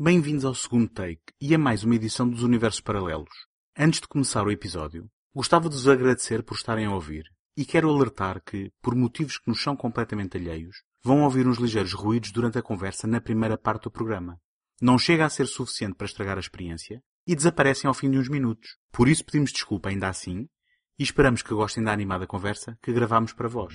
[0.00, 3.34] Bem-vindos ao segundo take e a mais uma edição dos Universos Paralelos.
[3.76, 7.24] Antes de começar o episódio, gostava de vos agradecer por estarem a ouvir
[7.56, 11.94] e quero alertar que, por motivos que nos são completamente alheios, vão ouvir uns ligeiros
[11.94, 14.40] ruídos durante a conversa na primeira parte do programa.
[14.80, 18.28] Não chega a ser suficiente para estragar a experiência e desaparecem ao fim de uns
[18.28, 18.76] minutos.
[18.92, 20.48] Por isso pedimos desculpa ainda assim
[20.96, 23.74] e esperamos que gostem da animada conversa que gravamos para vós.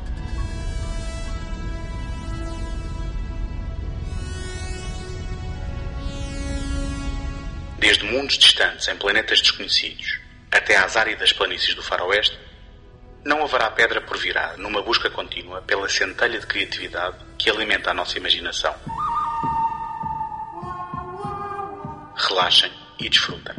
[7.81, 10.19] Desde mundos distantes em planetas desconhecidos
[10.51, 12.37] até às áridas planícies do faroeste,
[13.25, 17.93] não haverá pedra por virar numa busca contínua pela centelha de criatividade que alimenta a
[17.95, 18.75] nossa imaginação.
[22.15, 23.55] Relaxem e desfrutem.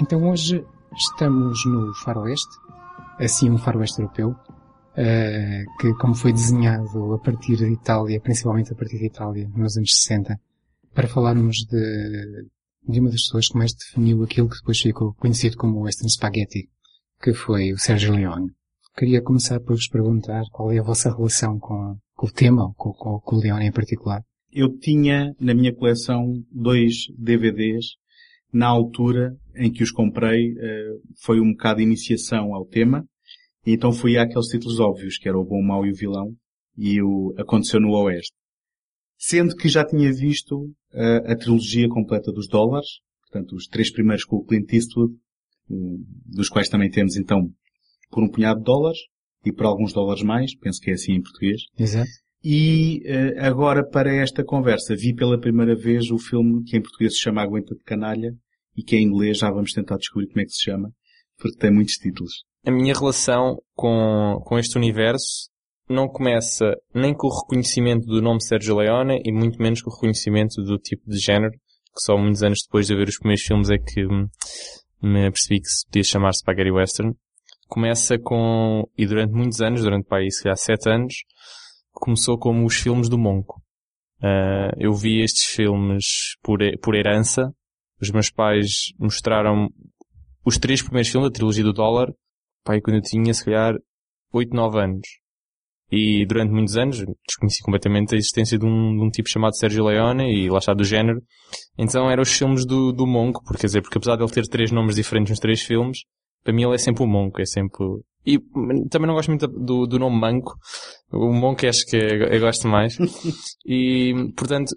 [0.00, 2.58] Então hoje estamos no faroeste,
[3.20, 4.34] assim um faroeste europeu,
[4.96, 9.76] eh, que como foi desenhado a partir de Itália, principalmente a partir de Itália, nos
[9.76, 10.38] anos 60,
[10.94, 12.46] para falarmos de,
[12.88, 16.68] de uma das pessoas que mais definiu aquilo que depois ficou conhecido como Western Spaghetti,
[17.22, 18.50] que foi o Sergio Leone.
[18.96, 22.92] Queria começar por vos perguntar qual é a vossa relação com, com o tema, com,
[22.92, 24.22] com, com o Leone em particular.
[24.52, 28.00] Eu tinha na minha coleção dois DVDs
[28.52, 33.04] na altura em que os comprei, eh, foi um bocado de iniciação ao tema,
[33.66, 36.34] e então fui àqueles títulos óbvios, que era o bom, o mau e o vilão,
[36.76, 38.34] e o Aconteceu no Oeste.
[39.18, 40.56] Sendo que já tinha visto
[40.94, 42.88] uh, a trilogia completa dos dólares,
[43.22, 45.14] portanto os três primeiros com o Clint Eastwood,
[45.70, 47.50] um, dos quais também temos então
[48.10, 48.98] por um punhado de dólares,
[49.44, 51.62] e por alguns dólares mais, penso que é assim em português.
[51.78, 52.10] Exato.
[52.42, 57.14] E uh, agora para esta conversa vi pela primeira vez o filme que em português
[57.14, 58.34] se chama Aguenta de Canalha
[58.74, 60.90] e que em inglês já vamos tentar descobrir como é que se chama,
[61.36, 62.44] porque tem muitos títulos.
[62.66, 65.48] A minha relação com, com este universo
[65.88, 69.94] não começa nem com o reconhecimento do nome Sergio Leone e muito menos com o
[69.94, 73.70] reconhecimento do tipo de género, que só muitos anos depois de ver os primeiros filmes
[73.70, 74.06] é que
[75.02, 77.14] me apercebi que se podia chamar Spaghetti Western.
[77.66, 81.14] Começa com, e durante muitos anos, durante para aí se calhar sete anos,
[81.92, 83.62] começou como os filmes do Monco.
[84.22, 87.50] Uh, eu vi estes filmes por, por herança.
[88.00, 89.68] Os meus pais mostraram
[90.44, 92.08] os três primeiros filmes da trilogia do dólar,
[92.64, 93.74] pai, quando eu tinha, se calhar,
[94.32, 95.06] 8, 9 anos.
[95.92, 99.84] E durante muitos anos desconheci completamente a existência de um, de um tipo chamado Sergio
[99.84, 101.20] Leone e lá está do género.
[101.76, 104.46] Então eram os filmes do, do Monk, porque, quer dizer, porque apesar de ele ter
[104.46, 105.98] três nomes diferentes nos três filmes,
[106.44, 107.84] para mim ele é sempre o Monk, é sempre...
[108.24, 108.38] E
[108.90, 110.52] também não gosto muito do, do nome Manco.
[111.10, 112.96] O Monk acho que eu gosto mais.
[113.66, 114.70] e, portanto,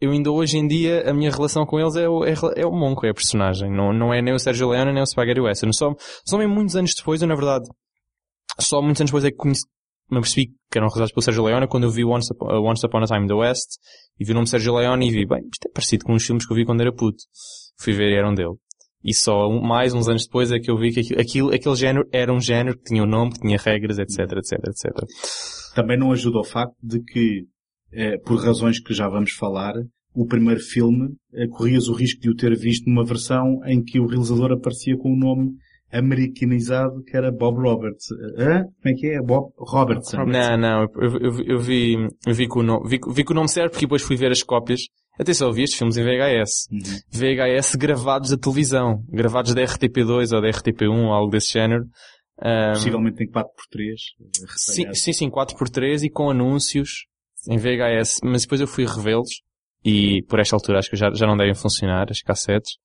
[0.00, 2.72] eu ainda hoje em dia, a minha relação com eles é o, é, é o
[2.72, 3.70] Monco, é a personagem.
[3.70, 5.74] Não, não é nem o Sérgio Leone, nem o Spaghetti Western.
[5.74, 5.94] Só,
[6.24, 7.64] só mesmo muitos anos depois, eu na verdade,
[8.60, 9.64] só muitos anos depois é que conheci,
[10.10, 13.02] me percebi que eram realizados pelo Sérgio Leone quando eu vi Once Upon, Once Upon
[13.02, 13.78] a Time in the West
[14.18, 16.46] e vi o nome Sérgio Leone e vi, bem, isto é parecido com os filmes
[16.46, 17.22] que eu vi quando era puto.
[17.78, 18.54] Fui ver e eram dele.
[19.04, 22.08] E só mais uns anos depois é que eu vi que aquilo, aquilo, aquele género
[22.10, 24.92] era um género que tinha um nome, que tinha regras, etc, etc, etc.
[25.74, 27.46] Também não ajuda o facto de que,
[27.94, 29.74] eh, por razões que já vamos falar,
[30.14, 34.00] o primeiro filme eh, corrias o risco de o ter visto numa versão em que
[34.00, 35.52] o realizador aparecia com o nome
[35.92, 38.06] americanizado que era Bob Roberts.
[38.36, 38.64] Hã?
[38.64, 39.22] Como é que é?
[39.22, 40.24] Bob Robertson.
[40.24, 41.94] Não, não, eu, eu, eu vi,
[42.26, 44.32] eu vi que o nome, vi, vi que o nome certo porque depois fui ver
[44.32, 44.80] as cópias.
[45.18, 46.68] Atenção, eu vi estes filmes em VHS.
[46.72, 46.80] Uhum.
[47.12, 49.04] VHS gravados da televisão.
[49.08, 51.84] Gravados da RTP2 ou da RTP1, algo desse género.
[52.42, 53.94] Um, Possivelmente em 4x3.
[54.56, 57.06] sim, sim, sim, 4x3 e com anúncios
[57.48, 58.20] em VHS.
[58.22, 59.42] Mas depois eu fui revê-los.
[59.84, 62.78] E por esta altura acho que já, já não devem funcionar as cassetes.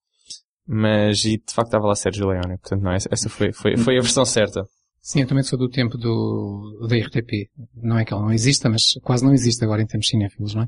[0.66, 2.58] Mas, e de facto estava lá Sérgio Leone.
[2.58, 4.62] Portanto, não, essa foi, foi, foi a versão certa.
[5.02, 7.48] Sim, eu também sou do tempo do, da RTP.
[7.74, 10.62] Não é que ela não exista, mas quase não existe agora em termos cinéfilos, não
[10.62, 10.66] é?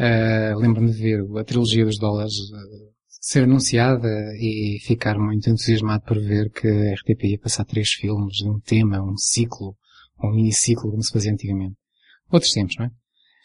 [0.00, 4.08] Uh, Lembro-me de ver a trilogia dos dólares uh, ser anunciada
[4.38, 9.02] e ficar muito entusiasmado por ver que a RTP ia passar três filmes, um tema,
[9.02, 9.76] um ciclo,
[10.22, 11.76] um miniciclo, como se fazia antigamente.
[12.30, 12.90] Outros tempos, não é?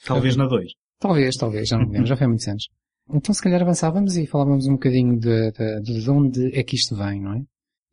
[0.06, 0.72] Talvez na 2.
[1.00, 2.70] Talvez, talvez, já não me lembro, já foi há muitos anos.
[3.10, 6.96] Então se calhar avançávamos e falávamos um bocadinho de, de, de onde é que isto
[6.96, 7.42] vem, não é?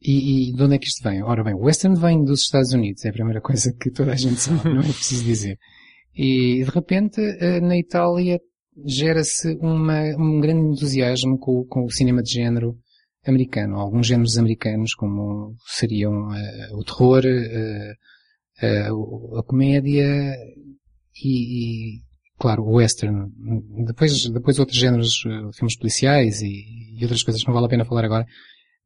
[0.01, 1.23] E, e, de onde é que isto vem?
[1.23, 4.17] Ora bem, o western vem dos Estados Unidos, é a primeira coisa que toda a
[4.17, 5.59] gente sabe, não é preciso dizer.
[6.15, 8.41] E de repente, eh, na Itália,
[8.87, 12.79] gera-se um grande entusiasmo com, com, o cinema de género
[13.27, 13.77] americano.
[13.77, 20.35] Alguns géneros americanos, como seriam uh, o terror, uh, uh, a comédia
[21.23, 22.03] e, e,
[22.39, 23.31] claro, o western.
[23.87, 25.23] Depois, depois outros géneros,
[25.55, 28.27] filmes policiais e, e outras coisas que não vale a pena falar agora.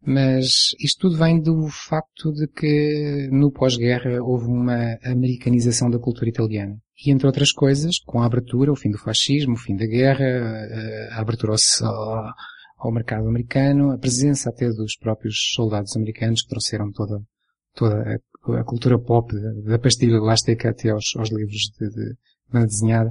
[0.07, 6.29] Mas isto tudo vem do facto de que no pós-guerra houve uma americanização da cultura
[6.29, 6.77] italiana.
[7.05, 10.27] E entre outras coisas, com a abertura, o fim do fascismo, o fim da guerra,
[11.13, 12.25] a abertura ao,
[12.79, 17.19] ao mercado americano, a presença até dos próprios soldados americanos que trouxeram toda,
[17.75, 18.21] toda
[18.53, 19.33] a, cultura pop,
[19.65, 22.15] da pastilha elástica até aos, aos livros de, de
[22.51, 23.11] banda desenhada,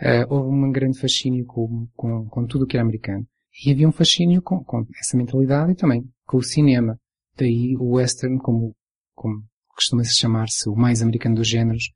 [0.00, 3.26] uh, houve um grande fascínio com, com, com tudo o que era americano.
[3.64, 6.96] E havia um fascínio com, com essa mentalidade e também com o cinema.
[7.36, 8.74] Daí o western, como,
[9.14, 11.90] como costuma-se chamar-se o mais americano dos géneros,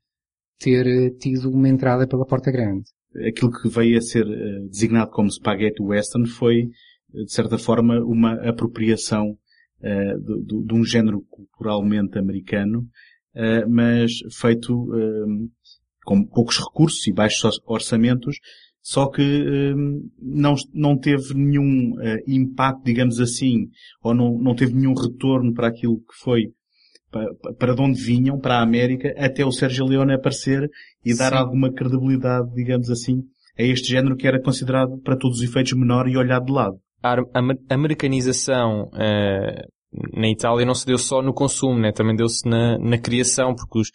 [0.59, 2.85] ter eh, tido uma entrada pela porta grande.
[3.27, 4.25] Aquilo que veio a ser
[4.69, 6.69] designado como spaghetti western foi,
[7.13, 9.37] de certa forma, uma apropriação
[9.83, 12.87] uh, de, de, de, um género culturalmente americano,
[13.35, 14.87] uh, mas feito
[16.03, 18.37] com poucos recursos e baixos orçamentos,
[18.81, 23.69] só que um, não, não teve nenhum uh, impacto, digamos assim,
[24.03, 26.51] ou não, não teve nenhum retorno para aquilo que foi,
[27.09, 30.69] para, para de onde vinham, para a América, até o Sérgio Leone aparecer
[31.05, 31.37] e dar Sim.
[31.37, 33.23] alguma credibilidade, digamos assim,
[33.57, 36.77] a este género que era considerado, para todos os efeitos, menor e olhado de lado.
[37.03, 37.15] A
[37.69, 39.73] americanização uh,
[40.13, 41.91] na Itália não se deu só no consumo, né?
[41.91, 43.91] também deu-se na, na criação, porque os,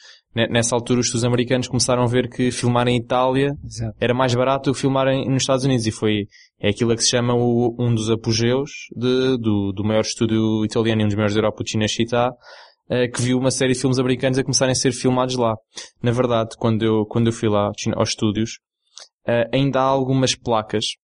[0.51, 3.97] nessa altura os americanos começaram a ver que filmar em Itália Exato.
[4.01, 6.27] era mais barato do que filmar em, nos Estados Unidos e foi
[6.61, 11.03] é aquilo que se chama o, um dos apogeus de, do, do maior estúdio italiano
[11.03, 13.99] e um dos maiores da Europa, o Cinecittà, uh, que viu uma série de filmes
[13.99, 15.55] americanos a começarem a ser filmados lá.
[16.03, 18.59] Na verdade, quando eu, quando eu fui lá aos estúdios,
[19.27, 20.97] uh, ainda há algumas placas,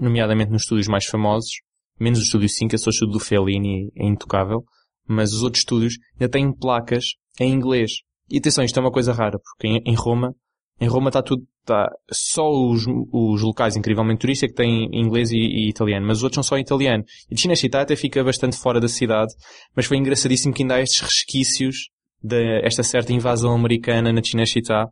[0.00, 1.50] nomeadamente nos estúdios mais famosos,
[1.98, 4.64] menos o estúdio 5, eu sou o estúdio do Fellini, é intocável,
[5.06, 7.04] mas os outros estúdios ainda têm placas
[7.40, 7.90] em inglês.
[8.30, 10.34] E atenção, isto é uma coisa rara, porque em, Roma,
[10.80, 15.38] em Roma está tudo, está só os, os locais incrivelmente turísticos que têm inglês e,
[15.38, 17.04] e, italiano, mas os outros são só italiano.
[17.30, 19.32] E Cinecittà até fica bastante fora da cidade,
[19.74, 21.88] mas foi engraçadíssimo que ainda há estes resquícios
[22.22, 24.86] desta certa invasão americana na Cinecittà.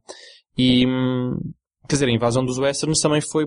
[0.57, 1.37] E, hum,
[1.87, 3.45] quer dizer, a invasão dos westerns também foi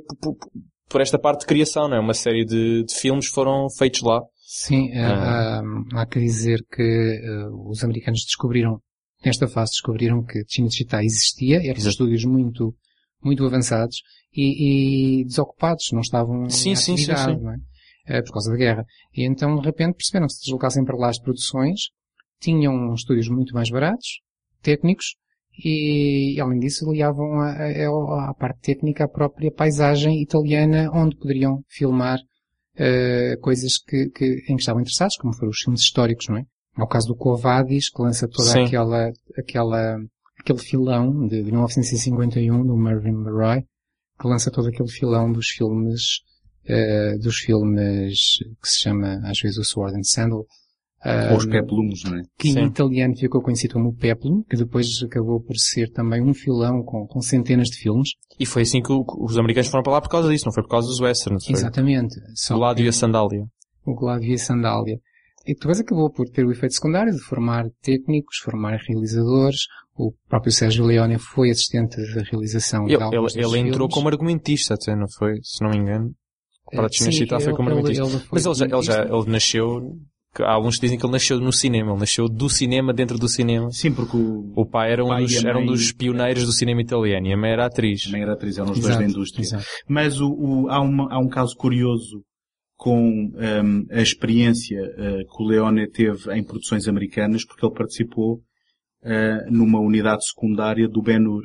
[0.90, 2.00] por, esta parte de criação, não é?
[2.00, 4.22] Uma série de, de filmes foram feitos lá.
[4.46, 5.62] Sim, ah.
[5.94, 8.82] há, há que dizer que uh, os americanos descobriram
[9.24, 11.90] nesta fase descobriram que Cinecittà existia, eram Exato.
[11.90, 12.76] estúdios muito,
[13.24, 14.02] muito avançados
[14.34, 17.38] e, e desocupados, não estavam sim, em sim, sim, sim.
[17.42, 18.20] não é?
[18.20, 18.86] Uh, por causa da guerra.
[19.14, 21.90] E então, de repente, perceberam que se deslocassem para lá as produções,
[22.40, 24.22] tinham estúdios muito mais baratos,
[24.62, 25.16] técnicos,
[25.64, 32.20] e, e além disso, ligavam à parte técnica a própria paisagem italiana, onde poderiam filmar
[32.20, 36.46] uh, coisas que, que, em que estavam interessados, como foram os filmes históricos, não é?
[36.78, 38.64] É o caso do Covadis, que lança toda Sim.
[38.64, 39.98] aquela, aquela,
[40.40, 43.64] aquele filão de, de 1951, do Mervyn LeRoy,
[44.20, 46.22] que lança todo aquele filão dos filmes,
[46.70, 50.46] uh, dos filmes que se chama, às vezes, o Sword and Sandal.
[51.06, 52.22] Uh, Ou os peplums, não é?
[52.38, 52.60] Que Sim.
[52.60, 57.08] em italiano ficou conhecido como peplum, que depois acabou por ser também um filão com,
[57.08, 58.10] com centenas de filmes.
[58.38, 60.64] E foi assim que o, os americanos foram para lá por causa disso, não foi
[60.64, 61.50] por causa dos westerns.
[61.50, 62.16] Exatamente.
[62.52, 63.46] o Gládio e a Sandália.
[63.86, 65.00] O Gládio e a Sandália.
[65.48, 69.62] E depois acabou por ter o efeito secundário de formar técnicos, formar realizadores.
[69.96, 74.10] O próprio Sérgio Leone foi assistente de realização ele, de alguns Ele, ele entrou como
[74.10, 75.40] argumentista até, não foi?
[75.42, 76.14] Se não me engano.
[76.72, 78.04] Para a Chinachita foi como argumentista.
[78.04, 79.98] Ele, ele Mas ele já, ele já, ele nasceu,
[80.40, 83.72] alguns dizem que ele nasceu no cinema, ele nasceu do cinema dentro do cinema.
[83.72, 86.82] Sim, porque o, o pai era um, pai dos, era um dos pioneiros do cinema
[86.82, 88.06] italiano e a mãe era atriz.
[88.08, 89.42] A mãe era atriz, eram os exato, dois da indústria.
[89.42, 89.66] Exato.
[89.88, 92.24] Mas o, o, há, uma, há um caso curioso
[92.78, 98.36] com um, a experiência uh, que o Leone teve em produções americanas, porque ele participou
[98.36, 101.44] uh, numa unidade secundária do Ben-Hur.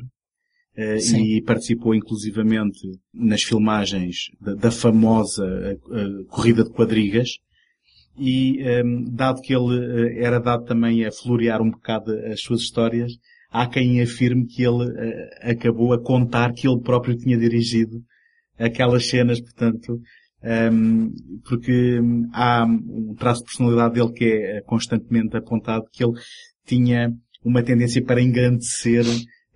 [0.77, 2.79] Uh, e participou inclusivamente
[3.13, 5.45] nas filmagens da, da famosa
[6.27, 7.29] corrida de quadrigas.
[8.17, 13.11] E, um, dado que ele era dado também a florear um bocado as suas histórias,
[13.51, 14.85] há quem afirme que ele
[15.41, 18.01] acabou a contar que ele próprio tinha dirigido
[18.57, 19.99] aquelas cenas, portanto,
[20.71, 21.11] um,
[21.47, 21.99] porque
[22.33, 26.13] há um traço de personalidade dele que é constantemente apontado que ele
[26.65, 27.11] tinha
[27.43, 29.05] uma tendência para engrandecer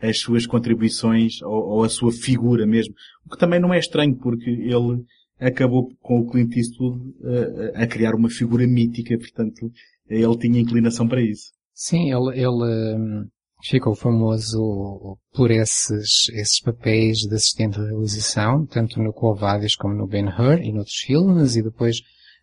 [0.01, 2.93] as suas contribuições ou, ou, a sua figura mesmo.
[3.25, 5.03] O que também não é estranho porque ele
[5.39, 9.71] acabou com o Clint Eastwood uh, a criar uma figura mítica, portanto,
[10.07, 11.51] ele tinha inclinação para isso.
[11.73, 13.27] Sim, ele, ele hum,
[13.63, 20.07] ficou famoso por esses, esses papéis de assistente de realização, tanto no Covades como no
[20.07, 22.01] Ben-Hur e noutros filmes, e depois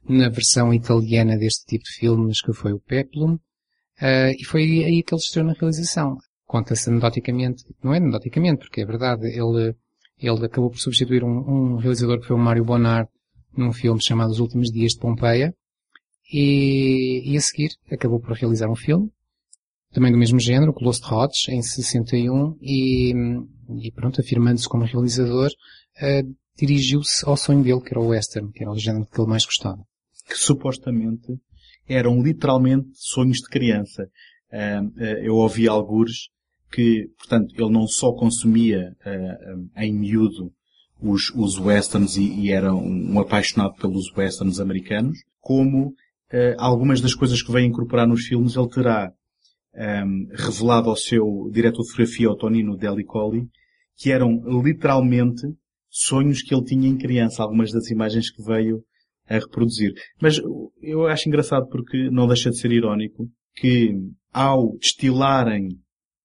[0.08, 5.02] na versão italiana deste tipo de filmes que foi o Peplum, uh, e foi aí
[5.02, 6.16] que ele estreou na realização.
[6.46, 9.74] Conta-se anedoticamente, não é anedoticamente, porque é verdade, ele,
[10.18, 13.08] ele acabou por substituir um, um realizador que foi o Mário Bonard
[13.56, 15.54] num filme chamado Os Últimos Dias de Pompeia,
[16.32, 19.10] e, e a seguir acabou por realizar um filme,
[19.92, 23.14] também do mesmo género, Colosso de Rhodes, em 61, e,
[23.80, 28.62] e pronto, afirmando-se como realizador, uh, dirigiu-se ao sonho dele, que era o western, que
[28.62, 29.82] era o género que ele mais gostava.
[30.28, 31.38] Que supostamente
[31.88, 34.08] eram literalmente sonhos de criança.
[34.52, 36.28] Uh, uh, eu ouvi algures
[36.70, 38.94] que, portanto, ele não só consumia
[39.76, 40.52] em miúdo
[41.00, 45.94] os, os westerns e, e, era um, um apaixonado pelos westerns americanos, como
[46.58, 49.12] algumas das coisas que veio incorporar nos filmes ele terá
[49.76, 53.46] um, revelado ao seu diretor de fotografia, ao Tonino Delicoli,
[53.96, 55.46] que eram literalmente
[55.88, 58.82] sonhos que ele tinha em criança, algumas das imagens que veio
[59.28, 59.92] a reproduzir.
[60.20, 60.40] Mas
[60.82, 63.94] eu acho engraçado porque não deixa de ser irónico que
[64.32, 65.68] ao destilarem,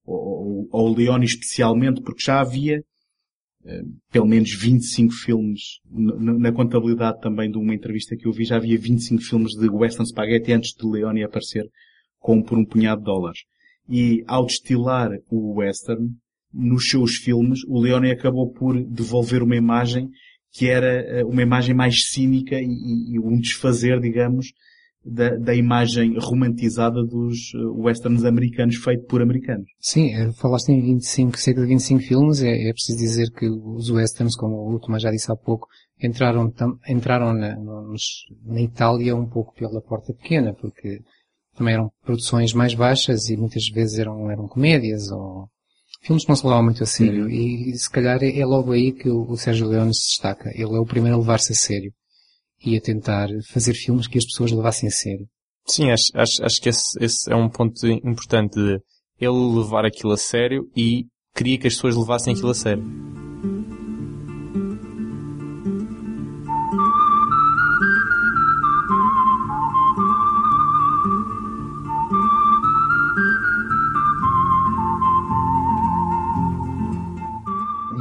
[0.06, 2.84] ou, ou Leone especialmente, porque já havia
[4.12, 8.78] pelo menos 25 filmes, na contabilidade também de uma entrevista que eu vi, já havia
[8.78, 11.70] 25 filmes de Western Spaghetti antes de Leone aparecer
[12.20, 13.40] como por um punhado de dólares.
[13.90, 16.10] E ao destilar o western,
[16.54, 20.10] nos seus filmes, o Leone acabou por devolver uma imagem
[20.52, 24.48] que era eh, uma imagem mais cínica e, e um desfazer, digamos,
[25.04, 29.66] da, da, imagem romantizada dos eh, westerns americanos feito por americanos.
[29.80, 33.90] Sim, eh, falaste em 25, cerca de 25 filmes, é, é preciso dizer que os
[33.90, 35.68] westerns, como o Tomás já disse há pouco,
[36.02, 36.54] entraram,
[36.88, 41.00] entraram na, nos, na Itália um pouco pela porta pequena, porque
[41.56, 45.48] também eram produções mais baixas e muitas vezes eram, eram comédias ou
[46.04, 47.24] filmes que não se levavam muito a sério.
[47.24, 47.30] Uhum.
[47.30, 50.52] E se calhar é, é logo aí que o, o Sérgio Leone se destaca.
[50.54, 51.92] Ele é o primeiro a levar-se a sério
[52.64, 55.28] e a tentar fazer filmes que as pessoas levassem a sério.
[55.66, 58.80] Sim, acho, acho, acho que esse, esse é um ponto importante de
[59.20, 62.84] ele levar aquilo a sério e queria que as pessoas levassem aquilo a sério.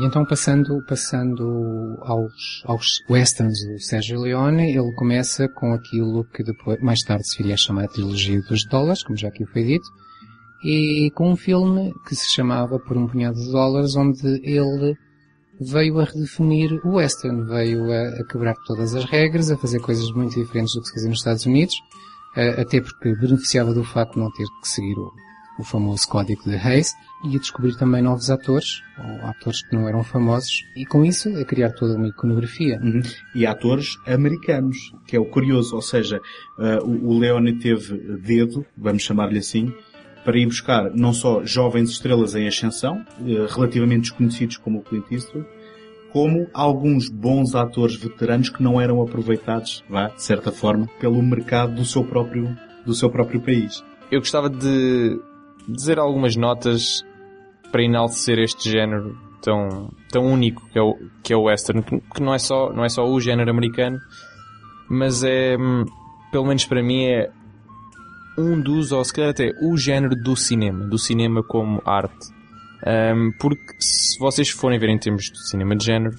[0.01, 6.43] E então passando, passando aos, aos westerns do Sérgio Leone, ele começa com aquilo que
[6.43, 9.63] depois, mais tarde se viria a chamar a trilogia dos dólares, como já aqui foi
[9.63, 9.87] dito,
[10.65, 14.97] e com um filme que se chamava Por um Punhado de Dólares, onde ele
[15.61, 20.11] veio a redefinir o western, veio a, a quebrar todas as regras, a fazer coisas
[20.13, 21.75] muito diferentes do que se fazia nos Estados Unidos,
[22.59, 25.13] até porque beneficiava do facto de não ter que seguir o,
[25.61, 29.87] o famoso código de Hayes, e a descobrir também novos atores, ou atores que não
[29.87, 32.81] eram famosos, e com isso a criar toda uma iconografia.
[32.83, 33.03] Uhum.
[33.35, 34.77] E atores americanos,
[35.07, 36.21] que é o curioso, ou seja,
[36.59, 39.73] uh, o Leone teve dedo, vamos chamar-lhe assim,
[40.25, 45.11] para ir buscar não só jovens estrelas em ascensão, uh, relativamente desconhecidos como o Clint
[45.11, 45.47] Eastwood,
[46.13, 51.75] como alguns bons atores veteranos que não eram aproveitados, vá, de certa forma, pelo mercado
[51.75, 53.85] do seu próprio, do seu próprio país.
[54.11, 55.21] Eu gostava de
[55.69, 57.05] dizer algumas notas
[57.71, 62.23] para enaltecer este género tão, tão único que é o, que é o western, que,
[62.23, 63.99] não, é só, não é só o género americano,
[64.89, 65.85] mas é, hum,
[66.31, 67.31] pelo menos para mim, é
[68.39, 72.29] um dos, ou se calhar até o género do cinema, do cinema como arte.
[72.87, 76.17] Um, porque se vocês forem ver em termos de cinema de género,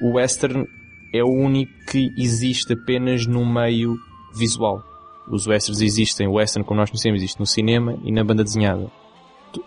[0.00, 0.66] o western
[1.12, 3.96] é o único que existe apenas no meio
[4.34, 4.82] visual.
[5.28, 8.90] Os westerns existem, o western como nós conhecemos existe no cinema e na banda desenhada.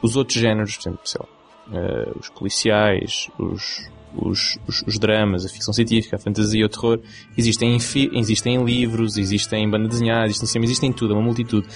[0.02, 5.46] Os outros géneros, por exemplo, sei lá, uh, os policiais, os, os, os, os, dramas,
[5.46, 7.00] a ficção científica, a fantasia, o terror,
[7.38, 11.14] existem em, existem em livros, existem em banda desenhada, existem em cinema, existem em tudo,
[11.14, 11.68] é uma multitude.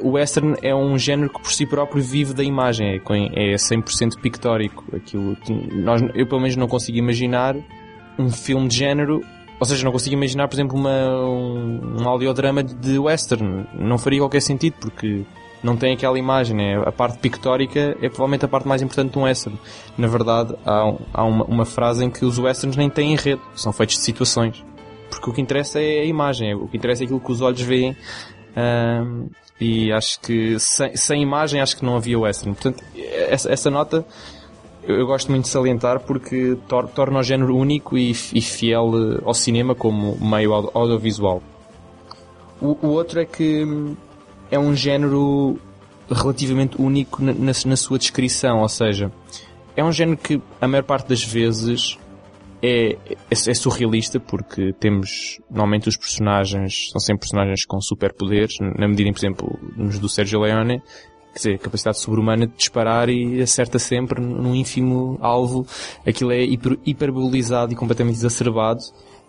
[0.00, 4.20] O western é um género que por si próprio vive da imagem, é, é 100%
[4.20, 4.84] pictórico.
[4.94, 5.36] Aquilo,
[5.72, 7.56] nós, eu pelo menos não consigo imaginar
[8.18, 9.24] um filme de género
[9.60, 13.66] ou seja, não consigo imaginar, por exemplo, uma, um, um audiodrama de western.
[13.74, 15.24] Não faria qualquer sentido, porque
[15.62, 16.56] não tem aquela imagem.
[16.56, 16.82] Né?
[16.86, 19.58] A parte pictórica é provavelmente a parte mais importante de um western.
[19.96, 23.72] Na verdade, há, há uma, uma, frase em que os westerns nem têm enredo, são
[23.72, 24.64] feitos de situações.
[25.10, 27.60] Porque o que interessa é a imagem, o que interessa é aquilo que os olhos
[27.60, 27.96] veem.
[29.60, 32.54] E acho que sem, sem imagem acho que não havia western.
[32.54, 32.84] Portanto,
[33.28, 34.06] essa, essa nota
[34.88, 39.22] eu, gosto muito de salientar porque tor torna o género único e, e, fiel eh,
[39.24, 41.42] ao cinema como meio audiovisual.
[42.60, 43.64] O, o outro é que
[44.50, 45.58] é um género
[46.10, 49.12] relativamente único na, na, na sua descrição, ou seja,
[49.76, 51.98] é um género que a maior parte das vezes
[52.62, 58.88] é, é, é, surrealista porque temos normalmente os personagens são sempre personagens com superpoderes na
[58.88, 60.82] medida em por exemplo nos do Sergio Leone
[61.32, 65.66] quer dizer, capacidade sobre-humana de disparar e acerta sempre num ínfimo alvo.
[66.06, 68.80] Aquilo é hiper, hiperbolizado e completamente exacerbado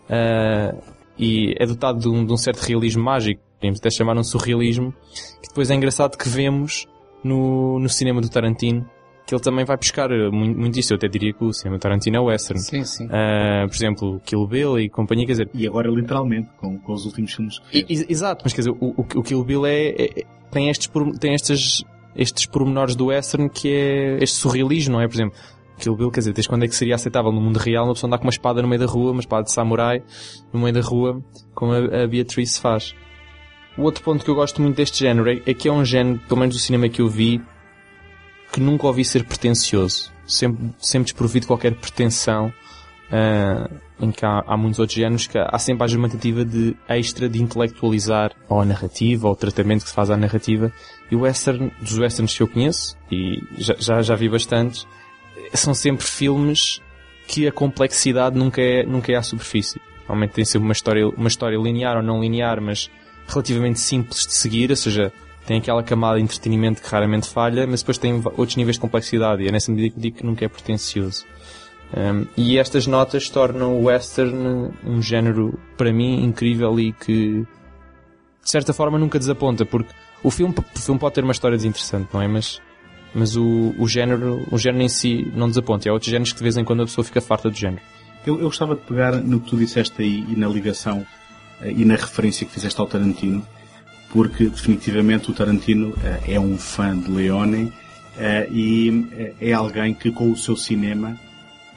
[0.10, 0.82] uh,
[1.18, 3.42] e é dotado de um, de um certo realismo mágico.
[3.60, 4.94] Podemos até chamar um surrealismo
[5.42, 6.88] que depois é engraçado que vemos
[7.24, 8.90] no, no cinema do Tarantino
[9.30, 10.90] que ele também vai buscar muito, muito isto.
[10.90, 12.60] Eu até diria que o cinema Tarantino é western.
[12.60, 13.06] Sim, sim.
[13.06, 15.50] Uh, por exemplo, Kill Bill e companhia, quer dizer...
[15.54, 18.10] E agora literalmente, com, com os últimos filmes que fez.
[18.10, 21.84] Exato, mas quer dizer, o, o, Kill Bill é, é, tem estes, tem estes,
[22.16, 25.08] estes pormenores do western que é este surrealismo, não é?
[25.08, 25.38] Por exemplo,
[25.78, 28.10] Kill Bill, quer dizer, desde quando é que seria aceitável no mundo real uma pessoa
[28.10, 30.02] andar com uma espada no meio da rua, uma espada de samurai,
[30.52, 32.96] no meio da rua, como a, a Beatrice faz.
[33.78, 36.20] O outro ponto que eu gosto muito deste género é, é que é um género,
[36.28, 37.40] pelo menos do cinema que eu vi,
[38.52, 40.12] que nunca ouvi ser pretencioso.
[40.26, 42.54] Sempre, sempre desprovido de qualquer pretensão,
[43.10, 47.28] uh, em que há, há, muitos outros géneros que há sempre a tentativa de extra
[47.28, 50.72] de intelectualizar ou a narrativa ou o tratamento que se faz à narrativa.
[51.12, 54.88] E o western, dos westerns que eu conheço, e já, já, já vi bastantes,
[55.54, 56.82] são sempre filmes
[57.28, 59.82] que a complexidade nunca é, nunca é à superfície.
[60.02, 62.90] Normalmente tem sempre uma história, uma história linear ou não linear, mas
[63.28, 65.12] relativamente simples de seguir, ou seja,
[65.50, 69.42] tem aquela camada de entretenimento que raramente falha, mas depois tem outros níveis de complexidade
[69.42, 71.26] e é nessa medida que digo que nunca é pretencioso.
[71.92, 77.48] Um, e estas notas tornam o western um género, para mim, incrível e que, de
[78.44, 79.92] certa forma, nunca desaponta, porque
[80.22, 82.28] o filme, o filme pode ter uma história desinteressante, não é?
[82.28, 82.62] Mas,
[83.12, 85.90] mas o, o, género, o género em si não desaponta.
[85.90, 87.82] Há outros géneros que de vez em quando a pessoa fica farta do género.
[88.24, 91.04] Eu, eu gostava de pegar no que tu disseste aí e na ligação
[91.60, 93.44] eh, e na referência que fizeste ao Tarantino
[94.10, 95.98] porque definitivamente o Tarantino uh,
[96.28, 101.18] é um fã de Leone uh, e uh, é alguém que com o seu cinema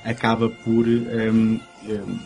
[0.05, 2.19] acaba por um, um,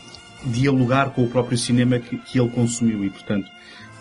[0.47, 3.51] dialogar com o próprio cinema que, que ele consumiu e portanto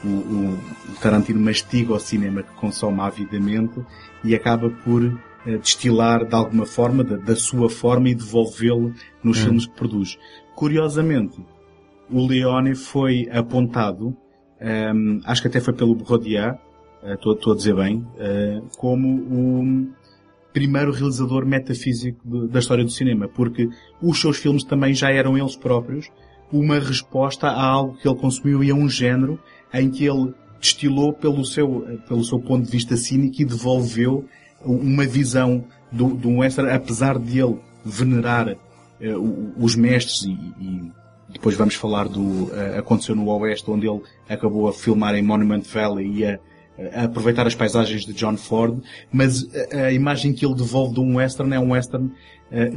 [0.03, 0.63] o, o,
[1.01, 3.83] Tarantino mastiga o cinema que consome avidamente
[4.23, 5.19] e acaba por
[5.61, 9.43] destilar de alguma forma, da, da sua forma e devolvê-lo nos hum.
[9.43, 10.17] filmes que produz.
[10.55, 11.37] Curiosamente,
[12.09, 14.15] o Leone foi apontado
[14.61, 16.59] um, acho que até foi pelo Brodiat,
[17.03, 19.87] estou uh, a dizer bem, uh, como o
[20.53, 23.69] primeiro realizador metafísico de, da história do cinema, porque
[24.01, 26.09] os seus filmes também já eram eles próprios
[26.51, 29.39] uma resposta a algo que ele consumiu e a um género
[29.73, 34.25] em que ele destilou pelo seu, pelo seu ponto de vista cínico e devolveu
[34.63, 40.91] uma visão do, do western, apesar de ele venerar uh, os mestres e, e
[41.35, 45.61] depois vamos falar do uh, aconteceu no Oeste, onde ele acabou a filmar em Monument
[45.61, 46.39] Valley e a,
[46.93, 51.01] a aproveitar as paisagens de John Ford, mas a, a, imagem que ele devolve de
[51.01, 52.13] um western é um western uh,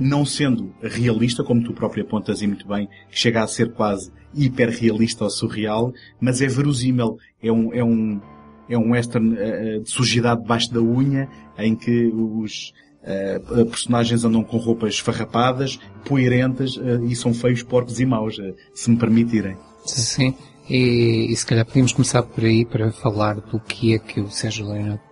[0.00, 4.10] não sendo realista, como tu próprio apontas e muito bem, que chega a ser quase
[4.34, 8.20] hiperrealista ou surreal, mas é verosímil, é um, é um,
[8.68, 14.42] é um western uh, de sujidade debaixo da unha, em que os, Uh, personagens andam
[14.42, 19.56] com roupas farrapadas, poeirentas uh, e são feios, porcos e maus, uh, se me permitirem.
[19.86, 20.34] Sim,
[20.68, 24.30] e, e, se calhar podíamos começar por aí para falar do que é que o
[24.30, 24.66] Sérgio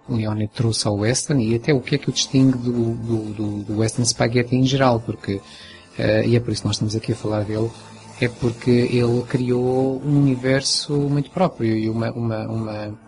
[0.09, 3.62] Leone trouxe ao western e até o que é que o distingue do, do, do,
[3.62, 5.40] do western spaghetti em geral, porque,
[6.27, 7.70] e é por isso que nós estamos aqui a falar dele,
[8.20, 12.99] é porque ele criou um universo muito próprio e uma, uma, uma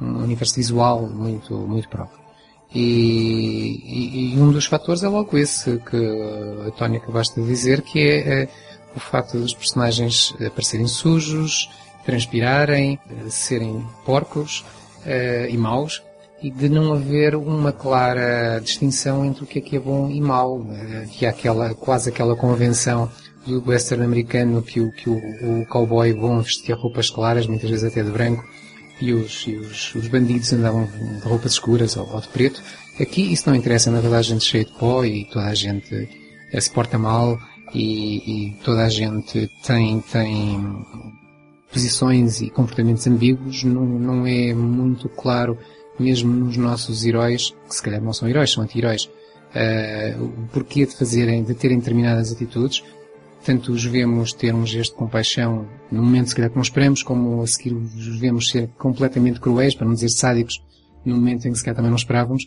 [0.00, 2.19] um universo visual muito, muito próprio.
[2.72, 5.96] E, e, e, um dos fatores é logo esse que
[6.66, 8.48] a Tony acabaste de dizer, que é, é
[8.94, 11.68] o facto dos personagens aparecerem sujos,
[12.04, 14.64] transpirarem, serem porcos
[15.04, 16.02] uh, e maus,
[16.42, 20.20] e de não haver uma clara distinção entre o que é que é bom e
[20.20, 23.10] mau, uh, que há aquela, quase aquela convenção
[23.46, 27.84] do western americano que o, que o, o cowboy bom vestia roupas claras, muitas vezes
[27.84, 28.44] até de branco,
[29.00, 32.62] e os, e os, os bandidos andavam de roupas escuras ou, ou, de preto.
[33.00, 36.08] Aqui isso não interessa, na verdade a gente cheia de pó e toda a gente
[36.52, 37.38] eh, se porta mal
[37.74, 40.84] e, e toda a gente tem, tem
[41.72, 45.56] posições e comportamentos ambíguos, não, não é muito claro,
[45.98, 50.84] mesmo nos nossos heróis, que se calhar não são heróis, são anti-heróis, uh, o porquê
[50.84, 52.82] de fazerem, de terem determinadas atitudes,
[53.44, 57.02] tanto os vemos ter um gesto de compaixão no momento se calhar que não esperamos,
[57.02, 60.62] como a seguir os vemos ser completamente cruéis, para não dizer sádicos,
[61.04, 62.46] no momento em que se calhar também não esperávamos.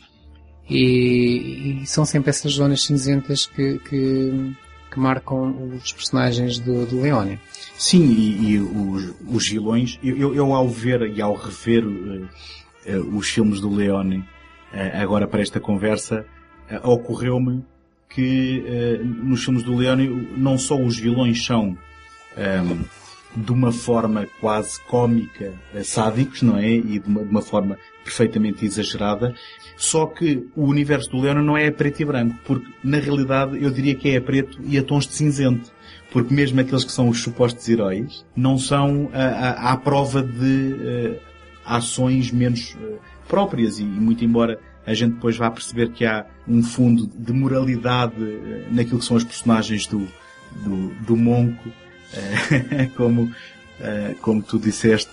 [0.70, 4.56] E, e são sempre essas zonas cinzentas que, que,
[4.92, 7.40] que marcam os personagens do, do Leone.
[7.78, 12.30] Sim, e, e os, os, vilões, eu, eu, ao ver e ao rever uh,
[12.88, 16.26] uh, os filmes do Leone, uh, agora para esta conversa,
[16.82, 17.64] ocorreu-me
[18.13, 21.78] que nos filmes do Leone não só os vilões são
[22.38, 22.84] ehm,
[23.36, 26.69] de uma forma quase cómica sádicos, não é?
[26.69, 29.34] E de uma, de uma, forma perfeitamente exagerada.
[29.76, 33.71] Só que o universo do Leone não é preto e branco, porque na realidade eu
[33.71, 35.71] diria que é preto e a tons de cinzento
[36.13, 41.19] porque mesmo aqueles que são os supostos heróis não são à, prova de uh,
[41.65, 46.62] ações menos uh, próprias e, muito embora a gente depois vá perceber que há um
[46.63, 50.08] fundo de moralidade uh, naquilo que são os personagens do,
[50.63, 51.69] do, do Monco,
[52.96, 53.34] como,
[54.22, 55.10] como tu disseste,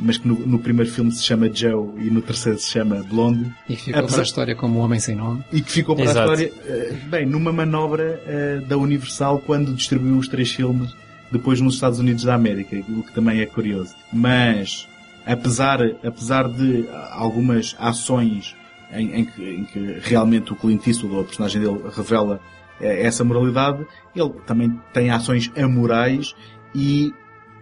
[0.00, 3.52] mas que no, no, primeiro filme se chama Joe e no terceiro se chama Blonde.
[3.68, 4.14] E que ficou Apesar...
[4.14, 5.42] para a história como um homem sem nome.
[5.52, 6.30] E que ficou para Exato.
[6.30, 10.94] a história, uh, bem, numa manobra uh, da Universal quando distribuiu os três filmes
[11.30, 13.94] depois nos Estados Unidos da América, o que também é curioso.
[14.12, 14.88] Mas,
[15.26, 18.56] apesar, apesar de algumas ações
[18.92, 22.40] em, em, que, em que, realmente o Clint Eastwood, a personagem dele, revela
[22.80, 26.34] eh, essa moralidade, ele também tem ações amorais
[26.74, 27.12] e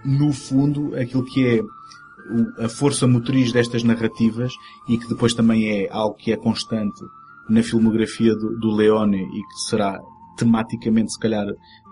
[0.04, 1.62] no fundo, aquilo que é
[2.64, 4.52] a força motriz destas narrativas
[4.88, 7.00] e que depois também é algo que é constante
[7.48, 9.98] na filmografia do, do Leone e que será
[10.36, 11.46] tematicamente, se calhar,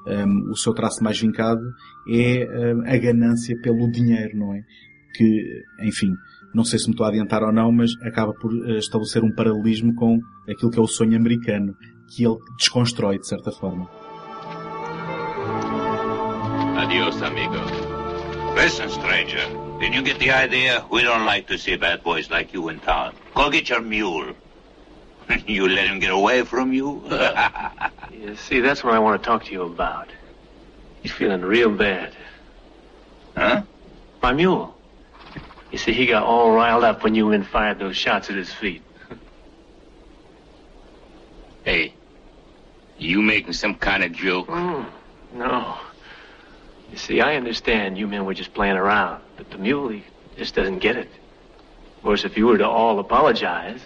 [0.06, 1.62] um, o seu traço mais vincado,
[2.08, 4.60] é um, a ganância pelo dinheiro, não é?
[5.14, 6.12] Que, enfim,
[6.54, 9.34] não sei se me estou a adiantar ou não, mas acaba por uh, estabelecer um
[9.34, 11.74] paralelismo com aquilo que é o sonho americano,
[12.08, 13.90] que ele desconstrói de certa forma.
[16.78, 17.54] Adiós, amigo.
[18.54, 19.48] Listen, stranger.
[19.80, 20.84] Did you get the idea?
[20.90, 23.14] We don't like to see bad boys like you in town.
[23.34, 24.34] Go get your mule.
[25.46, 27.02] you let him get away from you?
[28.12, 30.08] you see, that's what I want to talk to you about.
[31.02, 32.14] He's feeling real bad.
[33.36, 33.62] Huh?
[34.22, 34.74] My mule.
[35.74, 38.52] You see, he got all riled up when you men fired those shots at his
[38.52, 38.80] feet.
[41.64, 41.92] hey,
[42.96, 44.46] you making some kind of joke?
[44.46, 44.86] Mm,
[45.34, 45.76] no.
[46.92, 50.04] You see, I understand you men were just playing around, but the mule, he
[50.36, 51.08] just doesn't get it.
[51.96, 53.80] Of course, if you were to all apologize.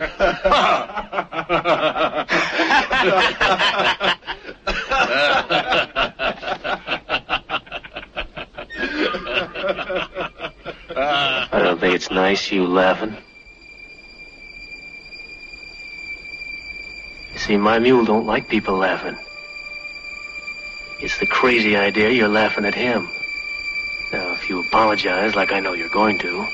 [11.52, 13.16] I don't think it's nice you laughing.
[17.32, 19.16] You see, my mule don't like people laughing.
[21.00, 23.08] It's the crazy idea you're laughing at him.
[24.12, 26.44] Now, if you apologize like I know you're going to,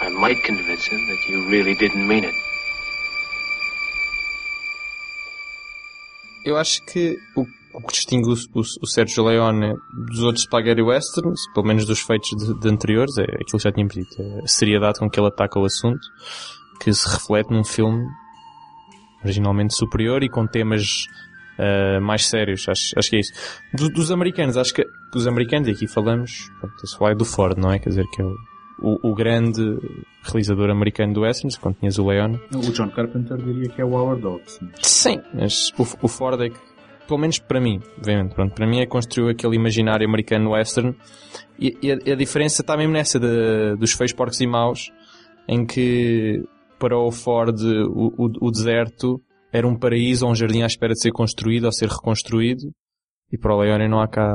[0.00, 2.34] I might convince him that you really didn't mean it.
[6.46, 9.74] Eu acho que o, o que distingue o, o, o Sérgio Leone
[10.08, 13.72] dos outros spaghetti westerns, pelo menos dos feitos de, de anteriores, é aquilo que já
[13.72, 16.06] tínhamos dito, é a seriedade com que ele ataca o assunto,
[16.80, 18.04] que se reflete num filme
[19.24, 21.06] originalmente superior e com temas
[21.58, 23.32] uh, mais sérios, acho, acho que é isso.
[23.72, 24.84] Do, dos americanos, acho que
[25.14, 26.50] os americanos, e aqui falamos,
[26.84, 27.78] se falar do Ford, não é?
[27.78, 28.36] Quer dizer que é o,
[28.80, 29.62] o, o, grande
[30.22, 32.40] realizador americano do westerns, quando tinhas o Leone.
[32.52, 34.60] O John Carpenter diria que é o Howard Hawks.
[34.82, 36.58] Sim, mas o, o Ford é que,
[37.06, 40.96] pelo menos para mim, obviamente, pronto, para mim é construiu aquele imaginário americano western
[41.58, 44.90] e, e a, a, diferença está mesmo nessa de, dos feios porcos e maus,
[45.48, 46.42] em que
[46.78, 49.20] para o Ford o, o, o deserto
[49.52, 52.72] era um paraíso ou um jardim à espera de ser construído ou ser reconstruído.
[53.32, 54.28] E para o Leone não há cá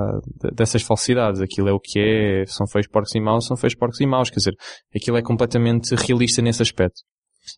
[0.54, 1.42] dessas falsidades.
[1.42, 4.30] Aquilo é o que é, são feios porcos e maus, são feios porcos e maus.
[4.30, 4.56] Quer dizer,
[4.96, 7.02] aquilo é completamente realista nesse aspecto.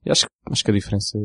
[0.06, 1.18] E acho, acho que a diferença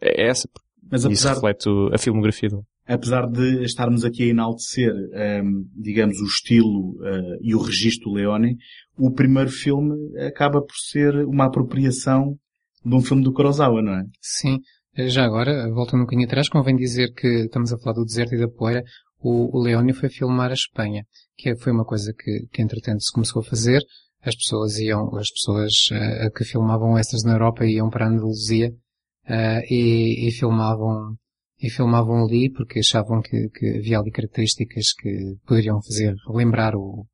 [0.00, 0.48] é essa.
[0.90, 2.62] Mas apesar, isso reflete a filmografia dele.
[2.92, 8.10] Apesar de estarmos aqui a enaltecer, um, ehm, digamos, o estilo uh, e o registro
[8.10, 8.56] Leone,
[8.98, 9.94] o primeiro filme
[10.26, 12.36] acaba por ser uma apropriação
[12.84, 14.02] de um filme do Kurosawa, não é?
[14.20, 14.58] Sim.
[14.96, 18.40] Já agora, voltando um bocadinho atrás, convém dizer que estamos a falar do deserto e
[18.40, 18.82] da poeira.
[19.20, 21.04] O, o Leónio foi filmar a Espanha,
[21.36, 23.80] que foi uma coisa que, que entretanto se começou a fazer.
[24.22, 28.70] As pessoas iam, as pessoas uh, que filmavam estas na Europa iam para a Andaluzia
[28.70, 31.14] uh, e, e, filmavam
[31.60, 37.06] e filmavam ali porque achavam que, que, havia ali características que poderiam fazer lembrar o,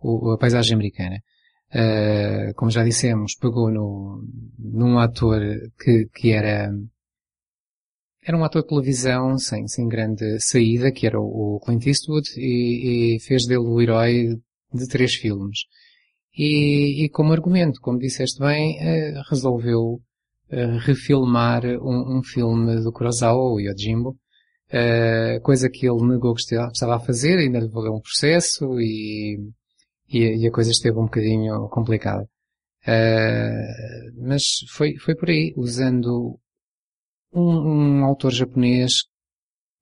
[0.00, 1.18] o a paisagem americana.
[1.72, 4.24] Uh, como já dissemos, pegou no,
[4.58, 5.40] num ator
[5.78, 6.70] que, que era
[8.22, 13.16] era um ator de televisão sem, sem grande saída, que era o Clint Eastwood, e,
[13.16, 14.36] e fez dele o herói
[14.72, 15.60] de três filmes.
[16.36, 20.00] E, e como argumento, como disseste bem, uh, resolveu
[20.52, 26.42] uh, refilmar um, um, filme do Kurosawa, o Yojimbo, uh, coisa que ele negou que
[26.42, 29.38] estava a fazer, ainda lhe valeu um processo e,
[30.08, 32.28] e, e, a coisa esteve um bocadinho complicada.
[32.86, 36.38] Uh, mas foi, foi por aí, usando
[37.32, 39.04] um, um, autor japonês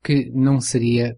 [0.03, 1.17] que não seria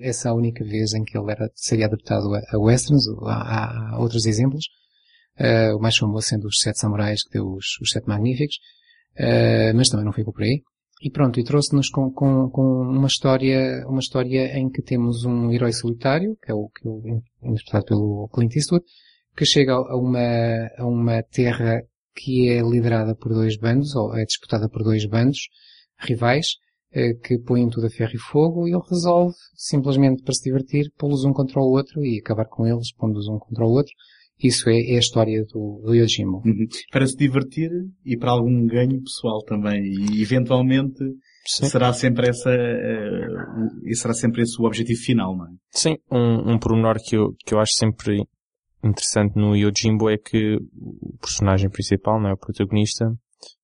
[0.00, 3.98] essa a única vez em que ele era, seria adaptado a, a westerns, há, há
[3.98, 4.66] outros exemplos,
[5.38, 8.56] uh, o mais famoso sendo os Sete Samurais, que deu os, os Sete Magníficos,
[9.18, 10.62] uh, mas também não ficou por aí.
[11.02, 15.50] E pronto, e trouxe-nos com, com, com, uma história, uma história em que temos um
[15.50, 18.84] herói solitário, que é o, que o interpretado pelo Clint Eastwood,
[19.36, 21.82] que chega a uma, a uma terra
[22.14, 25.48] que é liderada por dois bandos, ou é disputada por dois bandos
[25.98, 26.56] rivais,
[26.92, 30.92] eh, que põem tudo a ferro e fogo, e ele resolve, simplesmente para se divertir,
[30.96, 33.92] pô-los um contra o outro e acabar com eles, pondo-os um contra o outro.
[34.42, 36.42] Isso é, é a história do, do Yojimbo.
[36.44, 36.66] Uhum.
[36.90, 37.70] Para se divertir
[38.04, 39.80] e para algum ganho pessoal também.
[40.12, 41.02] E eventualmente
[41.46, 41.66] Sim.
[41.66, 45.50] será sempre essa, uh, será sempre esse o objetivo final, não é?
[45.70, 48.24] Sim, um, um pormenor que eu, que eu acho sempre
[48.82, 52.32] interessante no Yojimbo é que o personagem principal, não é?
[52.34, 53.06] O protagonista,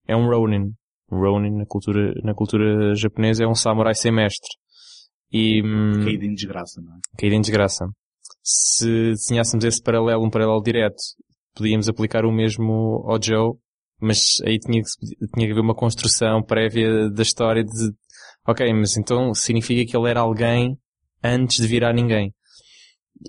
[0.06, 0.72] é um Ronin.
[1.10, 4.48] Ronin na cultura, na cultura japonesa é um samurai sem mestre.
[5.32, 6.98] E, hum, caído em desgraça, não é?
[7.18, 7.86] Caído em desgraça.
[8.52, 10.96] Se desenhássemos esse paralelo, um paralelo direto,
[11.54, 13.54] podíamos aplicar o mesmo ao Joe,
[14.00, 17.92] mas aí tinha que, tinha que haver uma construção prévia da história de,
[18.46, 20.76] ok, mas então significa que ele era alguém
[21.22, 22.34] antes de virar ninguém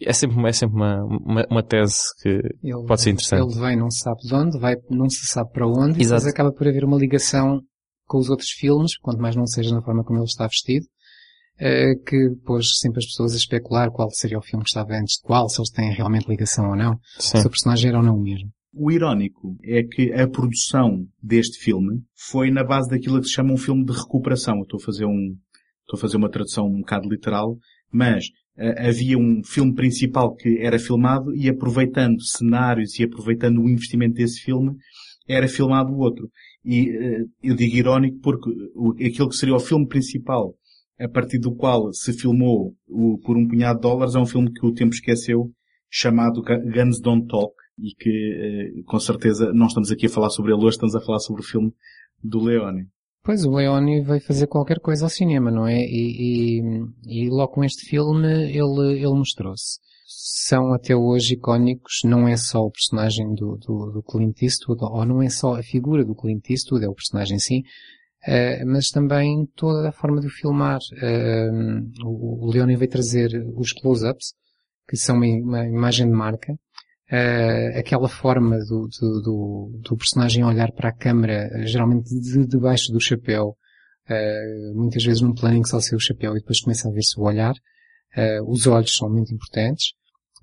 [0.01, 3.51] é sempre, é sempre uma, uma, uma tese que ele, pode ser interessante.
[3.51, 6.01] Ele vem não se sabe de onde, vai não se sabe para onde, Exato.
[6.01, 7.61] e depois acaba por haver uma ligação
[8.05, 10.85] com os outros filmes, quanto mais não seja na forma como ele está vestido,
[12.05, 15.21] que pôs sempre as pessoas a especular qual seria o filme que estava antes de
[15.21, 17.37] qual, se eles têm realmente ligação ou não, Sim.
[17.37, 18.49] se o personagem era ou não o mesmo.
[18.73, 23.53] O irónico é que a produção deste filme foi na base daquilo que se chama
[23.53, 24.55] um filme de recuperação.
[24.55, 25.35] Eu estou a fazer um,
[25.81, 27.57] estou a fazer uma tradução um bocado literal,
[27.91, 33.69] mas uh, havia um filme principal que era filmado e aproveitando cenários e aproveitando o
[33.69, 34.73] investimento desse filme,
[35.27, 36.29] era filmado o outro.
[36.63, 40.55] E uh, eu digo irónico porque o, aquilo que seria o filme principal,
[41.01, 44.51] a partir do qual se filmou o, por um punhado de dólares, é um filme
[44.51, 45.51] que o tempo esqueceu,
[45.89, 50.53] chamado Guns Don't Talk, e que uh, com certeza não estamos aqui a falar sobre
[50.53, 51.73] ele hoje, estamos a falar sobre o filme
[52.23, 52.87] do Leone.
[53.23, 55.79] Pois, o Leone veio fazer qualquer coisa ao cinema, não é?
[55.79, 59.79] E, e, e logo com este filme ele, ele mostrou-se.
[60.05, 65.05] São até hoje icónicos, não é só o personagem do, do, do Clint Eastwood, ou
[65.05, 67.61] não é só a figura do Clint Eastwood, é o personagem sim,
[68.27, 70.79] uh, mas também toda a forma de filmar.
[70.93, 74.33] Uh, o, Leone veio trazer os close-ups,
[74.87, 80.43] que são uma, uma imagem de marca, uh, aquela forma do, do, do, do, personagem
[80.43, 83.55] olhar para a câmara, geralmente de, debaixo do chapéu,
[84.75, 87.17] muitas vezes num plano em que só se o chapéu e depois começa a ver-se
[87.17, 87.53] o olhar.
[88.45, 89.93] Os olhos são muito importantes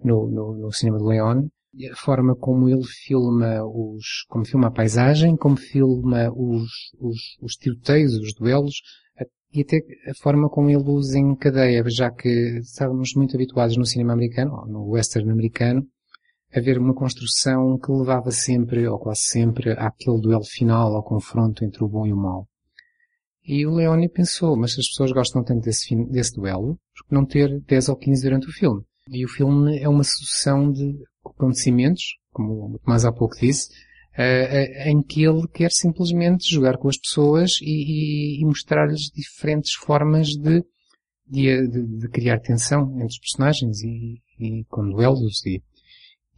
[0.02, 1.50] no, no, no cinema de Leone.
[1.92, 7.52] A forma como ele filma os, como filma a paisagem, como filma os, os, os
[7.54, 8.82] tiroteios, os duelos,
[9.52, 14.12] e até a forma como ele os encadeia, já que estávamos muito habituados no cinema
[14.12, 15.86] americano, no western americano,
[16.54, 21.82] haver uma construção que levava sempre, ou quase sempre, àquele duelo final, ao confronto entre
[21.84, 22.46] o bom e o mau.
[23.44, 27.14] E o Leone pensou, mas se as pessoas gostam tanto desse, desse duelo, por que
[27.14, 28.82] não ter 10 ou 15 durante o filme?
[29.10, 30.94] E o filme é uma sucessão de
[31.30, 33.68] acontecimentos, como Tomás há pouco disse,
[34.18, 39.10] uh, uh, em que ele quer simplesmente jogar com as pessoas e, e, e mostrar-lhes
[39.14, 40.64] diferentes formas de,
[41.26, 45.62] de, de, criar tensão entre os personagens e, e com duelos e,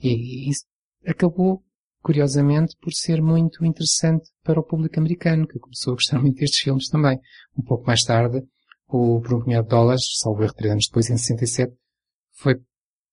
[0.03, 0.64] e isso
[1.07, 1.62] acabou,
[2.03, 6.61] curiosamente, por ser muito interessante para o público americano, que começou a gostar muito destes
[6.61, 7.18] filmes também.
[7.57, 8.42] Um pouco mais tarde,
[8.88, 11.72] o Por um Punhado de Dólares, salvo erro três anos depois, em 67,
[12.33, 12.61] foi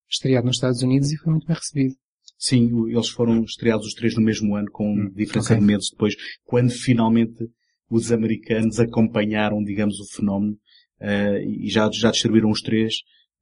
[0.09, 1.95] estreado nos Estados Unidos e foi muito bem recebido.
[2.37, 5.59] Sim, eles foram estreados os três no mesmo ano, com hum, diferença okay.
[5.59, 6.15] de meses depois,
[6.45, 7.49] quando finalmente
[7.89, 10.53] os americanos acompanharam, digamos, o fenómeno
[11.01, 12.93] uh, e já, já distribuíram os três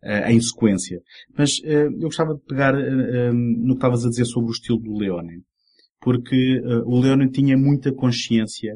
[0.05, 1.01] uh, em sequência.
[1.37, 4.79] Mas uh, eu gostava de pegar uh, no que estavas a dizer sobre o estilo
[4.79, 5.43] do Leone.
[5.99, 8.75] Porque o Leone tinha muita consciência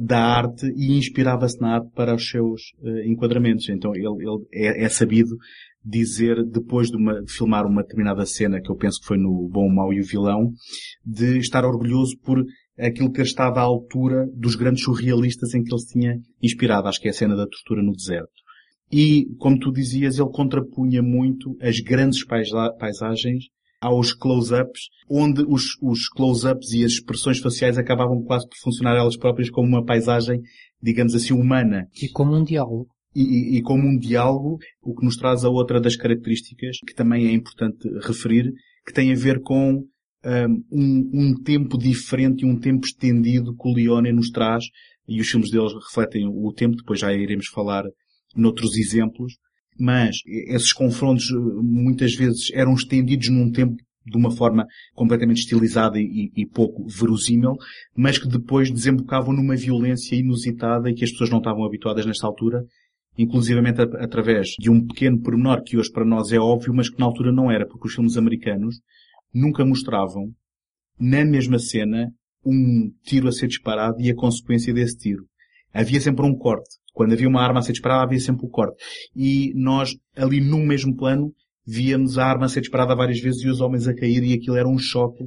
[0.00, 2.72] da arte e inspirava-se na arte para os seus
[3.04, 3.68] enquadramentos.
[3.68, 5.36] Então ele, ele é, é, sabido
[5.84, 9.48] dizer, depois de, uma, de, filmar uma determinada cena, que eu penso que foi no
[9.48, 10.50] Bom, Mau e o Vilão,
[11.04, 12.42] de estar orgulhoso por
[12.78, 16.88] aquilo ter estado à altura dos grandes surrealistas em que ele se tinha inspirado.
[16.88, 18.32] Acho que é a cena da tortura no deserto.
[18.90, 23.44] E, como tu dizias, ele contrapunha muito as grandes paisagens
[23.84, 29.16] aos close-ups, onde os, os close-ups e as expressões faciais acabavam quase por funcionar elas
[29.16, 30.40] próprias como uma paisagem,
[30.82, 31.86] digamos assim, humana.
[32.00, 32.86] E como um diálogo.
[33.14, 36.94] E, e, e, como um diálogo, o que nos traz a outra das características que
[36.94, 38.50] também é importante referir,
[38.86, 39.84] que tem a ver com
[40.72, 44.64] um, um tempo diferente e um tempo estendido que o Leone nos traz
[45.06, 47.84] e os filmes deles refletem o tempo, depois já iremos falar
[48.34, 49.34] noutros exemplos,
[49.78, 55.98] mas esses confrontos eh, muitas vezes eram estendidos num tempo de uma forma completamente estilizada
[55.98, 57.56] e, e, pouco verosímil,
[57.96, 62.26] mas que depois desembocavam numa violência inusitada e que as pessoas não estavam habituadas nesta
[62.26, 62.62] altura,
[63.16, 67.06] inclusivamente através de um pequeno pormenor que hoje para nós é óbvio, mas que na
[67.06, 68.76] altura não era, porque os filmes americanos
[69.32, 70.32] nunca mostravam,
[70.98, 72.12] na mesma cena,
[72.44, 75.24] um tiro a ser disparado e a consequência desse tiro.
[75.72, 76.76] Havia sempre um corte.
[76.94, 78.76] Quando havia uma arma a ser disparada, havia sempre um corte.
[79.14, 81.34] E nós, ali no mesmo plano,
[81.66, 84.56] víamos a arma a ser disparada várias vezes e os homens a cair e aquilo
[84.56, 85.24] era um choque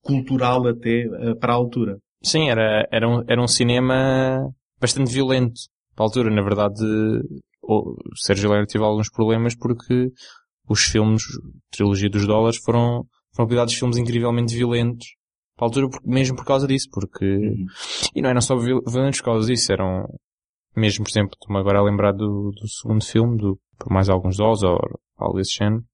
[0.00, 1.98] cultural até uh, para a altura.
[2.22, 5.60] Sim, era, era, um, era um cinema bastante violento.
[5.94, 6.82] Para a altura, na verdade,
[7.62, 10.10] o Sérgio Leone teve alguns problemas porque
[10.68, 11.22] os filmes,
[11.70, 13.04] trilogia dos dólares, foram,
[13.34, 15.08] foram cuidados de filmes incrivelmente violentos
[15.56, 17.66] para a altura, mesmo por causa disso, porque, uhum.
[18.14, 20.06] e não eram só violentos por causa disso, eram,
[20.76, 24.36] mesmo, por exemplo, estou-me agora a lembrar do, do segundo filme, do Por Mais Alguns
[24.36, 24.78] Dólares, ou
[25.16, 25.84] algo desse género,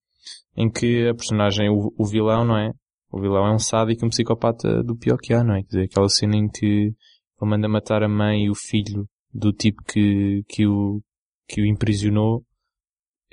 [0.55, 2.71] em que a personagem, o, o vilão, não é?
[3.11, 5.61] O vilão é um sádico um psicopata do pior que há, não é?
[5.61, 9.53] Quer dizer, aquela cena em que ele manda matar a mãe e o filho do
[9.53, 11.01] tipo que, que o,
[11.47, 12.43] que o imprisionou,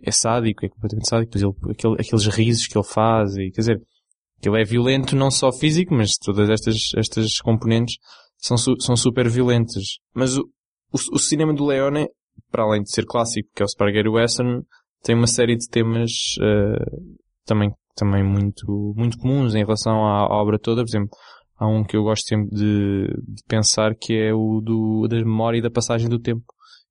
[0.03, 3.61] é sádico, é completamente sádico, pois ele, aquele, aqueles risos que ele faz, e, quer
[3.61, 3.83] dizer,
[4.43, 7.97] ele é violento não só físico, mas todas estas, estas componentes
[8.37, 9.99] são, são super violentas.
[10.15, 10.49] Mas o,
[10.95, 12.09] o, o, cinema do Leone,
[12.51, 14.63] para além de ser clássico, que é o Spaghetti Western,
[15.03, 20.41] tem uma série de temas uh, também, também muito, muito comuns em relação à, à,
[20.41, 20.83] obra toda.
[20.83, 21.11] Por exemplo,
[21.59, 25.59] há um que eu gosto sempre de, de pensar que é o do, da memória
[25.59, 26.45] e da passagem do tempo.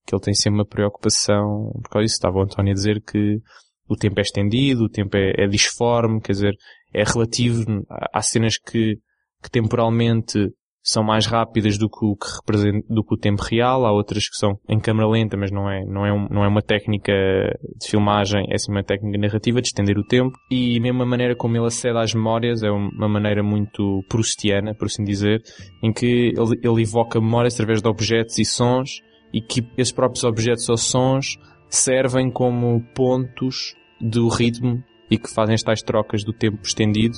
[0.05, 3.39] Que ele tem sempre uma preocupação, por causa disso estava o António a dizer que
[3.87, 6.55] o tempo é estendido, o tempo é, é disforme, quer dizer,
[6.93, 7.63] é relativo.
[7.89, 8.97] Há cenas que,
[9.41, 10.51] que temporalmente
[10.83, 13.85] são mais rápidas do que o que do que o tempo real.
[13.85, 16.47] Há outras que são em câmera lenta, mas não é, não é, um, não é
[16.47, 20.37] uma técnica de filmagem, é sim uma técnica narrativa de estender o tempo.
[20.51, 24.85] E mesmo a maneira como ele acede às memórias é uma maneira muito proustiana, por
[24.85, 25.41] assim dizer,
[25.81, 29.01] em que ele, ele evoca memórias através de objetos e sons
[29.33, 31.37] e que esses próprios objetos ou sons
[31.69, 37.17] servem como pontos do ritmo e que fazem as tais trocas do tempo estendido.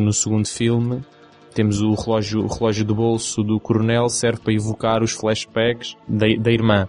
[0.00, 1.02] No segundo filme,
[1.54, 6.26] temos o relógio, o relógio do bolso do coronel, serve para evocar os flashbacks da,
[6.38, 6.88] da irmã.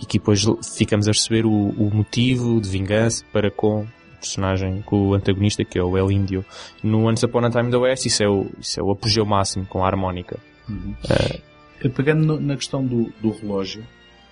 [0.00, 0.44] E que depois
[0.76, 3.88] ficamos a perceber o, o motivo de vingança para com o
[4.18, 6.44] personagem, com o antagonista, que é o El Índio.
[6.82, 9.26] No Once Upon a Time in the West, isso é o, isso é o apogeu
[9.26, 10.38] máximo com a harmónica.
[10.68, 10.94] Uhum.
[11.04, 13.82] Uh, Pegando no, na questão do, do relógio,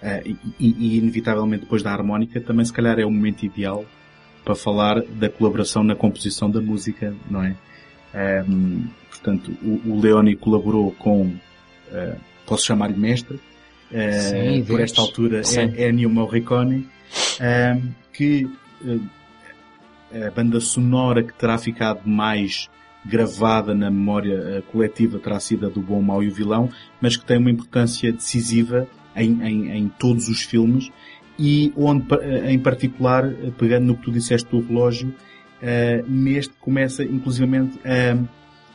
[0.02, 3.84] uh, e, e, inevitavelmente depois da harmónica, também se calhar é o momento ideal
[4.44, 7.56] para falar da colaboração na composição da música, não é?
[8.18, 15.00] Um, Portanto, o, o Leone colaborou com, uh, posso chamar-lhe mestre, uh, Sim, por esta
[15.00, 15.42] altura
[15.76, 16.88] é Ennio Morricone,
[17.40, 18.48] uh, que
[20.26, 22.68] a banda sonora que terá ficado mais
[23.04, 27.24] gravada na memória coletiva terá sido a do Bom, Mau e o Vilão, mas que
[27.24, 30.90] tem uma importância decisiva em, em, em todos os filmes
[31.38, 32.06] e onde,
[32.46, 35.14] em particular, pegando no que tu disseste do relógio,
[35.62, 38.16] uh, neste começa inclusivamente a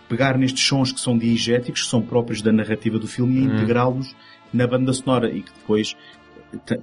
[0.07, 3.55] pegar nestes sons que são diegéticos, que são próprios da narrativa do filme, e hum.
[3.55, 4.15] integrá-los
[4.53, 5.95] na banda sonora e que depois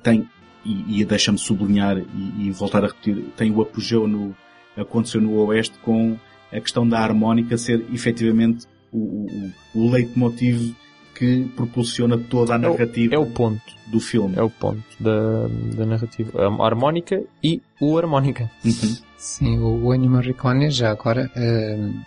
[0.02, 0.28] tem,
[0.64, 4.34] e, e deixa-me sublinhar e, e, voltar a repetir, tem o apogeu no,
[4.76, 6.18] aconteceu no Oeste com
[6.52, 10.74] a questão da harmónica ser efetivamente o, o, o leitmotiv
[11.14, 14.34] que propulsiona toda a narrativa é o, é o ponto do filme.
[14.36, 15.46] É o ponto da,
[15.76, 16.32] da narrativa.
[16.42, 18.50] A harmónica e o harmónica.
[18.64, 18.96] Uhum.
[19.20, 22.04] Sim, o, Ennio Morricone já agora uh,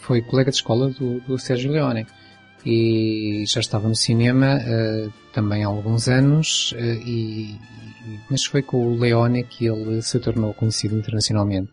[0.00, 2.06] foi colega de escola do, do Sérgio Leone
[2.64, 7.60] e já estava no cinema uh, também há alguns anos, uh, e,
[8.30, 11.70] mas foi com o Leone que ele se tornou conhecido internacionalmente.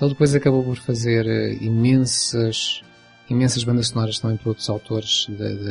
[0.00, 1.26] Ele depois acabou por fazer
[1.60, 2.82] imensas,
[3.28, 5.26] imensas bandas sonoras também para outros autores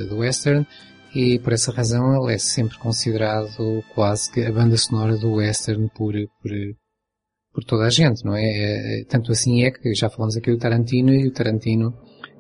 [0.10, 0.68] do western,
[1.16, 5.90] e por essa razão ele é sempre considerado quase que a banda sonora do western
[5.96, 6.52] por, por,
[7.60, 9.02] por toda a gente, não é?
[9.02, 9.04] é?
[9.06, 11.94] Tanto assim é que já falamos aqui do Tarantino e o Tarantino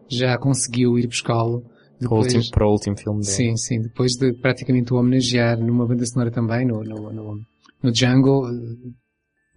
[0.07, 1.63] já conseguiu ir buscá-lo
[1.99, 3.31] Para o último, para o último filme dele.
[3.31, 3.81] Sim, sim.
[3.81, 7.37] Depois de praticamente o homenagear numa banda sonora também, no, no, no,
[7.83, 8.91] no Django, eh,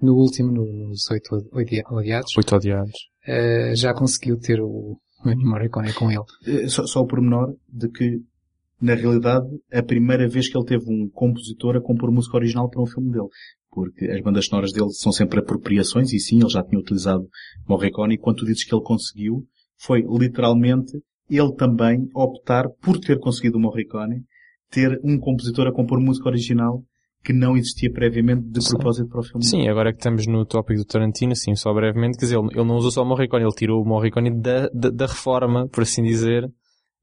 [0.03, 2.93] no último, no- nos Oito Odi- Odiados, Oito odiados.
[3.27, 6.25] eh, já conseguiu ter o o Ennio Morricone com ele.
[6.49, 8.19] Eh, Só, só o pormenor de que,
[8.81, 12.83] na realidade, a primeira vez que ele teve um compositor a compor música original para
[12.83, 13.29] um filme dele.
[13.73, 17.27] Porque as bandas sonoras dele são sempre apropriações, e sim, ele já tinha utilizado
[17.67, 19.47] Morricone, e quando tu dizes que ele conseguiu,
[19.79, 20.93] foi literalmente
[21.31, 24.25] ele também optar por ter conseguido o Morricone,
[24.71, 26.83] ter um compositor a compor música original
[27.25, 28.77] que não existia previamente de Sim.
[28.77, 29.45] propósito para o filme.
[29.45, 32.65] Sim, agora que estamos no tópico do Tarantino, assim, só brevemente, quer dizer, ele, ele
[32.65, 36.03] não usou só o Morricone, ele tirou o Morricone da, da, da reforma, por assim
[36.03, 36.45] dizer.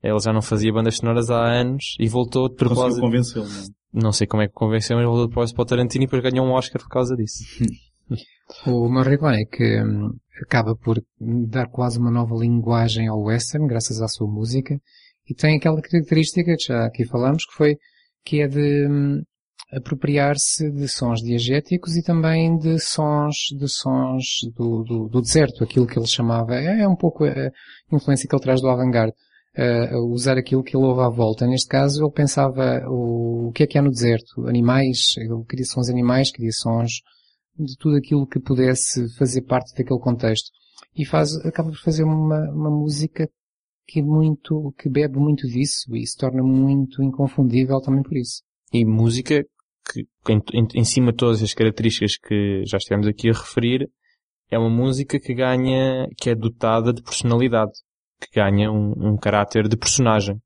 [0.01, 3.01] Ele já não fazia bandas sonoras há anos e voltou de Conseguiu propósito.
[3.01, 3.45] convencê-lo,
[3.93, 4.13] não é?
[4.13, 6.45] Sei como é que convenceu, mas voltou de propósito para o Tarantino e depois ganhou
[6.45, 7.43] um Oscar por causa disso.
[8.65, 10.09] O Morricone que hum,
[10.41, 14.75] acaba por dar quase uma nova linguagem ao western, graças à sua música,
[15.29, 17.77] e tem aquela característica que já aqui falamos, que foi,
[18.25, 19.21] que é de hum,
[19.71, 24.25] apropriar-se de sons diegéticos e também de sons, de sons
[24.55, 27.51] do, do, do deserto, aquilo que ele chamava, é, é um pouco a
[27.91, 29.13] influência que ele traz do avant-garde,
[29.55, 31.45] a usar aquilo que ele ouve à volta.
[31.45, 34.47] Neste caso, ele pensava o, o que é que há no deserto?
[34.47, 37.01] Animais, ele queria sons animais, queria sons
[37.57, 40.49] de tudo aquilo que pudesse fazer parte daquele contexto.
[40.95, 43.29] E faz, acaba por fazer uma, uma música
[43.87, 48.43] que é muito, que bebe muito disso e se torna muito inconfundível também por isso.
[48.71, 49.43] E música
[49.91, 53.89] que, em, em cima de todas as características que já estivemos aqui a referir,
[54.51, 57.71] é uma música que ganha, que é dotada de personalidade,
[58.19, 60.37] que ganha um, um caráter de personagem.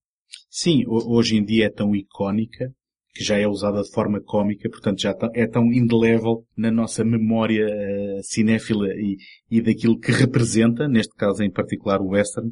[0.50, 2.72] Sim, ho- hoje em dia é tão icónica
[3.16, 7.04] que já é usada de forma cómica, portanto já tá- é tão indelével na nossa
[7.06, 9.18] memória eh, cinéfila e,
[9.52, 12.52] e daquilo que representa, neste caso em particular o western,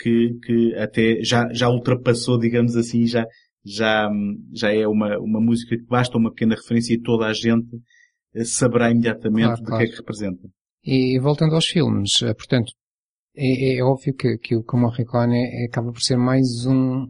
[0.00, 3.24] que, que até já, já ultrapassou, digamos assim, já,
[3.64, 7.32] já, hum, já é uma, uma música que basta uma pequena referência e toda a
[7.32, 7.68] gente
[8.34, 9.84] eh, saberá imediatamente Claro, do claro.
[9.84, 10.48] que é que representa.
[10.84, 12.72] E voltando aos filmes, eh, portanto,
[13.36, 17.06] é, é óbvio que, que o que o Morricone é- acaba por ser mais um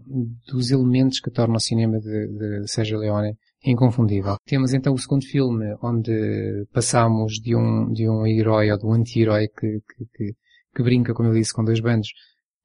[0.49, 4.37] dos elementos que torna o cinema de, de Sergio Leone inconfundível.
[4.47, 8.93] Temos então o segundo filme, onde passamos de um, de um herói ou de um
[8.93, 10.33] anti-herói que, que, que,
[10.75, 12.09] que brinca, como eu disse, com dois bandos,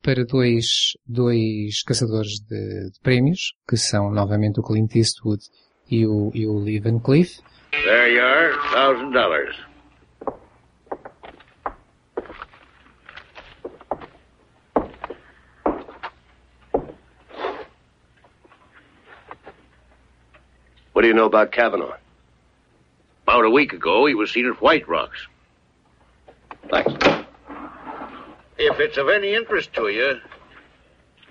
[0.01, 0.65] para dois,
[1.05, 5.41] dois caçadores de, de prémios, que são novamente o Clint Eastwood
[5.89, 7.39] e o, e o Lee Van Cleef,
[7.71, 9.68] There you are, thousand dollars.
[20.99, 21.95] What do you know about Kavanaugh?
[23.23, 25.17] About a week ago, he was seen at White Rocks.
[26.69, 26.91] Thanks.
[28.57, 30.15] If it's of any interest to you,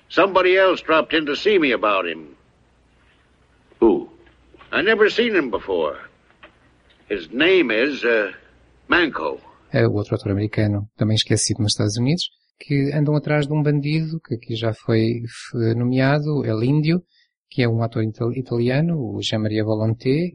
[0.09, 2.35] somebody else dropped in to see me about him.
[3.81, 4.09] Who?
[4.73, 5.99] I never seen him before.
[7.11, 8.33] His name is, uh,
[8.89, 9.39] Manco.
[9.71, 13.62] é o outro ator americano, também esquecido nos Estados Unidos, que andam atrás de um
[13.62, 17.03] bandido, que aqui já foi f- nomeado, El Índio,
[17.51, 20.32] que é um ator ital- italiano, o Jean-Maria Volonté,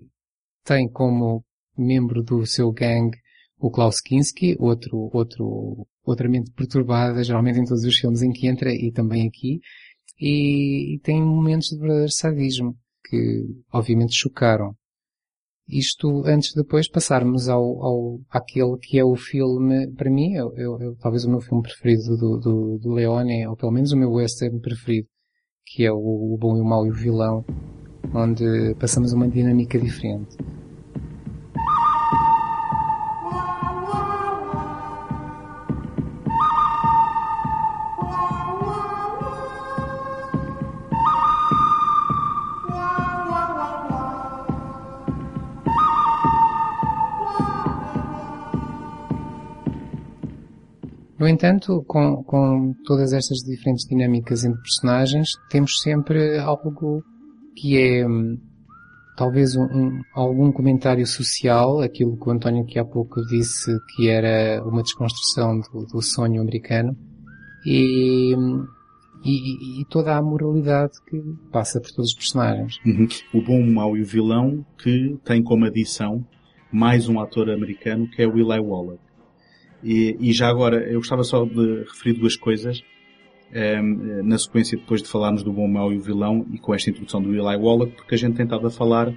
[0.65, 1.43] tem como
[1.77, 3.17] membro do seu gangue
[3.59, 8.47] o Klaus Kinski, outro, outro, outra mente perturbada, geralmente em todos os filmes em que
[8.47, 9.59] entra e também aqui,
[10.19, 12.75] e, e tem momentos de verdadeiro sadismo,
[13.09, 14.75] que obviamente chocaram.
[15.67, 20.53] Isto antes de depois passarmos ao, ao, àquele que é o filme, para mim, eu,
[20.57, 24.11] eu- talvez o meu filme preferido do, do, do Leone, ou pelo menos o meu
[24.11, 25.07] western preferido,
[25.65, 27.45] que é o, Bom e o Mau e o Vilão,
[28.13, 30.37] onde passamos uma dinâmica diferente.
[51.23, 57.01] No entanto, com, com todas estas diferentes dinâmicas entre personagens, temos sempre algo
[57.55, 58.37] que é hum,
[59.15, 64.09] talvez um, um- algum comentário social, aquilo que o António que há pouco disse que
[64.09, 66.93] era uma desconstrução do, do sonho americano,
[67.65, 68.65] e, hum,
[69.23, 71.17] e, e toda a moralidade que
[71.53, 72.75] passa por todos os personagens.
[72.85, 73.07] Uhum.
[73.33, 76.27] O bom, o mau e o vilão, que tem como adição
[76.69, 78.99] mais um ator americano, que é o Eli Wallach.
[79.83, 82.83] E, e já agora, eu gostava só de referir duas coisas,
[83.51, 86.89] ehm, na sequência depois de falarmos do bom, mau e o vilão, e com esta
[86.89, 89.13] introdução do Eli Wallach, porque a gente tem estado a falar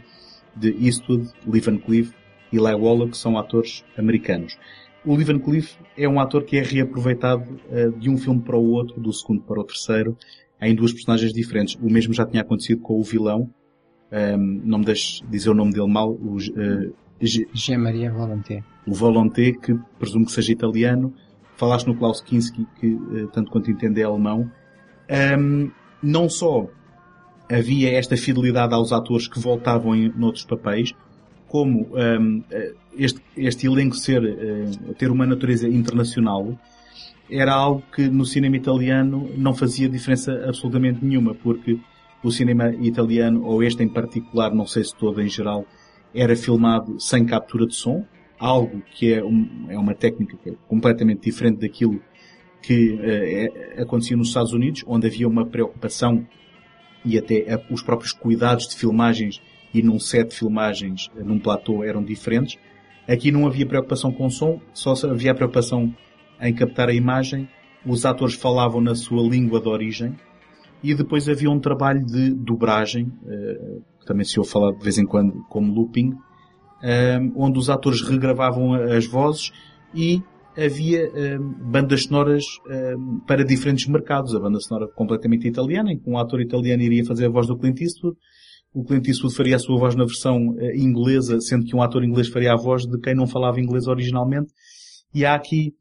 [0.57, 2.13] de Eastwood, Lee Van Cleef
[2.53, 4.59] e Eli Wallach, são atores americanos.
[5.05, 8.57] O Lee Van Cleef é um ator que é reaproveitado eh, de um filme para
[8.57, 10.17] o outro, do segundo para o terceiro,
[10.61, 11.77] em duas personagens diferentes.
[11.81, 13.49] O mesmo já tinha acontecido com o vilão,
[14.11, 17.77] um, não me deixes dizer o nome dele mal, o, uh, G.
[17.77, 18.63] Maria Volonté.
[18.87, 21.13] O Volonté, que presumo que seja italiano.
[21.57, 24.51] Falaste no Klaus Kinski, que uh, tanto quanto entende é alemão.
[25.39, 25.71] Um,
[26.03, 26.69] não só
[27.51, 30.93] havia esta fidelidade aos atores que voltavam em noutros papéis,
[31.49, 32.43] como um,
[32.99, 36.59] este, este elenco ser, uh, ter uma natureza internacional,
[37.31, 41.79] era algo que no cinema italiano não fazia diferença absolutamente nenhuma, porque
[42.23, 45.65] o cinema italiano, ou este em particular, não sei se todo em geral,
[46.15, 48.05] era filmado sem captura de som,
[48.39, 52.01] algo que é, um, é uma técnica é completamente diferente daquilo
[52.63, 56.27] que uh, é, acontecia nos Estados Unidos, onde havia uma preocupação
[57.05, 59.41] e até a, os próprios cuidados de filmagens
[59.73, 62.59] e num set de filmagens, uh, num platô, eram diferentes.
[63.09, 65.95] Aqui não havia preocupação com som, só havia preocupação
[66.41, 67.49] em captar a imagem.
[67.85, 70.17] Os atores falavam na sua língua de origem
[70.83, 74.99] e depois havia um trabalho de dobragem, uh, que também se ouve falar de vez
[74.99, 76.13] em quando como looping,
[77.35, 79.51] onde os atores regravavam as vozes
[79.95, 80.23] e
[80.57, 81.11] havia
[81.41, 82.45] um, bandas sonoras
[83.27, 84.35] para diferentes mercados.
[84.35, 87.57] A banda sonora completamente italiana, em que um ator italiano iria fazer a voz do
[87.57, 88.17] Clint Eastwood,
[88.73, 92.29] o Clint Eastwood faria a sua voz na versão inglesa, sendo que um ator inglês
[92.29, 94.53] faria a voz de quem não falava inglês originalmente.
[95.15, 95.73] E há aqui,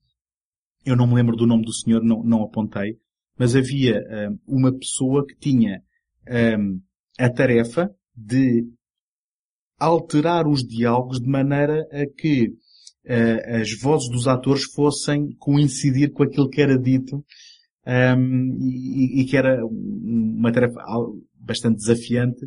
[0.85, 2.97] eu não me lembro do nome do senhor, não, não apontei,
[3.37, 4.01] mas havia
[4.47, 5.81] um, uma pessoa que tinha
[7.19, 8.65] a tarefa de
[9.79, 16.23] alterar os diálogos de maneira a que uh, as vozes dos atores fossem coincidir com
[16.23, 17.23] aquilo que era dito
[17.85, 20.81] um, e, e, que era uma tarefa
[21.35, 22.45] bastante desafiante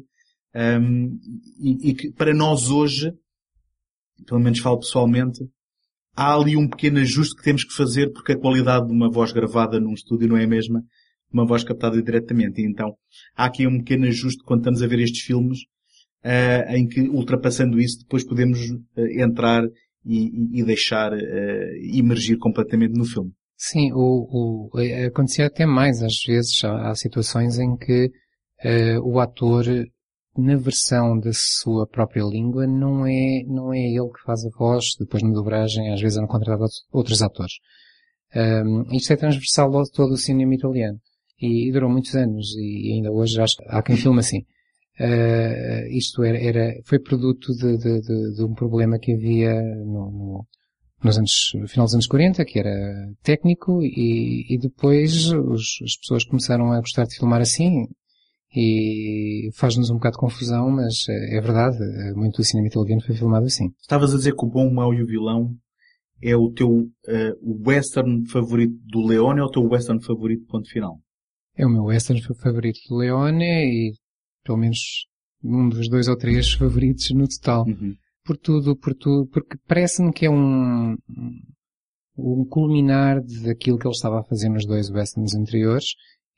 [0.55, 1.19] um,
[1.61, 3.13] e, e, que para nós hoje,
[4.27, 5.49] pelo menos falo pessoalmente,
[6.19, 9.31] há ali um pequeno ajuste que temos que fazer porque a qualidade de uma voz
[9.31, 12.61] gravada num estúdio não é a mesma de uma voz captada diretamente.
[12.61, 12.93] E então
[13.37, 15.61] há aqui um pequeno ajuste quando estamos a ver estes filmes
[16.25, 19.63] uh, em que ultrapassando isso depois podemos uh, entrar
[20.05, 23.31] e, e deixar uh, emergir completamente no filme.
[23.57, 26.65] Sim, o, o, acontecia até mais às vezes.
[26.65, 28.11] Há, há situações em que
[28.65, 29.65] uh, o ator,
[30.39, 34.95] na versão da sua própria língua, não é, não é ele que faz a voz,
[34.99, 37.55] depois na dobragem, às vezes é contratado outros atores.
[38.35, 41.01] Um, isto é transversal a todo o cinema italiano.
[41.41, 44.45] E, e, durou muitos anos, e ainda hoje acho que há quem filme assim.
[45.01, 50.11] Uh, isto era, era, foi produto de, de, de, de, um problema que havia no,
[50.11, 50.47] no,
[51.03, 55.97] nos anos, no final dos anos 40, que era técnico, e, e depois os, as
[56.01, 57.87] pessoas começaram a gostar de filmar assim,
[58.55, 61.79] e faz-nos um bocado de confusão, mas é, é verdade,
[62.15, 63.71] muito do cinema italiano foi filmado assim.
[63.81, 65.55] Estavas a dizer que o bom, o mau e o vilão
[66.23, 70.99] é o teu uh, western favorito do Leone ou o teu western favorito ponto final?
[71.57, 73.93] É o meu western favorito do Leone e
[74.45, 74.79] pelo menos
[75.43, 77.67] um dos dois ou três favoritos no total.
[77.67, 77.95] Uhum.
[78.25, 80.97] Por tudo, por tudo, porque parece-me que é um,
[82.17, 85.87] um culminar daquilo que ele estava a fazer nos dois westerns anteriores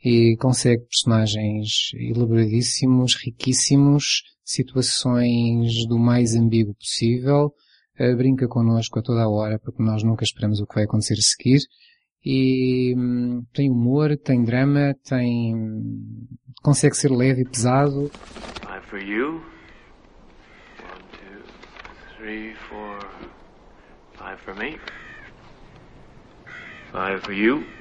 [0.03, 7.53] e consegue personagens elaboradíssimos, riquíssimos, situações do mais ambíguo possível,
[7.99, 11.15] uh, brinca connosco a toda a hora porque nós nunca esperamos o que vai acontecer
[11.15, 11.61] a seguir
[12.25, 15.55] e hum, tem humor, tem drama, tem
[16.63, 18.11] consegue ser leve e pesado.
[18.61, 19.43] Five for you.
[20.81, 21.43] One, two,
[22.17, 22.99] three, four.
[24.19, 24.79] Five for me.
[26.93, 27.80] Five for you.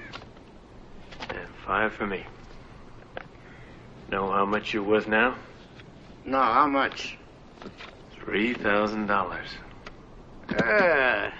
[1.69, 2.25] Five for me.
[4.09, 5.35] Know how much you're worth now?
[6.25, 7.15] No, how much?
[8.15, 9.45] Three thousand dollars.
[10.51, 11.31] Ah,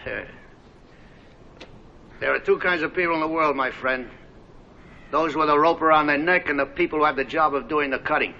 [2.19, 4.07] there are two kinds of people in the world, my friend.
[5.09, 7.67] Those with a rope around their neck and the people who have the job of
[7.67, 8.35] doing the cutting.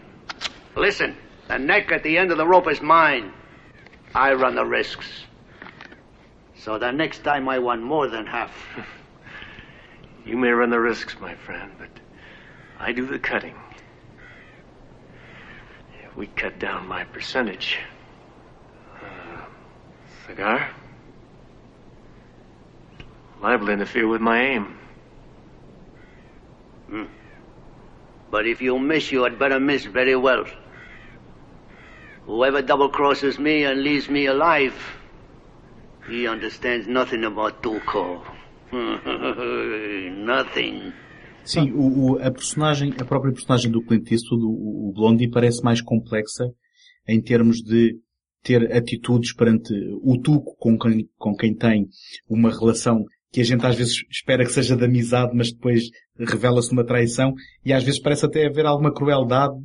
[0.75, 1.17] Listen,
[1.47, 3.33] the neck at the end of the rope is mine.
[4.13, 5.07] I run the risks.
[6.55, 8.53] So the next time I want more than half.
[10.29, 11.89] you may run the risks, my friend, but
[12.79, 13.55] I do the cutting.
[16.03, 17.79] If we cut down my percentage.
[19.01, 19.41] Uh,
[20.27, 20.69] cigar?
[23.41, 24.77] Liable to interfere with my aim.
[26.89, 27.05] Hmm.
[28.29, 30.45] But if you miss, you had better miss very well.
[32.27, 34.75] Whoever double crosses me and leaves me alive,
[36.07, 38.21] he understands nothing about Tuco.
[40.25, 40.93] nothing.
[41.43, 45.63] Sim, o, o, a personagem, a própria personagem do Clint Eastwood, o, o Blondie, parece
[45.63, 46.45] mais complexa
[47.07, 47.97] em termos de
[48.43, 51.87] ter atitudes perante o Tuco com quem, com quem tem
[52.29, 55.83] uma relação que a gente às vezes espera que seja de amizade, mas depois
[56.17, 59.55] revela-se uma traição, e às vezes parece até haver alguma crueldade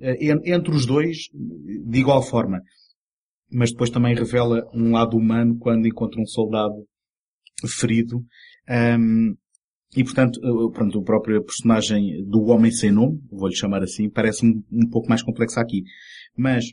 [0.00, 2.60] eh, entre os dois, de igual forma.
[3.50, 6.74] Mas depois também revela um lado humano quando encontra um soldado
[7.68, 8.24] ferido.
[8.68, 9.34] Um,
[9.96, 14.64] e portanto, eh, pronto, a própria personagem do Homem Sem Nome, vou-lhe chamar assim, parece-me
[14.72, 15.84] um pouco mais complexa aqui.
[16.36, 16.64] Mas,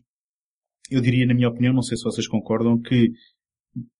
[0.89, 3.11] eu diria, na minha opinião, não sei se vocês concordam, que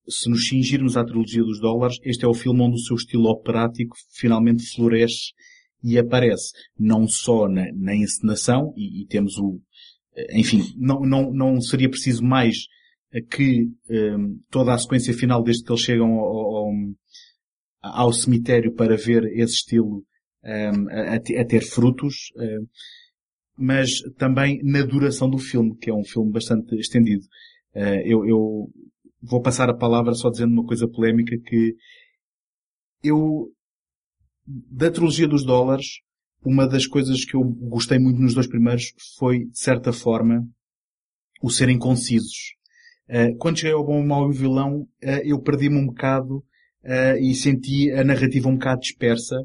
[0.10, 3.30] se nos cingirmos à trilogia dos dólares, este é o filme onde o seu estilo
[3.30, 5.34] operático finalmente floresce
[5.84, 6.52] e aparece.
[6.78, 9.62] Não só na, na encenação, e, e, temos o,
[10.16, 12.56] eh, enfim, não, não, não seria preciso mais
[13.30, 16.61] que um, ehm, toda a sequência final desde que eles chegam ao, ao,
[17.82, 20.06] ao cemitério para ver esse estilo
[20.44, 22.68] um, a, a, ter frutos, um,
[23.58, 27.24] mas também na duração do filme, que é um filme bastante estendido.
[27.76, 28.70] Uh, eu, eu
[29.22, 31.76] vou passar a palavra só dizendo uma coisa polémica que
[33.04, 33.52] eu,
[34.46, 36.02] da trilogia dos dólares,
[36.44, 40.48] uma das coisas que eu gostei muito nos dois primeiros foi, de certa forma,
[41.42, 42.56] o serem concisos.
[43.08, 46.44] Uh, quando cheguei ao Bom, Mau e o Vilão, uh, eu perdi-me um bocado
[46.84, 49.36] uh, e senti a narrativa um bocado dispersa.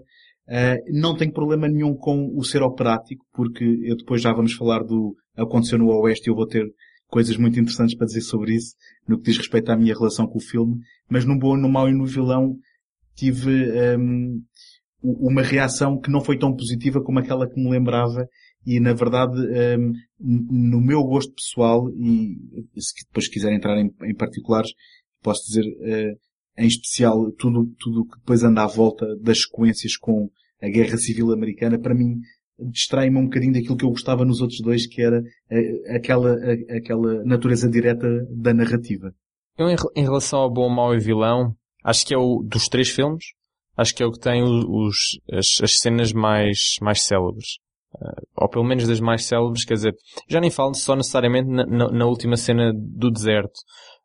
[0.48, 4.82] Uh, não tenho problema nenhum com o ser operático, porque eu depois já vamos falar
[4.82, 6.64] do Aconteceu no Oeste e eu vou ter
[7.08, 8.74] coisas muito interessantes para dizer sobre isso,
[9.06, 10.76] no que diz respeito à minha relação com o filme,
[11.08, 12.56] mas no bom, no mau e no vilão
[13.14, 14.42] tive um,
[15.02, 18.28] uma reação que não foi tão positiva como aquela que me lembrava
[18.66, 19.38] e na verdade
[19.78, 22.36] um, no meu gosto pessoal e
[22.80, 24.70] se depois quiser entrar em, em particulares
[25.22, 26.18] posso dizer uh,
[26.58, 30.30] em especial tudo, tudo que depois anda à volta das sequências com
[30.62, 32.20] a Guerra Civil Americana, para mim
[32.58, 36.34] distrai-me um bocadinho daquilo que eu gostava nos outros dois, que era eh, aquela,
[36.74, 39.12] aquela natureza direta da narrativa.
[39.58, 41.54] Eu, em relação ao bom, mau e vilão,
[41.84, 43.24] acho que é o dos três filmes,
[43.76, 47.58] acho que é o que tem os, as, as cenas mais, mais célebres.
[47.94, 49.94] Uh, ou pelo menos das mais célebres, quer dizer,
[50.28, 53.58] já nem falo só necessariamente na, na, na última cena do deserto,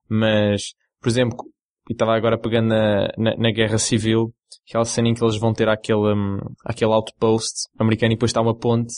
[0.10, 1.38] mas, por exemplo,
[1.92, 4.34] e estava agora pegando na, na, na, Guerra Civil,
[4.66, 8.42] aquela cena em que eles vão ter aquele, um, aquele outpost americano e depois está
[8.42, 8.94] uma ponte,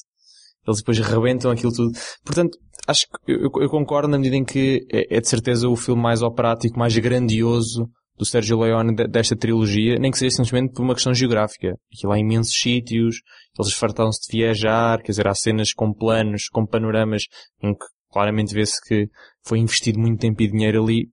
[0.67, 1.89] eles depois rebentam aquilo tudo.
[2.23, 2.55] Portanto,
[2.87, 6.03] acho que eu, eu concordo na medida em que é, é, de certeza o filme
[6.03, 10.93] mais operático, mais grandioso do Sergio Leone desta trilogia, nem que seja simplesmente por uma
[10.93, 11.73] questão geográfica.
[11.91, 13.15] Aquilo há imensos sítios,
[13.59, 17.23] eles fartam-se de viajar, quer dizer, há cenas com planos, com panoramas,
[17.63, 19.07] em que claramente vê-se que
[19.43, 21.07] foi investido muito tempo e dinheiro ali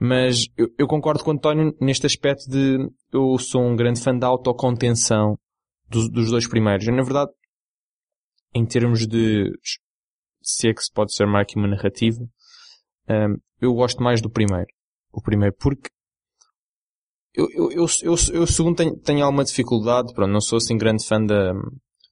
[0.00, 2.78] mas eu, eu, concordo com o António neste aspecto de
[3.12, 5.38] eu sou um grande fã da autocontenção
[5.88, 6.86] dos, dos dois primeiros.
[6.86, 7.30] na verdade,
[8.54, 9.50] em termos de
[10.40, 12.18] se é que se pode ser mais aqui uma narrativa,
[13.08, 14.68] um, eu gosto mais do primeiro.
[15.12, 15.90] O primeiro, porque
[17.34, 21.06] eu, eu, eu, eu, eu segundo tenho, tenho alguma dificuldade, pronto, não sou assim grande
[21.06, 21.52] fã da,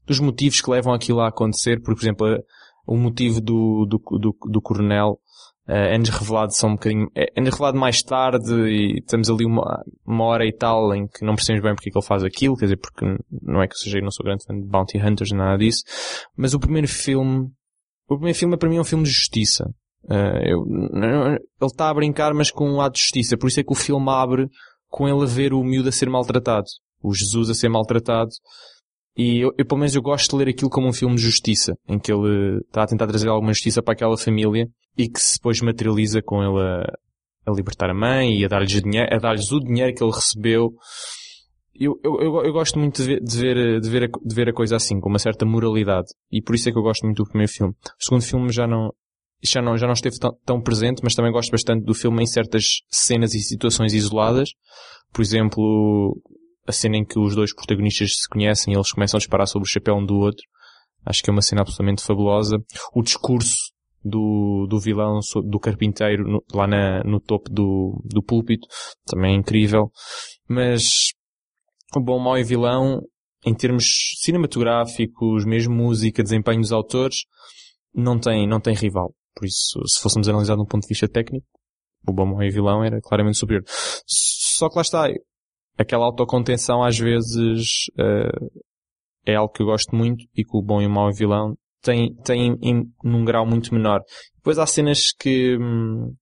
[0.04, 2.44] dos motivos que levam aquilo a acontecer, porque, por exemplo,
[2.86, 5.18] o motivo do, do, do, do coronel
[5.68, 10.46] é-nos revelado só um bocadinho, é-nos revelado mais tarde e estamos ali uma, uma hora
[10.46, 12.76] e tal em que não percebemos bem porque é que ele faz aquilo, quer dizer,
[12.76, 13.04] porque
[13.42, 15.82] não é que eu seja, eu não sou grande fã de Bounty Hunters nada disso,
[16.36, 17.48] mas o primeiro filme,
[18.08, 19.68] o primeiro filme para mim é um filme de justiça.
[20.04, 23.58] Uh, eu, não, ele está a brincar mas com um lado de justiça, por isso
[23.58, 24.48] é que o filme abre
[24.88, 26.66] com ele a ver o miúdo a ser maltratado,
[27.02, 28.30] o Jesus a ser maltratado,
[29.16, 31.74] e eu, eu, pelo menos eu gosto de ler aquilo como um filme de justiça,
[31.88, 35.34] em que ele está a tentar trazer alguma justiça para aquela família e que se
[35.38, 39.60] depois materializa com ele a, a libertar a mãe e a dar-lhes dinheiro, dar-lhes o
[39.60, 40.72] dinheiro que ele recebeu.
[41.78, 44.48] Eu, eu, eu, eu gosto muito de ver, de, ver, de, ver a, de ver
[44.48, 46.08] a coisa assim, com uma certa moralidade.
[46.32, 47.74] E por isso é que eu gosto muito do primeiro filme.
[48.00, 48.90] O segundo filme já não,
[49.44, 52.80] já não, já não esteve tão presente, mas também gosto bastante do filme em certas
[52.90, 54.50] cenas e situações isoladas.
[55.12, 56.18] Por exemplo,
[56.66, 59.68] a cena em que os dois protagonistas se conhecem e eles começam a disparar sobre
[59.68, 60.42] o chapéu um do outro.
[61.04, 62.56] Acho que é uma cena absolutamente fabulosa.
[62.92, 63.65] O discurso
[64.06, 68.66] do, do vilão, do carpinteiro, no, lá na, no topo do, do púlpito,
[69.04, 69.90] também é incrível.
[70.48, 71.12] Mas,
[71.94, 73.00] o bom, mau e vilão,
[73.44, 77.24] em termos cinematográficos, mesmo música, desempenho dos autores,
[77.92, 79.12] não tem, não tem rival.
[79.34, 81.46] Por isso, se fôssemos analisar de um ponto de vista técnico,
[82.06, 83.64] o bom, mau e vilão era claramente superior.
[84.06, 85.08] Só que lá está,
[85.76, 88.62] aquela autocontenção às vezes uh,
[89.26, 92.14] é algo que eu gosto muito e que o bom e o mau vilão tem,
[92.24, 94.00] tem em, num grau muito menor.
[94.36, 96.14] Depois há cenas que hum,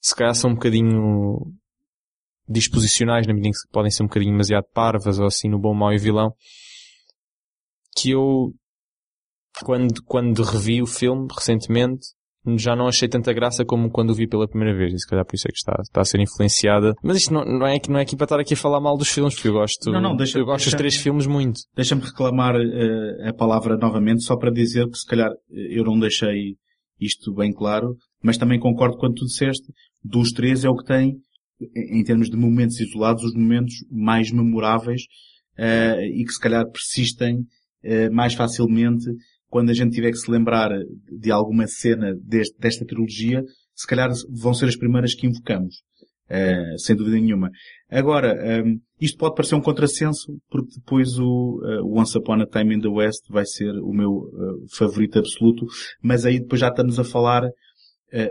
[0.00, 1.52] se calhar são um bocadinho
[2.48, 5.74] disposicionais na medida em que podem ser um bocadinho demasiado parvas ou assim no bom,
[5.74, 6.32] mau e vilão
[7.96, 8.54] que eu
[9.64, 12.08] quando, quando revi o filme recentemente
[12.58, 15.24] já não achei tanta graça como quando o vi pela primeira vez, e se calhar
[15.24, 16.94] por isso é que está, está a ser influenciada.
[17.02, 19.08] Mas isto não, não, é, não é aqui para estar aqui a falar mal dos
[19.08, 21.60] filmes, porque eu gosto, Não, não, deixa- eu gosto deixa- dos três filmes muito.
[21.74, 25.98] Deixa-me reclamar eh, a palavra novamente, só para dizer que se calhar eh, eu não
[25.98, 26.54] deixei
[27.00, 29.64] isto bem claro, mas também concordo quando tu disseste,
[30.02, 31.14] dos três é o que tem,
[31.92, 35.02] em termos de momentos isolados, os momentos mais memoráveis
[35.58, 37.38] eh, e que se calhar persistem
[37.82, 39.04] eh, mais facilmente
[39.48, 40.70] quando a gente tiver que se lembrar
[41.10, 43.42] de alguma cena deste- desta trilogia,
[43.74, 45.76] se calhar vão ser as primeiras que invocamos.
[46.28, 47.50] Eh, sem dúvida nenhuma.
[47.88, 52.74] Agora, ehm, isto pode parecer um contrassenso, porque depois o, o Once Upon a Time
[52.74, 55.64] in the West vai ser o meu eh, favorito absoluto,
[56.02, 57.42] mas aí depois já estamos a falar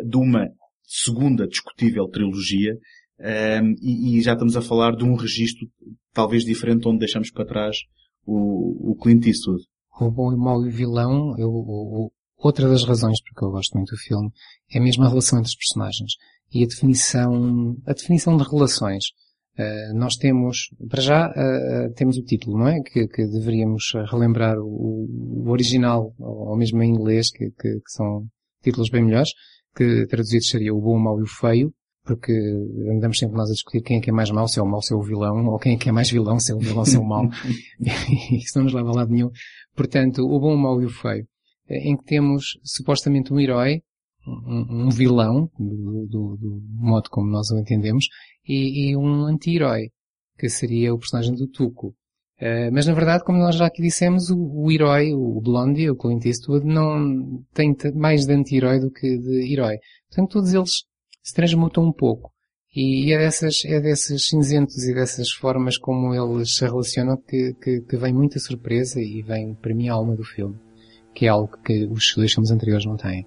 [0.03, 0.47] de uma
[0.83, 2.77] segunda discutível trilogia,
[3.19, 5.67] ehm, e, e já estamos a falar de um registro
[6.13, 7.77] talvez diferente onde deixamos para trás
[8.25, 9.63] o, o Clint Eastwood.
[9.99, 13.75] O bom e o mau e o vilão, eu, outra das razões porque eu gosto
[13.77, 14.29] muito do filme
[14.73, 16.13] é mesmo a relação entre os personagens
[16.53, 19.05] e a definição, a definição de relações.
[19.57, 22.81] Uh, nós temos, para já, uh, temos o título, não é?
[22.81, 25.07] Que, que deveríamos relembrar o,
[25.45, 28.27] o original, ou mesmo em inglês, que, que- que são
[28.61, 29.29] títulos bem melhores,
[29.73, 31.73] que traduzido seria o bom, o mau e o feio,
[32.05, 32.31] porque
[32.91, 34.81] andamos sempre nós a discutir quem é que é mais mau, se é o mau,
[34.81, 36.85] se é o vilão, ou quem é que é mais vilão, se é o vilão,
[36.85, 37.23] se é o mau.
[38.31, 39.29] Isso não nos leva a lado nenhum.
[39.75, 41.27] Portanto, o bom, o mau e o feio,
[41.69, 43.81] eh, em que temos supostamente um herói,
[44.27, 48.05] um, um vilão, do, do- do modo como nós o entendemos,
[48.47, 49.89] e, e um anti-herói,
[50.37, 51.95] que seria o personagem do Tuco.
[52.39, 55.95] Eh, mas na verdade, como nós já aqui dissemos, o, o herói, o Blondie, o
[55.95, 59.77] Clint Eastwood, não tem mais de anti-herói do que de herói.
[60.09, 60.83] Portanto, todos eles
[61.25, 62.31] se transmutam um pouco.
[62.73, 67.81] E é dessas, é desses cinzentos e dessas formas como eles se relacionam que, que,
[67.81, 70.55] que vem muita surpresa e vem para mim a alma do filme.
[71.13, 73.25] Que é algo que os dois filmes anteriores não têm.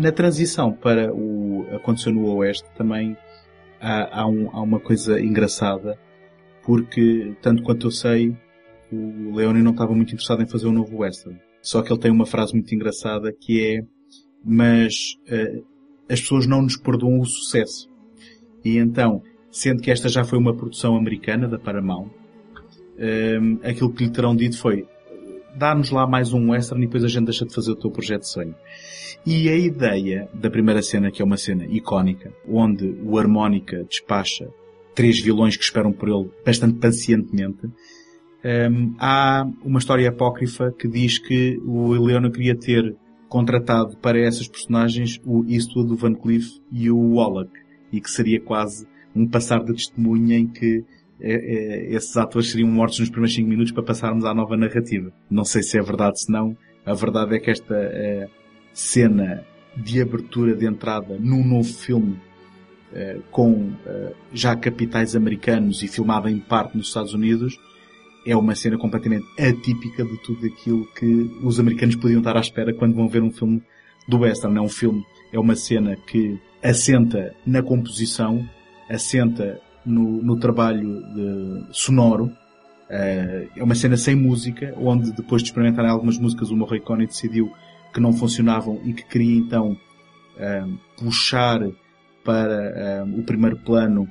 [0.00, 3.14] Na transição para o aconteceu no Oeste também
[3.78, 5.98] há, há, um- há uma coisa engraçada
[6.64, 8.34] porque, tanto quanto eu sei,
[8.90, 11.38] o Leone não estava muito interessado em fazer um novo western.
[11.60, 13.84] Só que ele tem uma frase muito engraçada que é
[14.42, 14.94] mas
[15.28, 15.60] eh,
[16.08, 17.86] as pessoas não nos perdoam o sucesso.
[18.64, 22.08] E então, sendo que esta já foi uma produção americana da Paramount,
[22.98, 24.86] ehm, aquilo que lhe terão dito foi
[25.56, 28.22] dá-nos lá mais um western e depois a gente deixa de fazer o teu projeto
[28.22, 28.54] de sonho.
[29.24, 34.48] E a ideia da primeira cena, que é uma cena icónica, onde o harmónica despacha
[34.94, 41.18] três vilões que esperam por ele bastante pacientemente, hum, há uma história apócrifa que diz
[41.18, 42.96] que o Leona queria ter
[43.28, 47.52] contratado para essas personagens o Eastwood, o Van Cleef e o Wallach,
[47.92, 50.84] e que seria quase um passar de testemunha em que
[51.20, 55.12] eh, eh, esses atores seriam mortos nos primeiros cinco minutos para passarmos à nova narrativa.
[55.30, 56.56] Não sei se é verdade, se não.
[56.84, 58.28] A verdade é que esta eh,
[58.72, 59.44] cena
[59.76, 62.18] de abertura de entrada num novo filme
[62.92, 67.56] eh, com eh, já capitais americanos e filmada em parte nos Estados Unidos
[68.26, 72.74] é uma cena completamente atípica de tudo aquilo que os americanos podiam estar à espera
[72.74, 73.62] quando vão ver um filme
[74.08, 74.58] do western.
[74.58, 78.46] É um filme, é uma cena que assenta na composição,
[78.88, 82.30] assenta no, no trabalho de- sonoro,
[82.88, 87.50] eh, é uma cena sem música, onde depois de experimentarem algumas músicas o Morricone decidiu
[87.92, 89.76] que não funcionavam e que queria então
[90.36, 90.64] eh,
[90.98, 91.60] puxar
[92.24, 94.08] para eh, o primeiro plano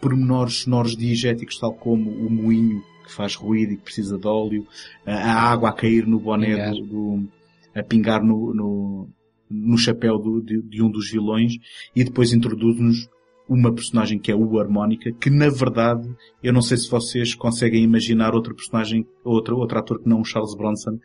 [0.00, 4.66] pormenores sonoros diegéticos, tal como o moinho que faz ruído e que precisa de óleo,
[5.06, 6.72] a a água a cair no boné Pingar.
[6.74, 7.28] do, do-
[7.74, 9.08] a pingar no, no,
[9.50, 11.54] no chapéu do- de, de um dos vilões
[11.96, 13.08] e depois introduz-nos
[13.52, 16.08] uma personagem que é o Harmónica, que na verdade,
[16.42, 20.24] eu não sei se vocês conseguem imaginar outro personagem, outro, outro ator que não o
[20.24, 20.98] Charles Bronson,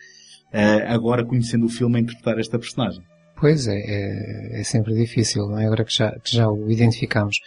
[0.54, 3.04] eh, agora conhecendo o filme a interpretar esta personagem.
[3.40, 5.66] Pois é, é, é sempre difícil, não é?
[5.66, 7.38] Agora que já, que já o identificamos.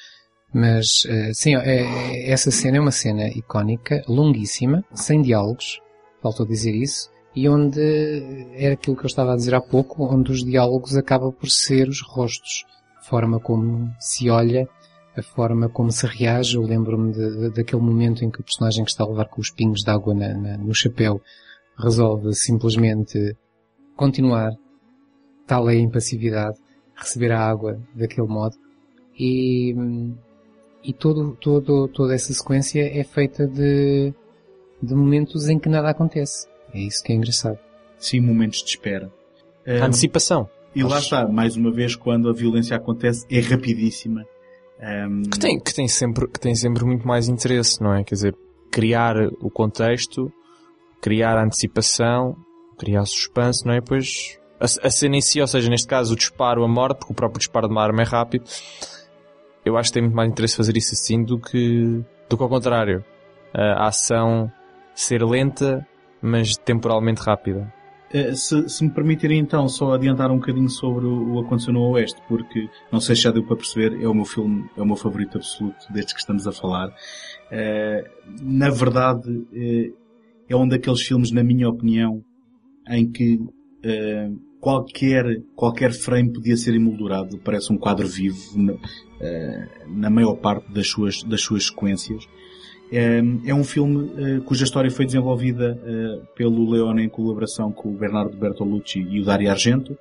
[0.52, 5.80] Mas, eh, sim, é- é- essa cena é uma cena icónica, longuíssima, sem diálogos,
[6.22, 7.80] faltou dizer isso, e onde
[8.54, 11.88] é aquilo que eu estava a dizer há pouco, onde os diálogos acabam por ser
[11.88, 12.64] os rostos,
[12.98, 14.68] a forma como se olha,
[15.16, 16.56] a forma como se reage.
[16.56, 19.50] Eu lembro-me de- daquele momento em que o personagem que está a levar com os
[19.50, 21.20] pingos de água na- na- no chapéu
[21.78, 23.36] resolve simplesmente
[23.96, 24.52] continuar
[25.46, 26.58] tal é a impassividade,
[26.94, 28.56] receber a água daquele modo.
[29.18, 29.74] E,
[30.84, 34.14] e todo, todo, toda essa sequência é feita de,
[34.82, 36.46] de momentos em que nada acontece.
[36.72, 37.58] É isso que é engraçado.
[37.98, 39.10] Sim, momentos de espera.
[39.66, 40.48] A antecipação.
[40.74, 44.24] E lá está, mais uma vez, quando a violência acontece, é rapidíssima.
[44.82, 48.02] Um, Que tem, que tem sempre, que tem sempre muito mais interesse, não é?
[48.02, 48.36] Quer dizer,
[48.70, 50.32] criar o contexto,
[51.00, 52.36] criar a antecipação,
[52.78, 53.80] criar suspense, não é?
[53.80, 57.12] Pois, a, a cena em si, ou seja, neste caso o disparo, a morte, porque
[57.12, 58.44] o próprio disparo de uma arma é rápido,
[59.64, 62.48] eu acho que tem muito mais interesse fazer isso assim do que, do que ao
[62.48, 63.04] contrário.
[63.52, 64.50] A ação
[64.94, 65.86] ser lenta,
[66.22, 67.72] mas temporalmente rápida.
[68.12, 71.82] Eh, Se, se me permitirem então só adiantar um bocadinho sobre o, o Aconteceu no
[71.90, 74.86] Oeste, porque não sei se já deu para perceber, é o meu filme, é o
[74.86, 76.92] meu favorito absoluto desde que estamos a falar.
[77.50, 78.04] Eh,
[78.42, 79.92] na verdade, eh,
[80.48, 82.24] é um daqueles filmes, na minha opinião,
[82.88, 83.38] em que
[84.60, 87.38] qualquer, qualquer frame podia ser emoldurado.
[87.38, 88.74] Parece um quadro vivo na,
[89.86, 92.26] na maior parte das suas, das suas sequências.
[92.92, 97.88] É, é um filme eh, cuja história foi desenvolvida eh, pelo Leone em colaboração com
[97.88, 99.96] o Bernardo Bertolucci e o Dario Argento,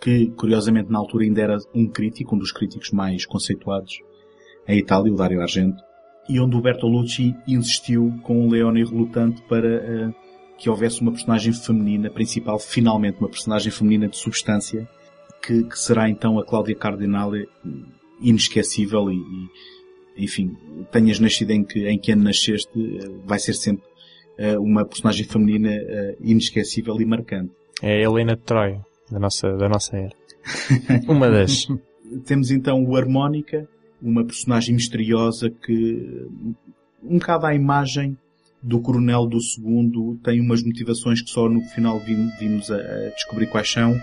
[0.00, 4.00] que curiosamente na altura ainda era um crítico, um dos críticos mais conceituados
[4.68, 5.82] em Itália, o Dario Argento,
[6.28, 10.14] e onde o Bertolucci insistiu com o Leone relutante para eh,
[10.58, 14.88] que houvesse uma personagem feminina principal, finalmente uma personagem feminina de substância,
[15.42, 17.48] que, que será então a Cláudia Cardinale,
[18.20, 19.48] inesquecível e, e,
[20.18, 20.56] enfim,
[20.92, 22.68] tenhas nascido em que, em que ano nasceste,
[23.24, 23.84] vai ser sempre
[24.36, 27.52] eh, uma personagem feminina eh, inesquecível e marcante.
[27.82, 30.12] É a Helena de Troia, da nossa, da nossa era.
[31.08, 31.66] Uma das.
[32.26, 33.68] Temos então o Harmónica,
[34.00, 36.26] uma personagem misteriosa que,
[37.02, 38.16] um bocado à imagem
[38.62, 43.08] do coronel do segundo, tem umas motivações que só no final vim- vimos a, a
[43.10, 43.96] descobrir quais são.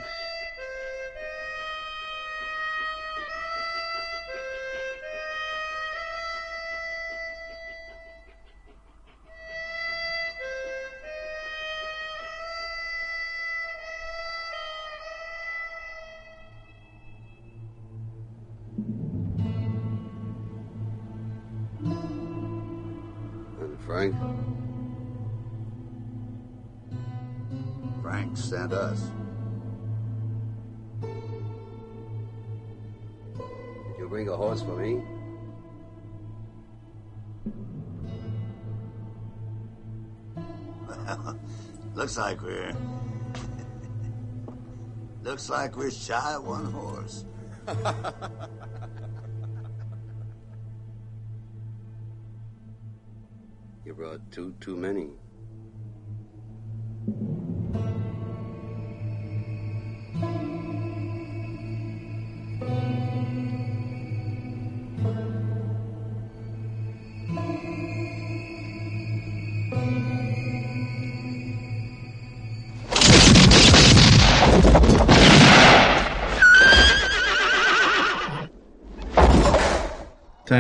[45.36, 47.26] Looks like we're shy of one horse.
[53.84, 55.10] You brought two too many.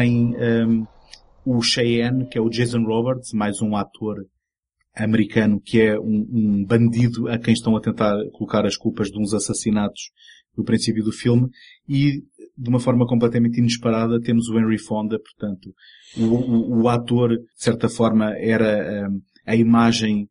[0.01, 0.85] Tem hum,
[1.45, 4.17] o Cheyenne, que é o Jason Roberts, mais um ator
[4.93, 9.17] americano que é um, um bandido a quem estão a tentar colocar as culpas de
[9.17, 10.11] uns assassinatos
[10.57, 11.47] no princípio do filme.
[11.87, 12.21] E
[12.57, 15.73] de uma forma completamente inesperada temos o Henry Fonda, portanto
[16.17, 20.27] o, o- o ator de certa forma era hum, a imagem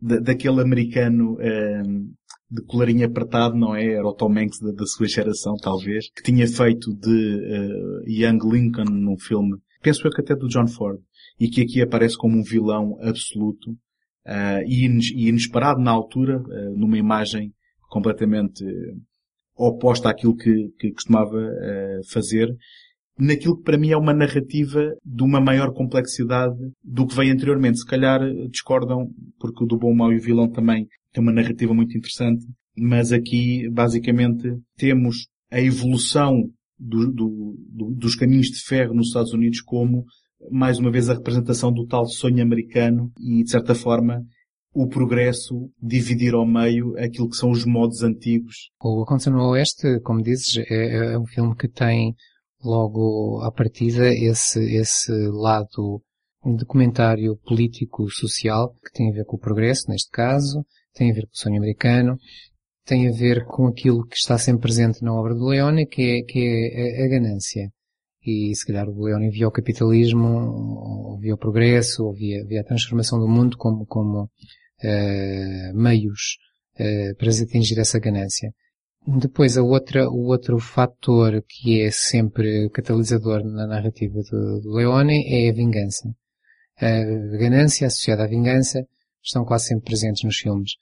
[0.00, 2.12] da- daquele americano hum,
[2.50, 3.84] de colarinho apertado, não é?
[3.92, 8.38] Era o Tom Hanks da, da sua geração, talvez, que tinha feito de eh, Young
[8.50, 10.98] Lincoln num filme, penso eu que até do John Ford,
[11.38, 13.76] e que aqui aparece como um vilão absoluto
[14.26, 17.52] ah, e, ines- inesperado na altura, ah, numa imagem
[17.88, 18.64] completamente
[19.56, 21.36] oposta àquilo que, que costumava
[22.12, 22.48] fazer,
[23.18, 27.78] naquilo que para mim é uma narrativa de uma maior complexidade do que veio anteriormente.
[27.78, 28.20] Se calhar
[28.50, 29.08] discordam,
[29.40, 30.86] porque o do Bom, Mau e o Vilão também
[31.18, 32.46] tem uma narrativa muito interessante,
[32.76, 36.44] mas aqui basicamente temos a evolução
[36.78, 40.04] do- do- do- dos caminhos de ferro nos Estados Unidos como,
[40.50, 44.22] mais uma vez, a representação do tal sonho americano e, de certa forma,
[44.72, 48.70] o progresso dividir ao meio aquilo que são os modos antigos.
[48.80, 52.14] O Aconteceu no Oeste, como dizes, é, é um filme que tem
[52.62, 56.00] logo à partida esse, esse lado
[56.44, 60.64] um documentário político-social que tem a ver com o progresso, neste caso,
[60.94, 62.18] tem a ver com o sonho americano,
[62.84, 66.22] tem a ver com aquilo que está sempre presente na obra do Leone, que é,
[66.22, 67.70] que é a, a ganância.
[68.24, 72.62] E se calhar o Leone via o capitalismo, ou via o progresso, ou via, via
[72.62, 74.30] a transformação do mundo como, como
[74.82, 76.38] eh, meios
[76.78, 78.52] eh, para atingir essa ganância.
[79.06, 85.24] Depois, a outra, o outro fator que é sempre catalisador na narrativa do, do Leone
[85.26, 86.08] é a vingança.
[86.76, 87.04] A
[87.38, 88.86] ganância associada à vingança
[89.22, 90.72] estão quase sempre presentes nos filmes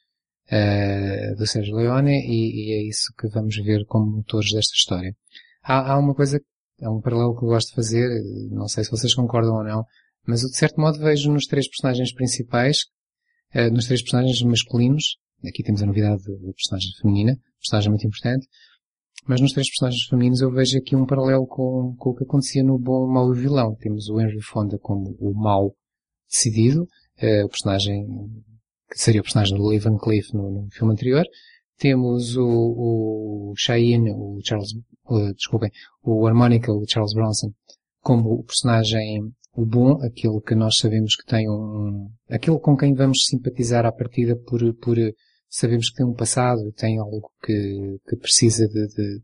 [0.51, 5.15] uh, do Sérgio Leone e, e, é isso que vamos ver como motores desta história.
[5.63, 6.41] Há, há uma coisa,
[6.81, 8.09] é um paralelo que eu gosto de fazer,
[8.51, 9.85] não sei se vocês concordam ou não,
[10.27, 12.79] mas eu de certo modo vejo nos três personagens principais,
[13.55, 15.17] uh, nos três personagens masculinos,
[15.47, 18.47] aqui temos a novidade da personagem feminina, personagem muito importante,
[19.27, 22.63] mas nos três personagens femininos eu vejo aqui um paralelo com, com o que acontecia
[22.63, 23.75] no Bom, Mau e Vilão.
[23.75, 25.75] Temos o Henry Fonda como o mau
[26.31, 26.87] decidido,
[27.23, 28.07] uh, o personagem
[28.91, 31.25] que seria o personagem do Lee Van Cleef no, no filme anterior.
[31.79, 34.73] Temos o, o Cheyenne, o Charles,
[35.09, 35.71] uh, desculpem,
[36.03, 37.53] o Harmonica, o Charles Bronson,
[38.01, 42.95] como o personagem o bom, aquele que nós sabemos que tem um, aquele com quem
[42.95, 44.97] vamos simpatizar à partida por, por
[45.49, 49.23] sabemos que tem um passado, tem algo que, que precisa de, de,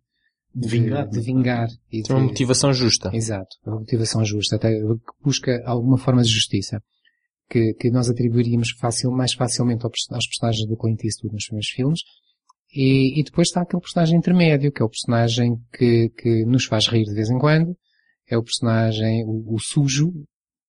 [0.54, 1.06] de vingar.
[1.06, 3.10] De, de vingar e tem uma motivação justa.
[3.14, 4.72] Exato, uma motivação justa, até
[5.22, 6.82] busca alguma forma de justiça
[7.52, 12.00] que, que nós atribuiríamos facil, mais facilmente aos personagens do Clint Eastwood nos primeiros filmes.
[12.74, 16.88] E, e, depois está aquele personagem intermédio, que é o personagem que, que nos faz
[16.88, 17.76] rir de vez em quando,
[18.26, 20.10] é o personagem, o, o sujo,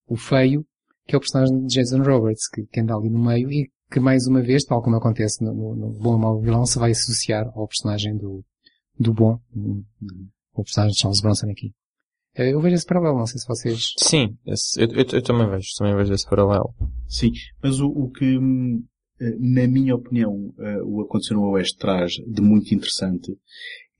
[0.05, 0.65] o feio,
[1.07, 4.01] que é o personagem de Jason Roberts, que, que, anda ali no meio e que
[4.01, 6.91] mais uma vez, tal como acontece no, no, no Bom e Mau Vilão, se vai
[6.91, 8.43] associar ao personagem do,
[8.99, 9.39] do Bom,
[10.53, 11.71] o personagem de Charles Bronson aqui.
[12.35, 13.93] Eu vejo esse paralelo, não sei se vocês...
[13.97, 16.73] Sim, esse, eu, eu, eu, também vejo, também vejo esse paralelo.
[17.07, 17.31] Sim,
[17.61, 18.83] mas o, o que, hum,
[19.21, 23.37] eh, na minha opinião, eh, o Aconteceu no Oeste traz de muito interessante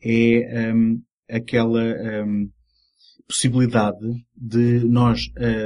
[0.03, 1.81] é um, aquela
[2.25, 2.49] um,
[3.27, 4.05] possibilidade
[4.35, 5.21] de nós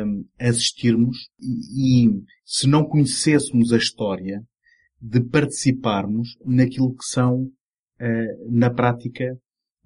[0.06, 4.44] um, assistirmos e, e, se não conhecêssemos a história,
[5.02, 9.38] de participarmos naquilo que são, uh, na prática,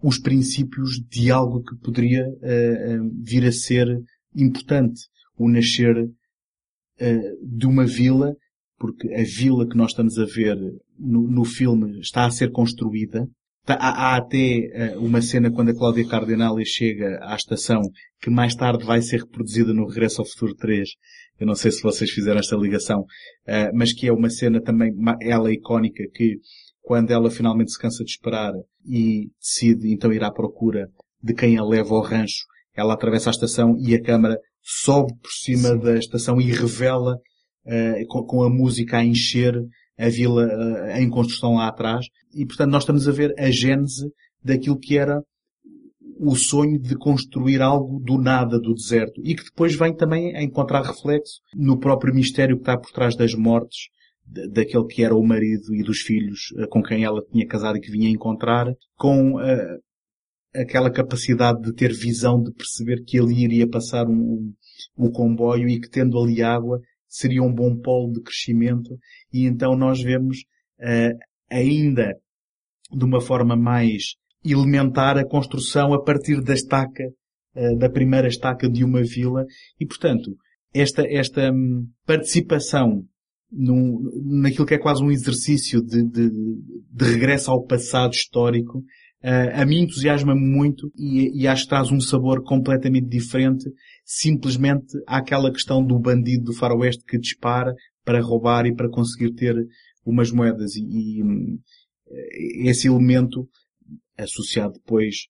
[0.02, 3.88] os princípios de algo que poderia uh, uh, vir a ser
[4.36, 5.02] importante.
[5.38, 6.10] O nascer uh,
[7.44, 8.36] de uma vila,
[8.78, 10.58] porque a vila que nós estamos a ver
[10.98, 13.28] no, no filme está a ser construída.
[13.64, 17.82] Tá, há, há, até uma cena quando a Cláudia Cardinale chega à estação
[18.20, 20.90] que mais tarde vai ser reproduzida no Regresso ao Futuro 3.
[21.40, 23.06] Eu não sei se vocês fizeram esta ligação,
[23.74, 24.92] mas que é uma cena também,
[25.22, 26.38] ela icónica, que
[26.82, 28.54] quando ela finalmente se cansa de esperar
[28.86, 30.90] e decide então ir à procura
[31.22, 35.32] de quem a leva ao rancho, ela atravessa a estação e a câmara sobe por
[35.32, 35.80] cima Sim.
[35.80, 39.54] da estação e revela uh, com, com, a música a encher
[39.98, 42.06] a vila uh, em construção lá atrás.
[42.34, 44.12] E portanto nós estamos a ver a gênese
[44.44, 45.22] daquilo que era
[46.24, 50.44] o sonho de construir algo do nada, do deserto, e que depois vem também a
[50.44, 53.90] encontrar reflexo no próprio mistério que está por trás das mortes
[54.26, 57.82] daquele que era o marido e dos filhos eh, com quem ela tinha casado e
[57.82, 59.80] que vinha encontrar, com uh,
[60.54, 64.54] aquela capacidade de ter visão de perceber que ali iria passar um, um,
[64.98, 68.98] um comboio e que tendo ali água seria um bom polo de crescimento.
[69.34, 70.40] E então nós vemos
[70.80, 71.18] uh,
[71.50, 72.14] ainda
[72.90, 77.04] de uma forma mais elementar a construção a partir da estaca,
[77.56, 79.46] uh, da primeira estaca de uma vila.
[79.80, 80.32] E portanto
[80.74, 83.06] esta, esta um, participação
[83.52, 89.52] num, naquilo que é quase um exercício de, de, de regresso ao passado histórico, uh,
[89.54, 93.66] a mim entusiasma muito e, e, acho que traz um sabor completamente diferente
[94.06, 97.74] simplesmente àquela questão do bandido do faroeste que dispara
[98.06, 99.56] para roubar e para conseguir ter
[100.06, 100.76] umas moedas.
[100.76, 101.22] E, e
[102.10, 103.48] eh, esse elemento
[104.18, 105.28] associado depois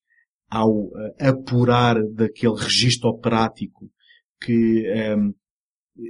[0.48, 3.90] ao uh, apurar daquele registro operático
[4.40, 4.84] que
[5.16, 5.32] um,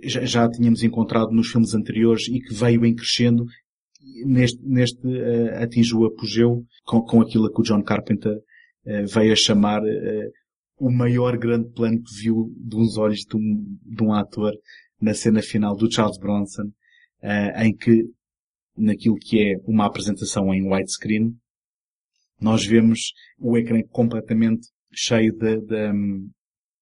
[0.05, 3.45] já, já tínhamos encontrado nos filmes anteriores e que veio em crescendo,
[4.25, 9.33] neste, neste uh, atinge o apogeu com, com aquilo que o John Carpenter uh, veio
[9.33, 10.31] a chamar uh,
[10.79, 14.53] o maior grande plano que viu de uns olhos de um, de um ator
[15.01, 16.71] na cena final do Charles Bronson,
[17.57, 18.05] em que,
[18.77, 21.37] naquilo que é uma apresentação em widescreen,
[22.41, 25.57] nós vemos o ecrã completamente cheio da,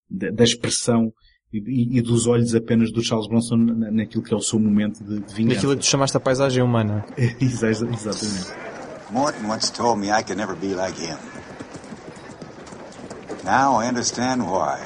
[0.09, 1.13] da, da expressão
[1.53, 5.19] e, e, dos olhos apenas do Charles Bronson naquilo que é o seu momento de,
[5.21, 5.57] de vingança.
[5.57, 7.05] Naquilo que tu chamaste a paisagem humana.
[7.41, 8.05] Exatamente.
[9.11, 11.19] Morton once told me I could never be like him.
[13.45, 14.79] Now I understand why.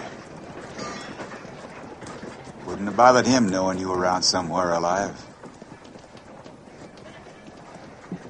[2.66, 5.14] Wouldn't have bothered him knowing you were around somewhere alive.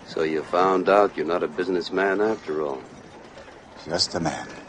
[0.08, 2.82] So you found out you're not a businessman after all.
[3.86, 4.63] Just a man.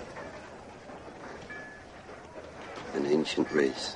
[2.95, 3.95] An ancient race.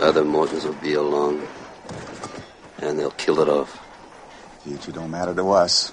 [0.00, 1.46] Other mortals will be along.
[2.78, 3.80] and they'll kill it off.
[4.62, 5.92] Future don't matter to us.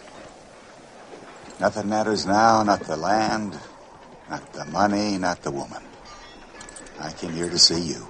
[1.59, 3.57] Nothing matters now, not the land,
[4.29, 5.81] not the money, not the woman.
[6.99, 8.07] I came here to see you.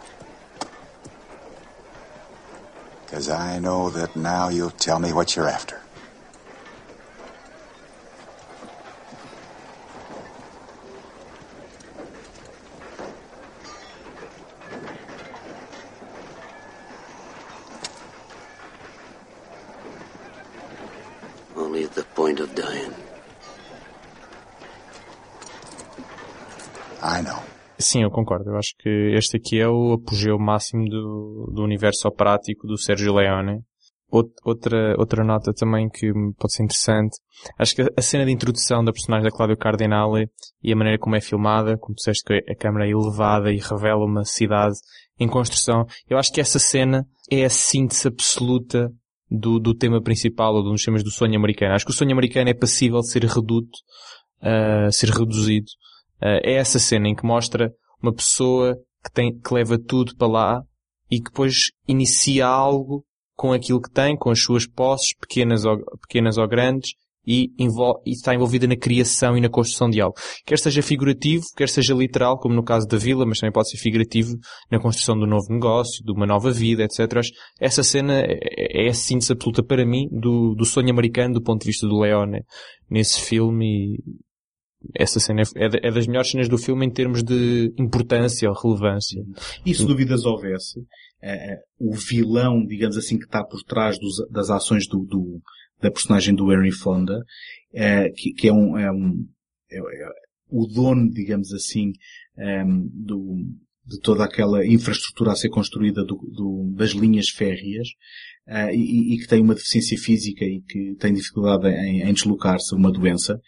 [3.06, 5.83] Because I know that now you'll tell me what you're after.
[27.84, 28.50] Sim, eu concordo.
[28.50, 33.14] Eu acho que este aqui é o apogeu máximo do, do universo operático do Sergio
[33.14, 33.60] Leone.
[34.12, 37.18] Out- Outra, outra nota também que pode ser interessante.
[37.58, 40.30] Acho que a cena de introdução da personagem da Claudio Cardinale
[40.64, 44.06] e a maneira como é filmada, como disseste que a câmera é elevada e revela
[44.06, 44.76] uma cidade
[45.20, 48.90] em construção, eu acho que essa cena é a síntese absoluta
[49.30, 51.74] do, do tema principal ou dos temas do sonho americano.
[51.74, 53.78] Acho que o sonho americano é passível de ser reduto,
[54.42, 55.68] uh, ser reduzido.
[56.24, 57.70] Uh, é essa cena em que mostra
[58.02, 60.62] uma pessoa que tem, que leva tudo para lá
[61.12, 63.04] e que depois inicia algo
[63.36, 66.92] com aquilo que tem, com as suas posses, pequenas ou, pequenas ou grandes,
[67.26, 70.16] e, e está envolvida na criação e na construção de algo.
[70.46, 73.78] Quer seja figurativo, quer seja literal, como no caso da vila, mas também pode ser
[73.78, 74.36] figurativo
[74.70, 77.22] na construção do novo negócio, de uma nova vida, etc.
[77.60, 81.62] Essa cena é, é a síntese absoluta para mim do, do sonho americano do ponto
[81.62, 82.42] de vista do Leone
[82.90, 83.98] nesse filme
[84.96, 88.56] essa cena é, é é das melhores cenas do filme em termos de importância ou
[88.56, 89.22] relevância.
[89.66, 90.80] E se dúvidas houvesse,
[91.22, 95.42] eh, o vilão, digamos assim, que está por trás dos- das ações do, do-
[95.82, 97.18] da personagem do Henry Fonda,
[97.74, 99.26] eh, que, que é um, é um
[99.72, 100.10] é- é
[100.50, 101.92] o dono, digamos assim,
[102.38, 103.38] ehm, do,
[103.86, 107.88] de toda aquela infraestrutura a ser construída do- do- das linhas férreas,
[108.48, 112.76] eh, e, e que tem uma deficiência física e que tem dificuldade em, em deslocar-se,
[112.76, 113.40] uma doença,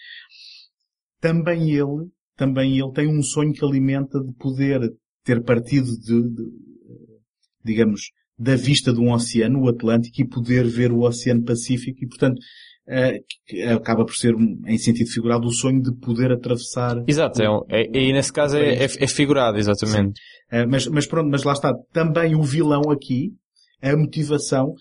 [1.27, 4.79] também ele, também ele tem um sonho que alimenta de poder
[5.23, 6.43] ter partido de, de,
[7.63, 12.07] digamos, da vista de um oceano, o Atlântico, e poder ver o Oceano Pacífico e,
[12.07, 12.37] portanto,
[12.87, 14.35] eh, que acaba por ser,
[14.67, 17.03] em sentido figurado, o sonho de poder atravessar.
[17.07, 20.19] Exato, é, um- é, e nesse caso é, é, é figurado, exatamente.
[20.51, 21.73] Eh, mas, mas pronto, mas lá está.
[21.91, 23.31] Também o vilão aqui,
[23.81, 24.73] a motivação,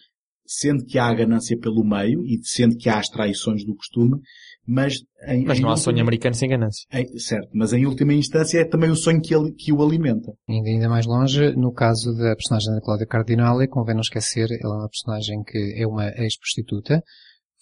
[0.44, 4.18] sendo que há a ganância pelo meio e sendo que há as traições do costume,
[4.66, 4.94] mas
[5.26, 6.86] em, Mas em não há última- sonho americano sem ganância.
[6.92, 10.32] em- certo, mas em última instância é também o sonho que, ele, que o alimenta.
[10.48, 14.74] Indo ainda mais longe, no caso da personagem da Cláudia Cardinale, convém não esquecer, ela
[14.74, 17.02] é uma personagem que é uma ex-prostituta,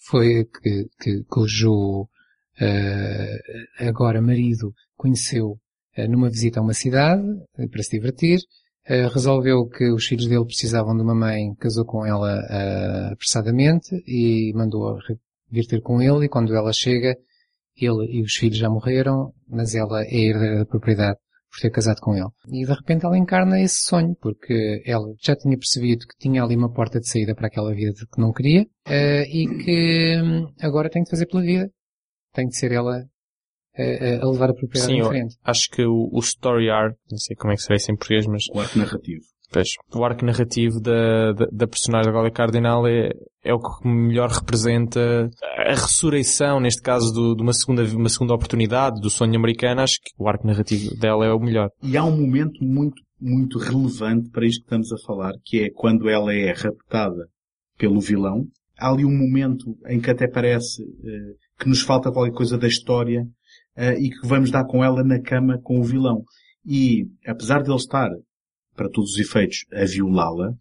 [0.09, 2.07] foi que, que, cujo
[2.59, 3.37] eh,
[3.79, 5.57] agora marido conheceu
[5.95, 7.23] eh, numa visita a uma cidade
[7.57, 8.39] eh, para se divertir,
[9.13, 12.37] resolveu que os filhos dele precisavam de uma mãe, casou com ela
[13.13, 14.97] apressadamente e mandou
[15.53, 17.15] vir ter com ele e quando ela chega,
[17.77, 21.17] ele e os filhos já morreram, mas ela é herdeira da propriedade
[21.51, 22.29] por ter casado com ele.
[22.47, 26.55] E de repente ela encarna esse sonho, porque ela já tinha percebido que tinha ali
[26.55, 30.89] uma porta de saída para aquela vida que não queria, eh, e que hum, agora
[30.89, 31.69] tem de fazer pela vida.
[32.33, 33.03] Tem de ser ela
[33.75, 35.35] eh, a levar a propriedade Sim, em eu frente.
[35.43, 38.25] acho que o, o story arc, não sei como é que será isso em português,
[38.25, 39.23] mas O arco narrativo.
[39.53, 43.11] Pois, o arco narrativo da, da, da personagem da Glória Cardinal é,
[43.43, 45.29] é o que melhor representa
[45.65, 49.81] a ressurreição, neste caso, do- de uma segunda, uma segunda oportunidade do sonho americano.
[49.81, 51.69] Acho que o arco narrativo dela é o melhor.
[51.81, 55.69] E há um momento muito, muito relevante para isto que estamos a falar, que é
[55.73, 57.27] quando ela é raptada
[57.77, 58.45] pelo vilão.
[58.79, 62.67] Há ali um momento em que até parece eh, que nos falta qualquer coisa da
[62.67, 63.23] história
[63.77, 66.23] eh, e que vamos dar com ela na cama com o vilão.
[66.65, 68.09] E, apesar de ele estar,
[68.75, 70.53] para todos os efeitos, a violá-la,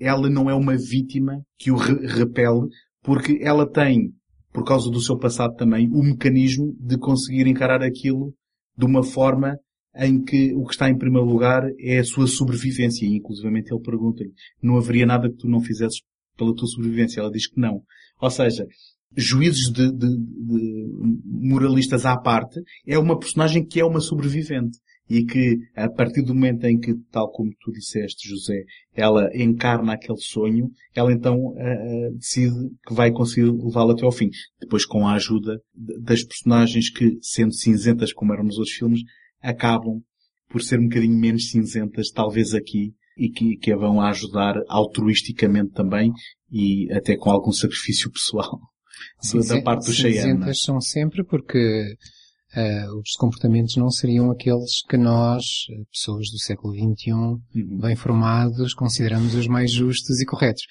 [0.00, 2.68] ela não é uma vítima que o re- repele,
[3.02, 4.12] porque ela tem,
[4.52, 8.32] por causa do seu passado também, o mecanismo de conseguir encarar aquilo
[8.76, 9.56] de uma forma
[9.96, 13.04] em que o que está em primeiro lugar é a sua sobrevivência.
[13.04, 14.32] E, inclusivamente, ele pergunta-lhe,
[14.62, 16.00] não haveria nada que tu não fizesses
[16.36, 17.20] pela tua sobrevivência?
[17.20, 17.82] Ela diz que não.
[18.20, 18.66] Ou seja,
[19.14, 20.92] juízos de, de- de
[21.26, 24.78] moralistas à parte, é uma personagem que é uma sobrevivente.
[25.10, 28.62] E que, a partir do momento em que, tal como tu disseste, José,
[28.94, 32.54] ela encarna aquele sonho, ela então ah, decide
[32.86, 34.30] que vai conseguir levá-lo até ao fim.
[34.60, 39.00] Depois, com a ajuda das personagens que, sendo cinzentas como eram nos outros filmes,
[39.40, 40.00] acabam
[40.48, 45.72] por ser um bocadinho menos cinzentas, talvez aqui, e que, que a vão ajudar altruisticamente
[45.72, 46.12] também,
[46.50, 48.60] e até com algum sacrifício pessoal
[49.32, 50.18] da- da parte do Cheyenne.
[50.18, 50.22] é?
[50.22, 51.94] Cinzentas são sempre porque
[52.54, 57.40] eh, os comportamentos não seriam aqueles que nós, eh, pessoas do século XXI, Uhum.
[57.80, 60.62] bem formados, consideramos os mais justos e corretos.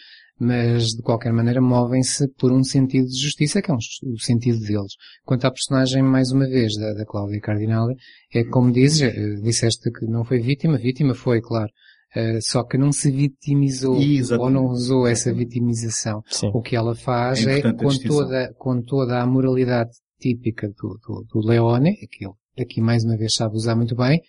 [0.43, 3.77] mas de qualquer maneira movem-se por um sentido de justiça, que é um,
[4.11, 4.93] o sentido deles.
[5.23, 7.93] Quanto à personagem, mais uma vez, da, da Cláudia Cardinale,
[8.33, 11.69] é como dizes, eh, disseste que não foi vítima, vítima foi, claro,
[12.13, 14.43] Uh, só que não se vitimizou Exatamente.
[14.43, 16.21] ou não usou essa vitimização.
[16.27, 16.51] Sim.
[16.53, 19.91] O que ela faz É é, com, toda, com toda a moralidade
[20.21, 24.21] típica do, do, do Leone, que ele aqui mais uma vez sabe usar muito bem,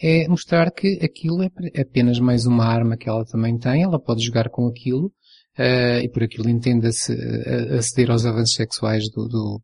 [0.00, 4.24] é mostrar que aquilo é apenas mais uma arma que ela também tem, ela pode
[4.24, 5.12] jogar com aquilo,
[5.56, 9.62] eh, e por aquilo entenda-se eh, aceder aos avanços sexuais do, do,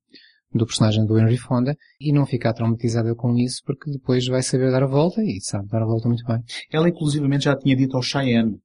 [0.52, 4.70] do personagem do Henry Fonda, e não ficar traumatizada com isso, porque depois vai saber
[4.70, 6.39] dar a volta, e sabe dar a volta muito bem.
[6.73, 8.59] Ela inclusivamente já tinha dito ao Cheyenne,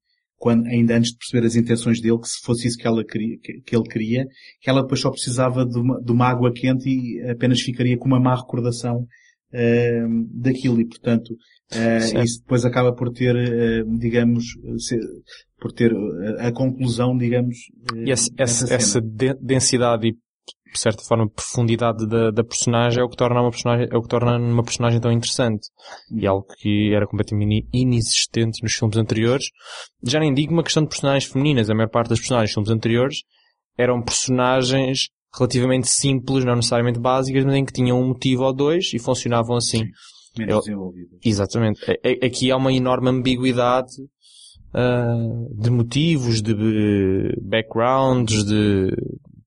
[0.46, 3.36] quando, ainda antes de perceber as intenções dele, que se fosse isso que, ela queria,
[3.42, 4.26] que, que ele queria,
[4.62, 8.06] que ela depois só precisava de uma, de uma água quente e apenas ficaria com
[8.08, 9.08] uma má recordação
[9.52, 11.36] eh, daquilo e portanto
[11.72, 12.20] Sim.
[12.22, 14.44] isso depois acaba por ter, eh, digamos,
[14.78, 15.00] ser-
[15.60, 17.56] por ter eh, a conclusão, digamos,
[18.06, 20.16] E essa, essa, essa de- densidade e,
[20.74, 24.02] de certa forma, profundidade da, da personagem é o que torna uma personagem, é o
[24.02, 25.68] que torna uma personagem tão interessante.
[26.12, 29.46] E algo que era completamente inexistente nos filmes anteriores.
[30.04, 31.70] Já nem digo uma questão de personagens femininas.
[31.70, 33.20] A maior parte das personagens dos filmes anteriores
[33.78, 35.08] eram personagens
[35.38, 39.56] relativamente simples, não necessariamente básicas, mas em que tinham um motivo ou dois e funcionavam
[39.56, 39.84] assim.
[40.38, 41.20] menos desenvolvidas.
[41.24, 41.80] Exatamente.
[41.90, 43.92] A- a- Aqui há uma enorme ambiguidade
[44.74, 45.16] ah,
[45.58, 46.54] de motivos, de
[47.42, 48.90] backgrounds, de,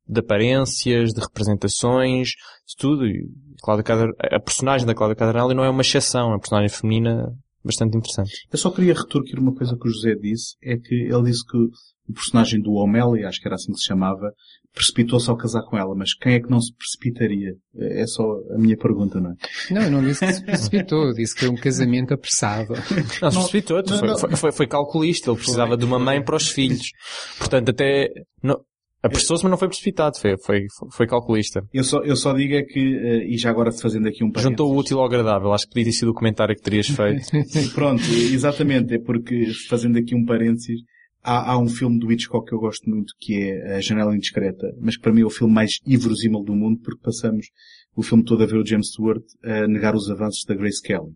[0.09, 2.29] de aparências, de representações,
[2.67, 3.07] de tudo.
[3.07, 3.29] E
[3.63, 3.85] Cláudia
[4.33, 7.33] a personagem da Cláudia Cadarnelli não é uma exceção, é uma personagem feminina
[7.65, 8.31] bastante interessante.
[8.51, 11.57] Eu só queria retorquir uma coisa que o José disse, é que ele disse que
[11.57, 14.33] o personagem do O'Malley, acho que era assim que se chamava,
[14.73, 17.55] precipitou-se ao casar com ela, mas quem é que não se precipitaria?
[17.77, 18.23] É só
[18.55, 19.35] a minha pergunta, não é?
[19.71, 22.73] Não, eu não disse que se precipitou, eu disse que foi um casamento apressado.
[23.21, 24.19] Não, se precipitou, não, foi, não.
[24.19, 26.93] foi, foi, foi calculista, ele precisava de uma mãe para os filhos.
[27.39, 28.09] Portanto, até,
[28.43, 28.61] não,
[29.03, 31.63] apressou-se, mas não foi precipitado, foi, foi, foi calculista.
[31.73, 34.51] Eu só, eu só digo é que, eh, e já agora fazendo aqui um parênteses.
[34.51, 37.27] Juntou o útil ao agradável, acho que podia ter sido o comentário que terias feito.
[37.75, 38.03] Pronto,
[38.33, 40.81] exatamente, é porque, fazendo aqui um parênteses,
[41.23, 44.67] há, há um filme do Hitchcock que eu gosto muito, que é A Janela Indiscreta,
[44.81, 47.47] mas que para mim é o filme mais inverosímil do mundo, porque passamos
[47.95, 51.13] o filme todo a ver o James Stewart a negar os avanços da Grace Kelly.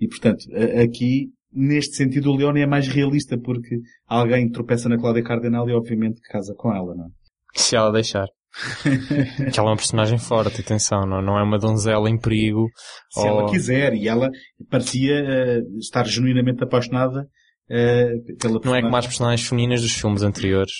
[0.00, 0.44] E portanto,
[0.82, 5.72] aqui, neste sentido, o Leone é mais realista, porque alguém tropeça na Cláudia Cardenal e
[5.72, 7.19] obviamente casa com ela, não é?
[7.54, 8.26] Se ela deixar.
[9.52, 12.66] que ela é uma personagem forte, atenção, não, não é uma donzela em perigo.
[13.10, 14.28] Se ou- ela quiser, e ela
[14.68, 17.28] parecia eh, estar genuinamente apaixonada
[17.70, 18.82] eh, pela Não é personagem.
[18.84, 20.72] como as personagens femininas dos filmes anteriores.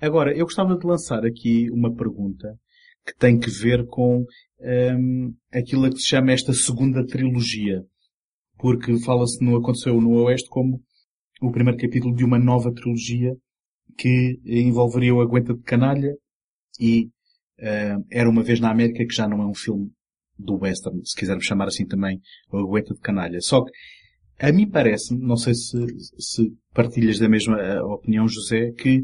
[0.00, 2.54] Agora, eu gostava de lançar aqui uma pergunta
[3.06, 4.24] que tem que ver com
[4.60, 7.82] hum, aquilo a que se chama esta segunda trilogia.
[8.58, 10.80] Porque fala-se no Aconteceu no Oeste como
[11.42, 13.32] o primeiro capítulo de uma nova trilogia
[13.98, 16.14] que envolveria o Aguenta de Canalha
[16.80, 17.10] e
[17.60, 19.90] hum, Era uma vez na América que já não é um filme
[20.38, 22.20] do western, se quisermos chamar assim também,
[22.50, 23.40] o Aguenta de Canalha.
[23.40, 23.72] Só que
[24.38, 25.76] a mim parece-me, não sei se,
[26.18, 29.02] se partilhas da mesma eh, opinião, José, que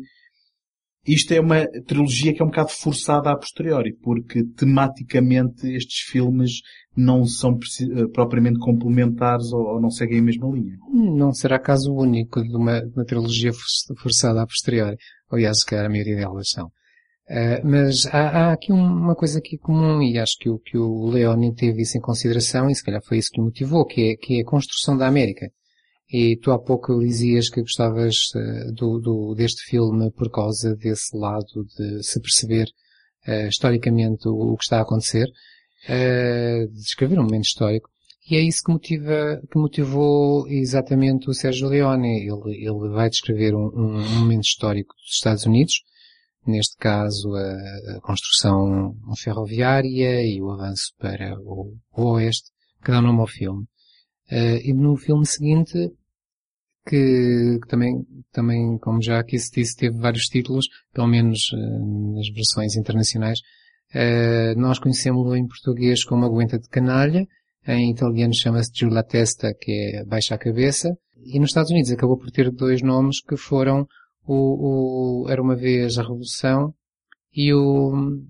[1.07, 6.61] isto é uma trilogia que é um bocado forçada a posteriori, porque tematicamente estes filmes
[6.97, 10.77] não são eh, propriamente complementares ou, ou não seguem a mesma linha.
[10.93, 14.97] Não será caso único de uma, de uma trilogia for- forçada a posteriori.
[15.31, 16.71] Aliás, se calhar a maioria delas são.
[17.29, 20.77] Eh, mas há, há aqui um- uma coisa aqui comum e acho que o, que
[20.77, 24.11] o Leone teve isso em consideração e se calhar foi isso que o motivou, que
[24.12, 25.49] é, que é a construção da América.
[26.12, 31.16] E tu há pouco dizias que gostavas eh, do, do- deste filme por causa desse
[31.16, 32.66] lado de se perceber
[33.27, 35.27] eh, historicamente o, o que está a acontecer,
[35.89, 37.89] eh, de descrever um momento histórico.
[38.31, 42.20] E é isso que motiva, que motivou exatamente o Sérgio Leone.
[42.27, 45.74] Ele, ele vai descrever um, um- momento histórico dos Estados Unidos,
[46.47, 52.51] neste caso a, a construção ferroviária e o avanço para o, o oeste,
[52.82, 53.65] que dá nome ao filme.
[54.31, 55.90] Eh, e no filme seguinte,
[56.86, 61.56] que, que também, também, como já aqui se disse, teve vários títulos, pelo menos eh,
[62.15, 63.39] nas versões internacionais,
[63.95, 67.27] eh, nós conhecemos-lo em português como Aguenta de Canalha,
[67.66, 70.91] em italiano chama-se Giù la Testa, que é Baixa a Cabeça,
[71.25, 73.87] e nos Estados Unidos acabou por ter dois nomes que foram
[74.27, 76.75] o, o Era Uma Vez a Revolução
[77.35, 78.21] e o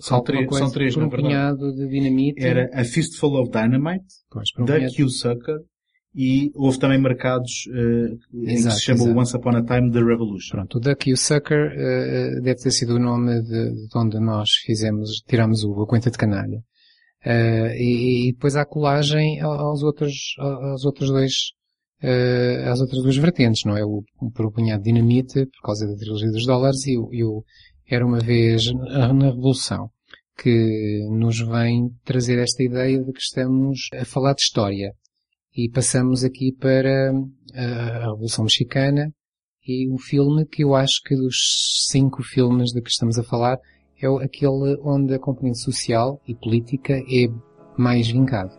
[0.00, 1.28] São três- coisa são três, por na um verdade.
[1.34, 2.42] punhado de dinamite.
[2.44, 5.56] Era A Fistful of Dynamite, Pois, um The punhado- Q Sucker
[6.20, 9.20] e houve também marcados eh, em que Exato, se chamou exato.
[9.20, 10.50] Once Upon a Time The Revolution.
[10.56, 14.18] Pronto, o Duck e o Sucker eh, deve ter sido o nome de, de onde
[14.18, 16.60] nós fizemos, tiramos o, a conta de canalha.
[17.24, 21.32] Eh, e, e depois há colagem ao- aos outros, aos outros dois
[22.02, 23.84] uh, às outras duas vertentes, não é?
[23.84, 27.08] O, o por o punhado de dinamite, por causa da trilogia dos dólares, e o,
[27.12, 27.44] e o
[27.90, 29.90] Era uma vez na Revolução,
[30.40, 34.92] que nos vem trazer esta ideia de que estamos a falar de história.
[35.58, 37.10] E passamos aqui para
[37.52, 39.12] a Revolução Mexicana
[39.66, 43.58] e um filme que eu acho que dos cinco filmes de que estamos a falar
[44.00, 47.26] é aquele onde a componente social e política é
[47.76, 48.56] mais vincado.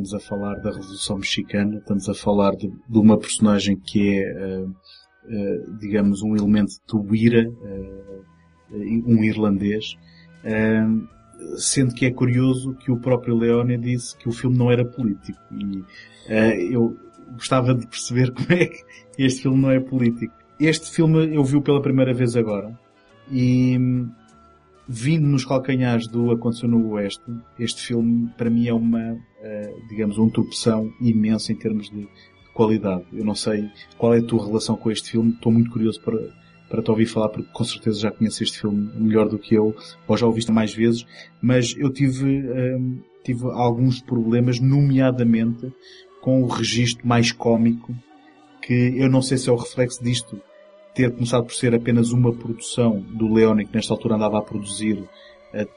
[0.00, 4.32] Estamos a falar da Revolução Mexicana, estamos a falar de, de uma personagem que é,
[4.32, 8.24] uh, uh, digamos, um elemento do IRA, uh,
[8.72, 9.96] um irlandês,
[11.56, 15.40] sendo que é curioso que o próprio Leone disse que o filme não era político.
[15.52, 16.96] E eu
[17.32, 18.84] gostava de perceber como é que
[19.18, 20.32] este filme não é político.
[20.60, 22.78] Este filme eu vi pela primeira vez agora
[23.28, 23.76] e
[24.92, 27.22] vindo nos calcanhares do Aconteceu no Oeste,
[27.60, 32.08] este filme para mim é uma, uh, digamos, uma interrupção imensa em termos de
[32.52, 33.04] qualidade.
[33.12, 36.18] Eu não sei qual é a tua relação com este filme, estou muito curioso para,
[36.68, 39.76] para te ouvir falar, porque com certeza já conheces este filme melhor do que eu,
[40.08, 41.06] ou já o viste mais vezes,
[41.40, 45.72] mas eu tive, ehm, tive alguns problemas, nomeadamente
[46.20, 47.94] com o registro mais cómico,
[48.60, 50.42] que eu não sei se é o reflexo disto
[50.94, 54.98] ter começado por ser apenas uma produção do Leone, que nesta altura andava a produzir,
[54.98, 55.08] uh,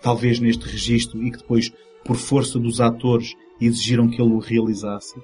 [0.02, 1.72] talvez neste registro, e que depois,
[2.04, 5.20] por força dos atores, exigiram que ele o realizasse.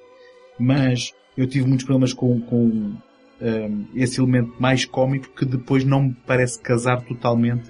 [0.59, 2.97] Mas eu tive muitos problemas com, com um,
[3.41, 7.69] eh, esse elemento mais cómico que depois não me parece casar totalmente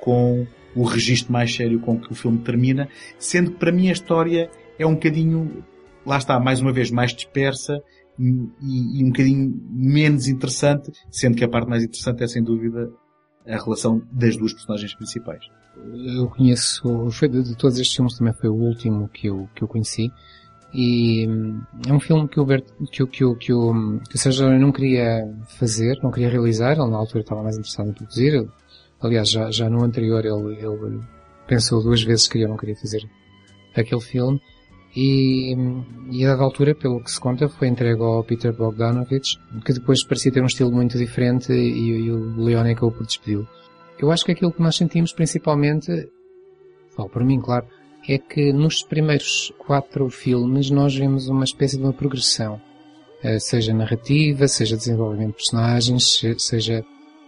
[0.00, 2.88] com o registro mais sério com que o filme termina,
[3.18, 5.64] sendo que para mim a história é um bocadinho,
[6.04, 7.82] lá está, mais uma vez, mais dispersa
[8.18, 12.90] e, e, um bocadinho menos interessante, sendo que a parte mais interessante é sem dúvida
[13.46, 15.44] a relação das duas personagens principais.
[16.16, 19.62] Eu conheço, foi de, de todos estes filmes também foi o último que eu, que
[19.62, 20.10] eu conheci.
[20.72, 24.18] E hum, é um filme que o Bert, que, que, que, que, o, que o
[24.18, 28.34] Sérgio não queria fazer, não queria realizar, ele na altura estava mais interessado em produzir,
[28.34, 28.48] ele,
[29.00, 31.00] aliás já, já no anterior ele, ele
[31.46, 33.08] pensou duas vezes que eu não queria fazer
[33.74, 34.40] aquele filme
[34.96, 35.54] e,
[36.10, 40.02] e a dada altura, pelo que se conta, foi entregue ao Peter Bogdanovich, que depois
[40.02, 43.46] parecia ter um estilo muito diferente e, e o Leone acabou por despedi-lo.
[43.98, 46.08] Eu acho que aquilo que nós sentimos principalmente,
[46.96, 47.66] falo por mim, claro,
[48.08, 52.58] é que nos primeiros quatro filmes nós vemos uma espécie de uma progressão,
[53.22, 56.82] eh, seja narrativa, seja desenvolvimento de personagens, seja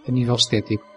[0.07, 0.88] a nível estético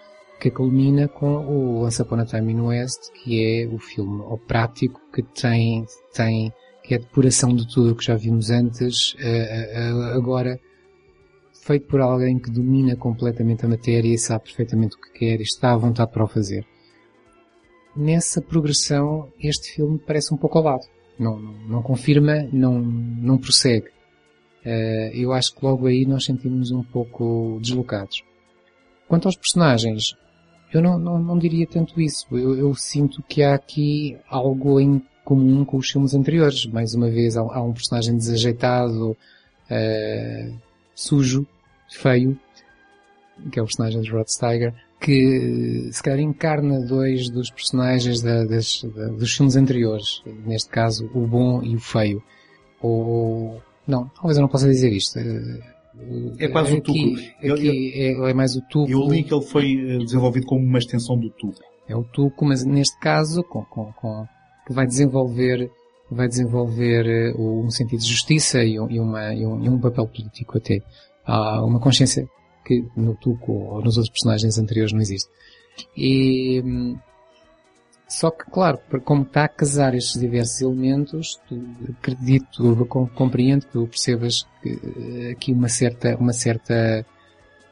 [0.43, 4.37] que culmina com o Once Upon a Time in West, que é o filme o
[4.37, 6.53] prático que tem, tem,
[6.83, 10.59] que é a depuração de tudo o que já vimos antes, uh, uh, agora
[11.65, 15.45] feito por alguém que domina completamente a matéria e sabe perfeitamente o que quer e
[15.45, 16.67] está à vontade para o fazer.
[17.95, 20.87] Nessa progressão, este filme parece um pouco ao lado.
[21.21, 23.87] Não, não, não confirma, não, não prossegue.
[25.15, 28.25] Eu acho que logo aí nós sentimos um pouco deslocados.
[29.07, 30.15] Quanto aos personagens,
[30.73, 32.27] eu não, não, não diria tanto isso.
[32.33, 36.67] Eu, eu, sinto que há aqui algo em comum com os filmes anteriores.
[36.67, 40.57] Mais uma vez, há, há um personagem desajeitado, uh,
[40.95, 41.47] sujo,
[41.91, 42.39] feio,
[43.51, 48.45] que é o personagem de Rod Steiger, que se calhar encarna dois dos personagens da,
[48.45, 50.23] das, da, dos filmes anteriores.
[50.47, 52.23] Neste caso, o bom e o feio.
[52.81, 55.19] Ou, não, talvez eu não possa dizer isto.
[55.19, 55.72] Uh,
[56.39, 57.19] é quase o tubo.
[57.41, 58.91] É, é, mais o tubo.
[58.91, 61.57] Eu li que ele foi eh, desenvolvido como uma extensão do tubo.
[61.87, 64.27] É o tubo, mas neste caso, com, com, com
[64.67, 65.71] que vai desenvolver,
[66.11, 70.07] vai desenvolver eh, um sentido de justiça e, e, uma, e, um, e um papel
[70.07, 70.81] político até.
[71.25, 72.27] Há uma consciência
[72.65, 75.29] que no Tuco ou nos outros personagens anteriores não existe.
[75.97, 76.97] E, hum,
[78.23, 81.41] só que, claro, como está a casar estes diversos elementos,
[81.99, 82.87] acredito,
[83.17, 87.05] compreendo que tu percebas que, eh, aqui uma certa, uma certa,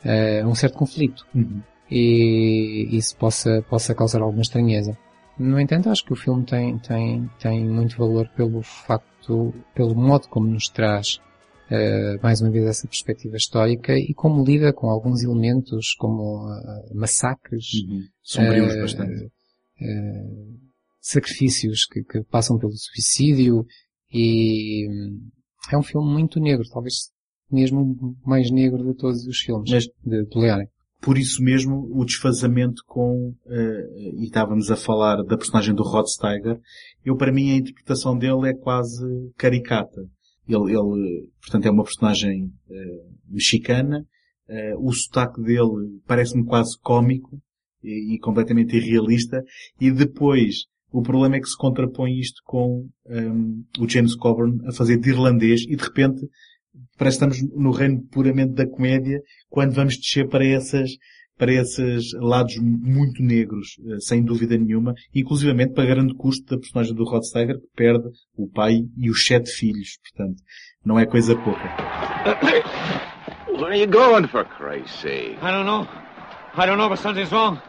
[0.05, 1.25] uh, um certo conflito.
[1.33, 1.63] Uhum.
[1.89, 4.99] E isso possa, possa causar alguma estranheza.
[5.39, 10.27] No entanto, acho que o filme tem, tem, tem muito valor pelo facto, pelo modo
[10.27, 11.21] como nos traz,
[11.71, 16.93] uh, mais uma vez essa perspectiva histórica e como lida com alguns elementos como uh,
[16.93, 17.67] massacres.
[17.89, 18.03] Uhum.
[18.21, 19.31] Sombrios bastante
[19.81, 20.59] uh,
[21.01, 23.65] sacrifícios que, que, passam pelo suicídio
[24.13, 24.87] e
[25.73, 27.11] é um filme muito negro, talvez
[27.51, 30.69] mesmo o mais negro de todos os filmes Mas- de, de Leone.
[31.01, 33.87] Por isso mesmo, o desfazamento com, eh,
[34.19, 36.61] e estávamos a falar da personagem do Rod Steiger,
[37.03, 39.03] eu para mim a interpretação dele é quase
[39.39, 40.03] caricata.
[40.47, 44.05] Ele, ele portanto, é uma personagem eh, mexicana,
[44.47, 47.41] eh, o sotaque dele parece-me quase cómico
[47.83, 49.43] e, e completamente irrealista,
[49.81, 54.73] e depois o problema é que se contrapõe isto com ehm, o James Coburn a
[54.73, 56.21] fazer de irlandês e de repente
[56.99, 60.91] parece que estamos no reino puramente da comédia quando vamos descer para essas
[61.39, 66.95] para esses lados muito negros, eh, sem dúvida nenhuma, inclusivamente para grande custo da personagem
[66.95, 70.43] do Rod Steiger, que perde o pai e os sete filhos, portanto,
[70.85, 71.65] não é coisa pouca.
[73.49, 75.39] Where are you going, for Christ's sake?
[75.41, 76.10] I don't know.
[76.55, 77.61] I don't know, but something's wrong.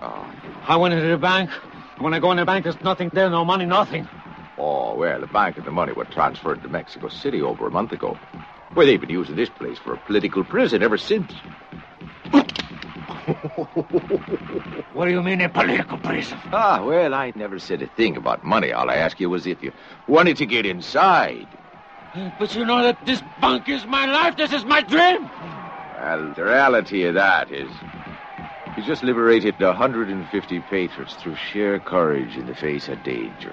[0.00, 0.32] Oh,
[0.66, 1.50] I went into the bank.
[1.98, 4.08] When I go in the bank, there's nothing there, no money, nothing.
[4.56, 7.92] oh, well, the bank and the money were transferred to Mexico City over a month
[7.92, 8.16] ago.
[8.74, 11.32] Well, they've been using this place for a political prison ever since.
[14.94, 16.38] What do you mean a political prison?
[16.46, 18.72] Ah, well, I never said a thing about money.
[18.72, 19.70] All I asked you was if you
[20.06, 21.46] wanted to get inside.
[22.38, 24.36] But you know that this bunk is my life.
[24.36, 25.28] This is my dream.
[26.00, 27.70] Well, the reality of that is
[28.78, 33.52] you just liberated 150 patriots through sheer courage in the face of danger.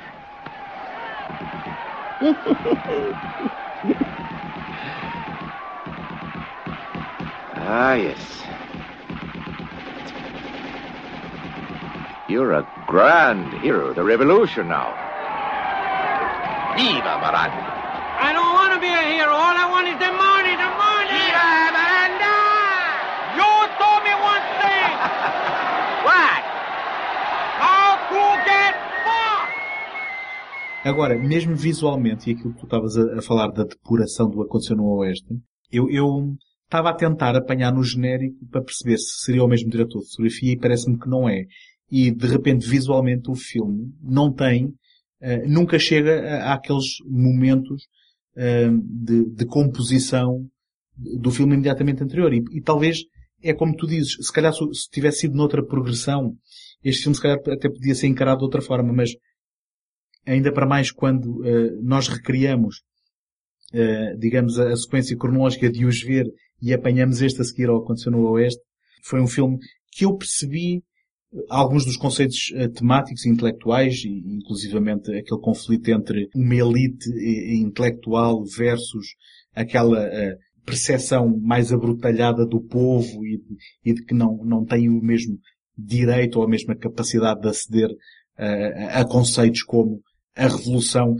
[7.55, 8.43] ah, yes.
[12.27, 14.93] You're a grand hero of the revolution now.
[16.77, 17.73] Viva Miranda!
[18.21, 19.31] I don't want to be a hero.
[19.31, 20.74] All I want is the money, the
[30.85, 34.75] Agora, mesmo visualmente, e aquilo que tu estavas a, a falar da depuração do aconteceu
[34.75, 35.25] no Oeste,
[35.71, 40.01] eu, eu estava a tentar apanhar no genérico para perceber se seria o mesmo diretor
[40.01, 41.45] de fotografia e parece-me que não é.
[41.89, 44.75] E de repente, visualmente, o filme não tem,
[45.21, 47.87] eh, nunca chega àqueles momentos
[48.37, 50.47] eh, de, de composição
[50.95, 52.31] do filme imediatamente anterior.
[52.31, 52.99] E, e talvez
[53.41, 56.35] é como tu dizes, se calhar se, se tivesse sido noutra progressão,
[56.83, 59.09] este filme se calhar até podia ser encarado de outra forma, mas
[60.25, 62.81] ainda para mais quando eh, nós recriamos,
[63.73, 66.25] eh, digamos, a, a sequência cronológica de os ver
[66.61, 68.61] e apanhamos este a seguir ao aconteceu no Oeste,
[69.03, 69.57] foi um filme
[69.91, 75.89] que eu percebi eh, alguns dos conceitos eh, temáticos e intelectuais, e inclusivamente aquele conflito
[75.89, 77.09] entre uma elite
[77.59, 79.07] intelectual versus
[79.53, 80.09] aquela
[80.65, 85.37] percepção mais abrutalhada do povo e de, e de que não, não tem o mesmo
[85.77, 87.89] direito ou a mesma capacidade de aceder
[88.37, 90.01] a conceitos como
[90.35, 91.15] a revolução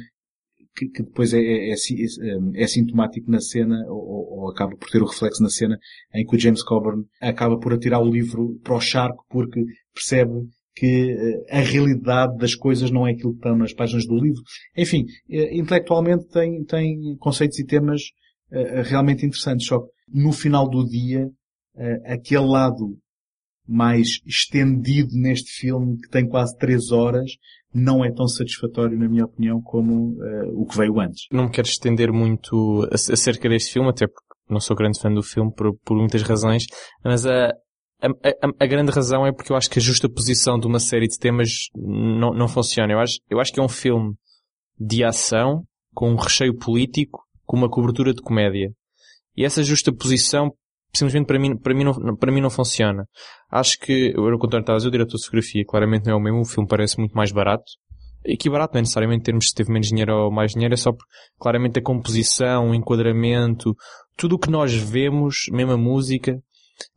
[0.75, 4.89] que, que depois é, é, é, é- é sintomático na cena, ou, ou acaba por
[4.89, 5.77] ter o reflexo na cena,
[6.13, 9.63] em que o James Coburn acaba por atirar o livro para o charco porque
[9.93, 11.11] percebe que
[11.47, 14.41] eh, a realidade das coisas não é aquilo que estão nas páginas do livro.
[14.75, 18.01] Enfim, eh, intelectualmente tem, tem conceitos e temas
[18.51, 21.29] eh, realmente interessantes, só que no final do dia,
[21.77, 22.97] eh, aquele lado
[23.67, 27.31] mais estendido neste filme, que tem quase três horas,
[27.75, 31.25] não é tão satisfatório, na minha opinião, como eh, o que veio antes.
[31.31, 35.11] Não me quero estender muito ac- acerca deste filme, até porque não sou grande fã
[35.13, 36.65] do filme por, por muitas razões,
[37.03, 37.47] mas a,
[38.01, 40.79] a, a- a grande razão é porque eu acho que a justa posição de uma
[40.79, 42.93] série de temas não, não funciona.
[42.93, 44.13] Eu acho, eu acho que é um filme
[44.79, 48.71] de ação, com um recheio político, com uma cobertura de comédia.
[49.35, 50.51] E essa justa posição,
[50.95, 53.07] simplesmente para mim, para mim, não, para mim não funciona.
[53.51, 56.19] Acho que, eu contrário, estava a dizer, o diretor de fotografia claramente não é o
[56.19, 57.65] mesmo, o filme parece muito mais barato.
[58.25, 60.77] E que barato não é necessariamente termos se teve menos dinheiro ou mais dinheiro, é
[60.77, 61.05] só porque
[61.39, 63.75] claramente a composição, o enquadramento,
[64.17, 66.41] tudo o que nós vemos, mesmo a música,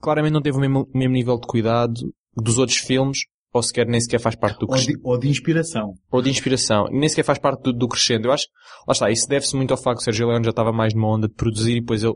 [0.00, 1.92] claramente não teve o mesmo, mesmo nível de cuidado
[2.34, 3.18] dos outros filmes,
[3.52, 5.94] ou sequer nem sequer faz parte do Ou de, ou de inspiração.
[6.10, 6.86] ou de inspiração.
[6.90, 8.28] Nem sequer faz parte do, do crescendo.
[8.28, 8.46] Eu acho,
[8.86, 11.14] lá está, isso deve-se muito ao facto que o Sergio Leone já estava mais numa
[11.14, 12.14] onda de produzir e depois ele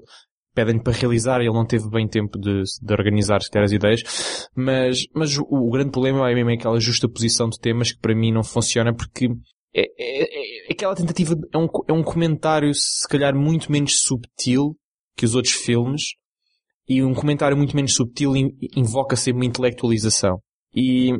[0.55, 4.03] pedem-lhe para realizar e ele não teve bem tempo de, de organizar sequer as ideias.
[4.55, 8.15] Mas, mas o, o grande problema é mesmo aquela justa posição de temas que para
[8.15, 9.29] mim não funciona porque
[9.74, 14.77] é, é- é aquela tentativa, é um, é um comentário se calhar muito menos subtil
[15.16, 16.03] que os outros filmes
[16.89, 20.39] e um comentário muito menos subtil in- invoca sempre uma intelectualização.
[20.74, 21.12] E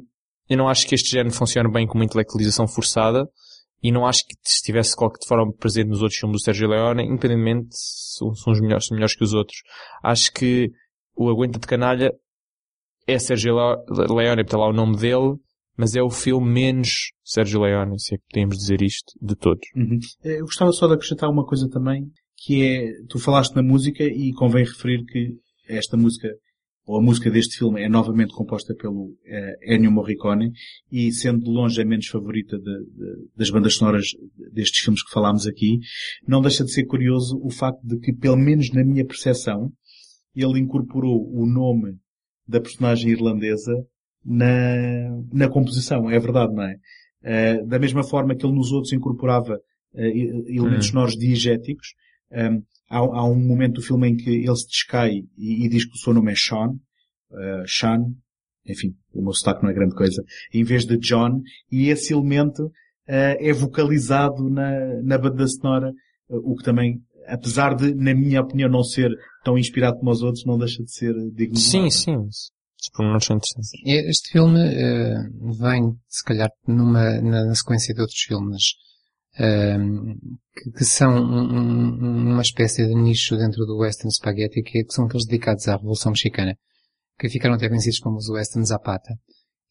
[0.49, 3.27] eu não acho que este género funcione bem com uma intelectualização forçada
[3.83, 7.69] e não acho que estivesse de forma presente nos outros filmes do Sergio Leone, independentemente
[7.73, 9.59] se os melhores, são melhores que os outros.
[10.03, 10.71] Acho que
[11.17, 12.13] o Aguenta de Canalha
[13.07, 15.35] é Sergio Le- Leone, está lá o nome dele,
[15.77, 19.67] mas é o filme menos Sergio Leone, se é que podemos dizer isto, de todos.
[19.75, 19.99] Uhum.
[20.25, 22.07] Eh, Eu gostava só de acrescentar uma coisa também,
[22.37, 25.31] que é, tu falaste na música e convém referir que
[25.69, 26.29] esta música,
[26.85, 30.53] ou a música deste filme é novamente composta pelo eh, Ennio Morricone
[30.91, 34.07] e sendo de longe a menos favorita de, de, das bandas sonoras
[34.53, 35.79] destes filmes que falámos aqui,
[36.27, 39.71] não deixa de ser curioso o facto de que, pelo menos na minha percepção,
[40.35, 41.97] ele incorporou o nome
[42.47, 43.73] da personagem irlandesa
[44.25, 46.11] na, na composição.
[46.11, 46.75] É verdade, não é?
[47.25, 50.01] Uh, da mesma forma que ele nos outros incorporava uh,
[50.49, 50.91] elementos Hum.
[50.91, 51.95] sonoros diegéticos,
[52.33, 55.85] um, há, há um momento do filme em que ele se descai e, e diz
[55.85, 58.05] que o seu nome é Sean, uh, Sean,
[58.67, 60.23] enfim, o meu sotaque não é grande coisa,
[60.53, 61.41] em vez de John,
[61.71, 62.71] e esse elemento uh,
[63.09, 65.91] é vocalizado na, na banda sonora,
[66.29, 69.11] uh, o que também, apesar de, na minha opinião, não ser
[69.45, 71.91] tão inspirado como os outros, não deixa de ser digno de Sim, nota.
[71.91, 72.17] sim.
[72.17, 73.71] Os pormenores são interessantes.
[73.87, 75.15] Este filme eh,
[75.57, 78.75] vem, se calhar, numa, na, na sequência de outros filmes
[79.37, 84.93] que, que são um- um- uma espécie de nicho dentro do western spaghetti, que, que
[84.93, 86.57] são aqueles dedicados à Revolução Mexicana,
[87.19, 89.15] que ficaram até conhecidos como os western Zapata.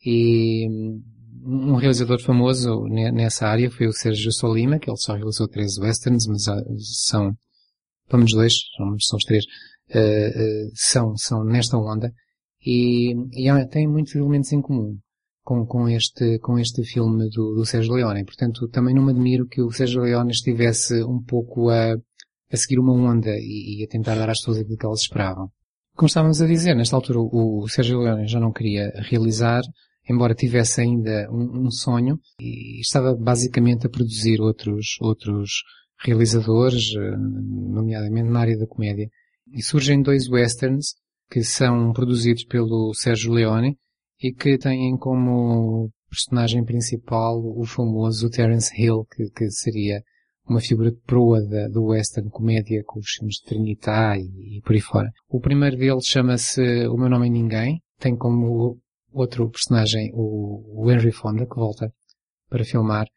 [0.03, 1.01] E hum,
[1.43, 5.77] um realizador famoso ne- nessa área foi o Sérgio Solima, que ele só realizou três
[5.77, 6.63] westerns, mas há-
[7.05, 7.33] são,
[8.07, 9.43] pelo menos dois, são, os três,
[9.89, 12.11] eh, eh, são, são nesta onda
[12.65, 14.97] e, e tem muitos elementos em comum
[15.43, 18.25] com, com este, com este filme do, do Sérgio Leone.
[18.25, 22.79] Portanto, também não me admiro que o Sérgio Leone estivesse um pouco a, a seguir
[22.79, 25.49] uma onda e, e a tentar dar às pessoas aquilo que elas esperavam.
[25.95, 29.61] Como estávamos a dizer, nesta altura o, o Sérgio Leone já não queria realizar,
[30.09, 35.63] embora tivesse ainda um, um sonho, e estava basicamente a produzir outros, outros
[36.03, 39.07] realizadores, eh, nomeadamente na área da comédia.
[39.53, 40.95] E surgem dois westerns
[41.29, 43.77] que são produzidos pelo Sérgio Leone
[44.21, 50.01] e que têm como personagem principal o famoso Terence Hill, que, que seria
[50.47, 54.61] uma figura de proa da, do western comédia com os filmes de Trinitá e, e
[54.61, 55.09] por aí fora.
[55.29, 58.77] O primeiro deles chama-se O Meu Nome é Ninguém, tem como
[59.11, 61.91] outro personagem o, o Henry Fonda, que volta
[62.49, 63.07] para filmar.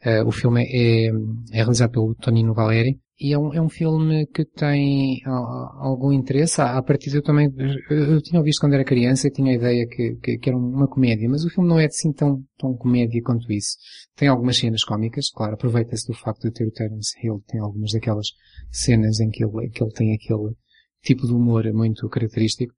[0.00, 4.26] Eh, o filme é, é realizado pelo Tonino Valeri e é um, é um filme
[4.26, 6.60] que tem a- a- algum interesse.
[6.60, 7.48] À, à partida eu também,
[7.90, 10.88] eu, tinha visto quando era criança e tinha a ideia que, que, que era uma
[10.88, 13.76] comédia, mas o filme não é assim tão, tão comédia quanto isso.
[14.16, 17.92] Tem algumas cenas cómicas, claro, aproveita-se do facto de ter o Terence Hill, tem algumas
[17.92, 18.26] daquelas
[18.70, 20.54] cenas em que ele, que ele tem aquele
[21.02, 22.72] tipo de humor muito característico,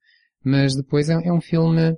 [0.45, 1.97] mas depois é, é um filme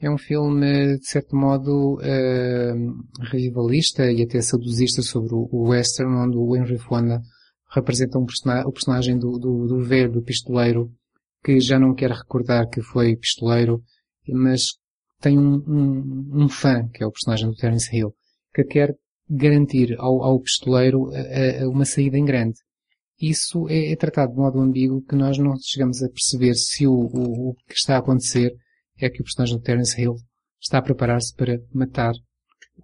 [0.00, 2.74] é um filme, de certo modo, eh,
[3.30, 7.20] rivalista e até saudosista sobre o, o western, onde o Henry Fonda
[7.74, 8.22] representa um
[8.66, 10.90] o personagem do, do, do velho pistoleiro,
[11.44, 13.82] que já não quer recordar que foi pistoleiro,
[14.28, 14.62] mas
[15.20, 18.14] tem um, um, um fã, que é o personagem do Terence Hill,
[18.54, 18.94] que quer
[19.28, 22.58] garantir ao, ao pistoleiro a- a- uma saída em grande.
[23.20, 26.92] Isso é, é tratado de modo ambíguo que nós não chegamos a perceber se o,
[26.92, 28.52] o, o que está a acontecer
[29.00, 30.14] é que o personagem do Terence Hill
[30.60, 32.12] está a preparar-se para matar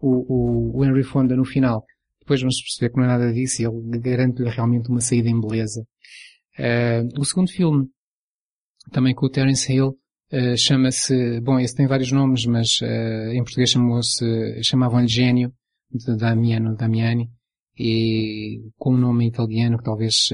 [0.00, 1.84] o, o, o Henry Fonda no final.
[2.28, 5.40] Depois vamos perceber que não é nada disso e ele garante-lhe realmente uma saída em
[5.40, 5.82] beleza.
[6.58, 7.88] Eh, o segundo filme,
[8.92, 9.96] também com o Terence Hill,
[10.30, 15.54] eh, chama-se, bom, esse tem vários nomes, mas eh, em português chamou-se, chamavam-lhe Gênio,
[15.90, 17.30] de Damiano Damiani,
[17.78, 20.28] e com um nome italiano que talvez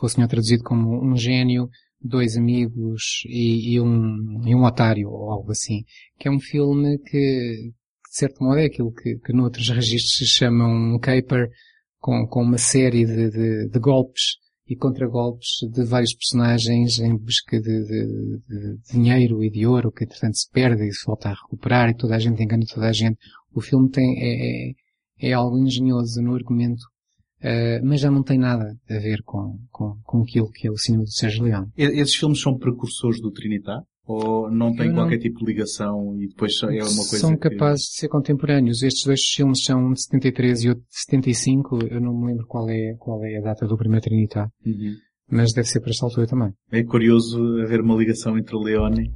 [0.00, 1.68] fosse melhor traduzido como um gênio,
[2.00, 5.84] dois amigos e, e um, e um otário, ou algo assim.
[6.18, 7.70] Que é um filme que,
[8.16, 11.50] de certo modo, é aquilo que, que noutros registros se chama um caper,
[11.98, 14.36] com, com uma série de, de, de golpes
[14.66, 20.04] e contragolpes de vários personagens em busca de, de- de dinheiro e de ouro que
[20.04, 22.92] entretanto se perde e se volta a recuperar e toda a gente engana toda a
[22.92, 23.18] gente.
[23.54, 26.84] O filme tem, é, é, é algo engenhoso no argumento,
[27.42, 30.78] eh, mas já não tem nada a ver com, com, com aquilo que é o
[30.78, 31.70] cinema do Sérgio Leone.
[31.76, 33.82] Esses filmes são precursores do Trinitá?
[34.06, 37.50] Ou não Eu não- qualquer tipo de ligação e depois é uma coisa São que...
[37.50, 38.82] capazes de ser contemporâneos.
[38.82, 41.78] Estes dois filmes são um de 73 e outro de 75.
[41.90, 44.48] Eu não me lembro qual é, qual é a data do primeiro Trinitá.
[44.64, 44.94] Uhum.
[45.28, 46.52] Mas deve ser para esta altura também.
[46.70, 49.10] É curioso haver uma ligação entre o Leone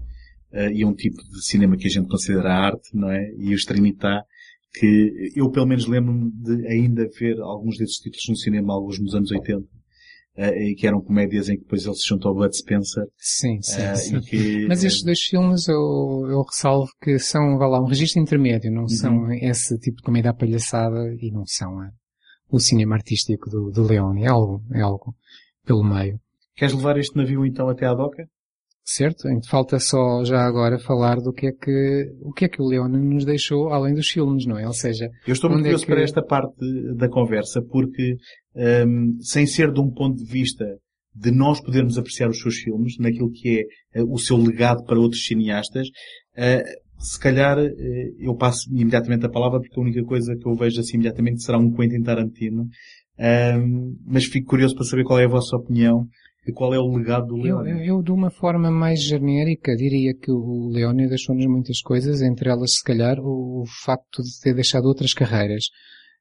[0.53, 3.31] eh, e um tipo de cinema que a gente considera arte, não é?
[3.39, 4.25] E os Trinitá,
[4.75, 9.15] que eu pelo menos lembro-me de ainda ver alguns desses títulos no cinema, alguns nos
[9.15, 9.65] anos 80, eh,
[10.49, 13.05] e que eram comédias em que depois ele se juntou ao Bud Spencer.
[13.17, 14.21] Sim, sim, eh, sim.
[14.21, 18.71] que, Mas estes dois filmes eu, eu ressalvo que são, vá lá, um registro intermédio,
[18.71, 18.89] não Uhum.
[18.89, 21.91] são esse tipo de comédia palhaçada e não são eh,
[22.51, 24.25] o cinema artístico do, do Leone.
[24.25, 25.15] É algo, é algo
[25.65, 26.19] pelo meio.
[26.57, 28.27] Queres levar este navio então até à doca?
[28.93, 29.29] Certo?
[29.49, 32.99] Falta só já agora falar do que é que, o que é que o Leone
[32.99, 34.67] nos deixou além dos filmes, não é?
[34.67, 36.57] Ou seja, Eu estou muito é curioso que- para esta parte
[36.97, 38.17] da conversa porque,
[38.85, 40.65] hum, sem ser de um ponto de vista
[41.15, 43.65] de nós podermos apreciar os seus filmes, naquilo que
[43.95, 46.65] é uh, o seu legado para outros cineastas, uh,
[46.99, 47.71] se calhar uh,
[48.19, 51.59] eu passo imediatamente a palavra porque a única coisa que eu vejo assim imediatamente será
[51.59, 52.67] um Quentin Tarantino.
[54.05, 56.07] mas fico curioso para saber qual é a vossa opinião
[56.47, 57.87] e qual é o legado do eu, Leone.
[57.87, 62.75] Eu, de uma forma mais genérica, diria que o Leone deixou-nos muitas coisas, entre elas,
[62.77, 65.65] se calhar, o, o facto de ter deixado outras carreiras.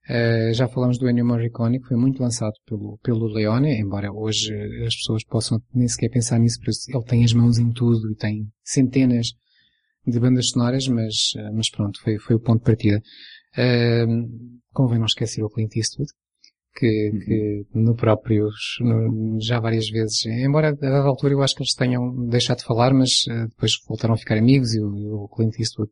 [0.10, 4.54] Uh, já falamos do Ennio Morricone, que foi muito lançado pelo, pelo Leone, embora hoje
[4.86, 8.16] as pessoas possam nem sequer pensar nisso, porque ele tem as mãos em tudo e
[8.16, 9.28] tem centenas
[10.06, 13.02] de bandas sonoras, mas, uh, mas pronto, foi, foi o ponto de partida.
[13.56, 16.12] Uh, convém não esquecer o Clint Eastwood,
[16.76, 17.20] que, uhum.
[17.20, 18.50] que no próprio,
[18.82, 22.66] no, já várias vezes, embora a dada altura eu acho que eles tenham deixado de
[22.66, 25.92] falar, mas depois voltaram a ficar amigos e o, o Clint Eastwood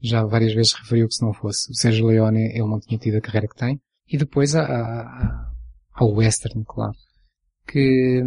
[0.00, 3.16] já várias vezes referiu que se não fosse o Sérgio Leone ele não tinha tido
[3.16, 3.80] a carreira que tem.
[4.06, 5.50] E depois há,
[5.98, 6.92] o western, claro,
[7.66, 8.22] que,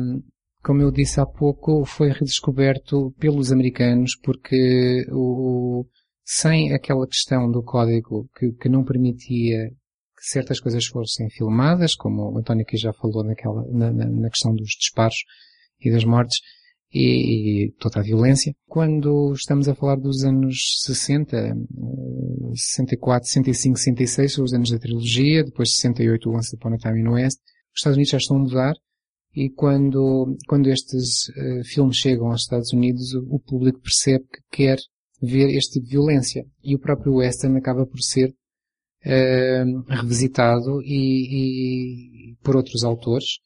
[0.63, 5.85] como eu disse há pouco, foi redescoberto pelos americanos porque o,
[6.25, 9.71] sem aquela questão do código que, que não permitia
[10.29, 14.69] certas coisas fossem filmadas, como o António aqui já falou naquela, na, na questão dos
[14.79, 15.17] disparos
[15.79, 16.39] e das mortes,
[16.91, 18.53] e, e, toda a violência.
[18.65, 21.55] Quando estamos a falar dos anos 60,
[22.53, 27.07] 64, 65, 66, são os anos da trilogia, depois 68, Once Upon a Time in
[27.09, 27.39] West,
[27.73, 28.73] os Estados Unidos já estão a mudar,
[29.35, 34.57] e quando, quando estes uh, filmes chegam aos Estados Unidos, o, o, público percebe que
[34.57, 34.79] quer
[35.21, 36.43] ver este tipo de violência.
[36.63, 38.33] E o próprio western acaba por ser
[39.87, 43.39] revisitado e, e, por outros autores,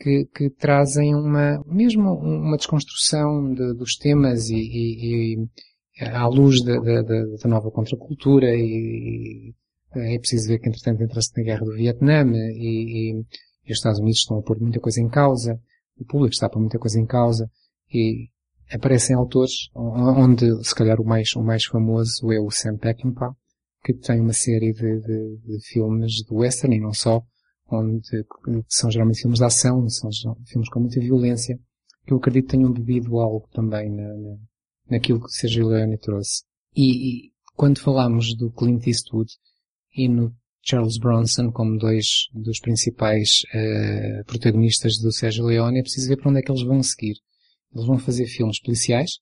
[0.00, 6.62] que, que trazem uma, mesmo uma desconstrução de, dos temas e, e, e à luz
[6.62, 9.52] da, nova contracultura e,
[9.96, 13.98] e é preciso ver que entretanto entra-se na guerra do Vietnã e, e, os Estados
[13.98, 15.60] Unidos estão a pôr muita coisa em causa,
[15.98, 17.50] o público está a pôr muita coisa em causa
[17.92, 18.28] e
[18.72, 23.34] aparecem autores onde se calhar o mais, o mais famoso é o Sam Peckinpah
[23.94, 27.22] que tem uma série de, de, de filmes de western e não só
[27.70, 28.02] onde
[28.68, 30.10] são geralmente filmes de ação, são
[30.46, 31.58] filmes com muita violência,
[32.06, 34.36] que eu acredito que tenham bebido algo também na, na,
[34.90, 36.42] naquilo que Sergio Leone trouxe.
[36.76, 39.30] E, e, quando falamos do Clint Eastwood
[39.94, 46.08] e no Charles Bronson como dois dos principais uh, protagonistas do Sergio Leone, é preciso
[46.08, 47.16] ver para onde é que eles vão seguir.
[47.74, 49.12] Eles vão fazer filmes policiais,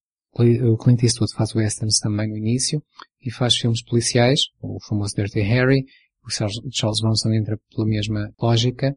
[0.43, 2.83] o Clint Eastwood faz westerns também no início,
[3.23, 5.85] e faz filmes policiais, o famoso Dirty Harry,
[6.25, 8.95] o Charles Bronson entra pela mesma lógica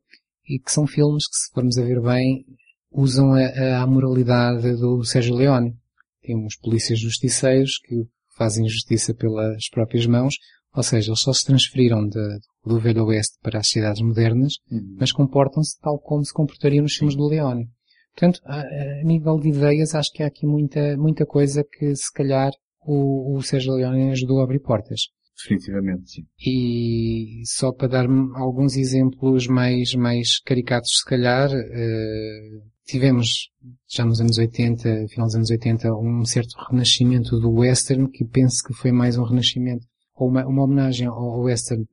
[0.48, 2.44] e que são filmes que, se formos a ver bem,
[2.92, 5.76] usam a, a moralidade do Sérgio Leone.
[6.22, 8.04] Temos polícias justiceiros que
[8.36, 10.36] fazem justiça pelas próprias mãos,
[10.76, 14.96] ou seja, eles só se transferiram de, do Velho Oeste para as cidades modernas, uhum.
[15.00, 17.70] mas comportam-se tal como se comportariam nos filmes do Leone.
[18.20, 22.12] Portanto, a, a, nível de ideias, acho que há aqui muita, muita coisa que, se
[22.14, 22.52] calhar,
[22.86, 25.04] o, o Sérgio Leone ajudou a abrir portas.
[25.38, 26.26] Definitivamente, sim.
[26.46, 28.06] E só para dar
[28.36, 33.50] alguns exemplos mais, mais caricatos, se calhar, uh, tivemos
[33.88, 38.58] já nos anos 80, final dos anos 80, um certo renascimento do western que penso
[38.68, 41.86] que foi mais um renascimento ou uma, uma homenagem ao western,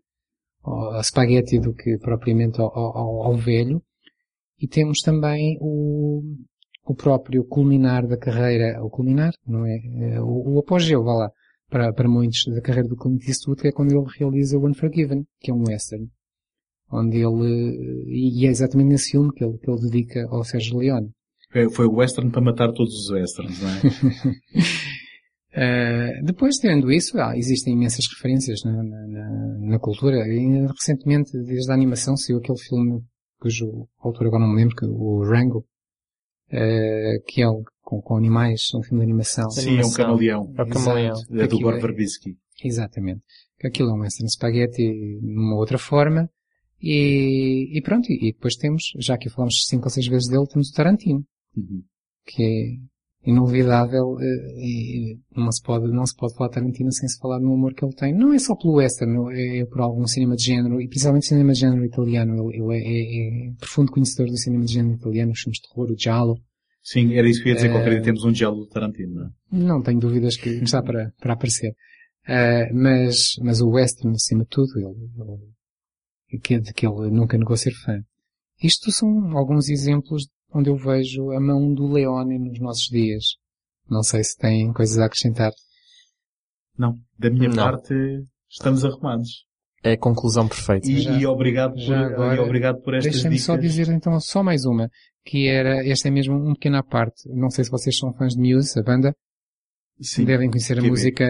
[0.64, 3.80] ao spaghetti do que propriamente ao, ao, ao velho.
[4.60, 6.22] E temos também o,
[6.84, 9.76] o próprio culminar da carreira, o culminar, não é?
[9.76, 11.30] Eh, o, o apogeu, vá lá,
[11.68, 15.24] para, para muitos da carreira do Clint Eastwood, que é quando ele realiza o Unforgiven,
[15.40, 16.08] que é um western.
[16.90, 21.10] Onde ele, e é exatamente nesse filme que ele, que ele dedica ao Sérgio Leone.
[21.72, 23.80] Foi, o western para matar todos os westerns, não é?
[26.20, 30.16] uh, depois, tendo isso, ah, existem imensas referências na, na, na, cultura.
[30.28, 33.02] E recentemente, desde a animação, saiu aquele filme
[33.38, 35.66] cujo autor agora não me lembro, que, o Rango,
[36.48, 37.46] uh, que é
[37.82, 39.50] com, com animais, um filme de animação.
[39.50, 39.88] Sim, animação.
[39.88, 40.54] é um camaleão.
[40.56, 41.22] É o camaleão.
[41.30, 42.36] É do Gore é- Verbinski.
[42.62, 43.22] Exatamente.
[43.64, 46.30] Aquilo é um western spaghetti numa outra forma.
[46.80, 50.68] E, e pronto, e, depois temos, já que falamos cinco ou seis vezes dele, temos
[50.68, 51.24] o Tarantino.
[51.56, 51.82] Uhum.
[52.24, 52.95] Que é
[53.26, 57.54] inolvidável eh, e não se pode, não se pode falar Tarantino sem se falar no
[57.54, 58.14] amor que ele tem.
[58.14, 61.52] Não é só pelo western, é, é por algum cinema de género, e principalmente cinema
[61.52, 62.50] de género italiano.
[62.50, 65.68] Ele, ele é, é, é, profundo conhecedor do cinema de género italiano, os filmes de
[65.68, 66.36] terror, o Giallo,
[66.86, 67.68] Sim, era isso que eu ia dizer.
[67.68, 69.30] Uh, qualquer dia temos um diálogo do Tarantino, não é?
[69.50, 71.72] Não tenho dúvidas que está para, para aparecer.
[72.28, 74.94] Uh, mas, mas o Western, acima de tudo, ele,
[76.30, 78.00] ele, de que ele nunca negou ser fã.
[78.62, 83.24] Isto são alguns exemplos onde eu vejo a mão do Leone nos nossos dias.
[83.89, 85.52] Não sei se têm coisas a acrescentar.
[86.77, 86.98] Não.
[87.18, 87.56] Da minha não.
[87.56, 87.94] parte,
[88.51, 89.47] estamos arrumados.
[89.82, 90.90] É a conclusão perfeita.
[90.90, 94.43] E, já, e obrigado, por, agora, e obrigado por estas Deixa-me só dizer então só
[94.43, 94.90] mais uma
[95.27, 97.28] que era, este é mesmo um pequeno à parte.
[97.28, 99.14] Não sei se vocês são fãs de Muse, a banda.
[100.01, 100.24] Sim.
[100.24, 101.24] Devem conhecer a Que música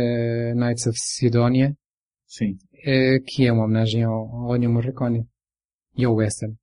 [0.55, 1.75] Knights of Sidonia,
[2.27, 2.57] Sim.
[2.85, 5.25] eh, que é uma homenagem ao, ao Ennio Morricone
[5.97, 6.55] e ao Western.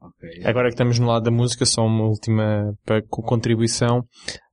[0.00, 0.28] Ok.
[0.44, 2.72] Agora que estamos no lado da música, só uma última
[3.10, 4.04] contribuição.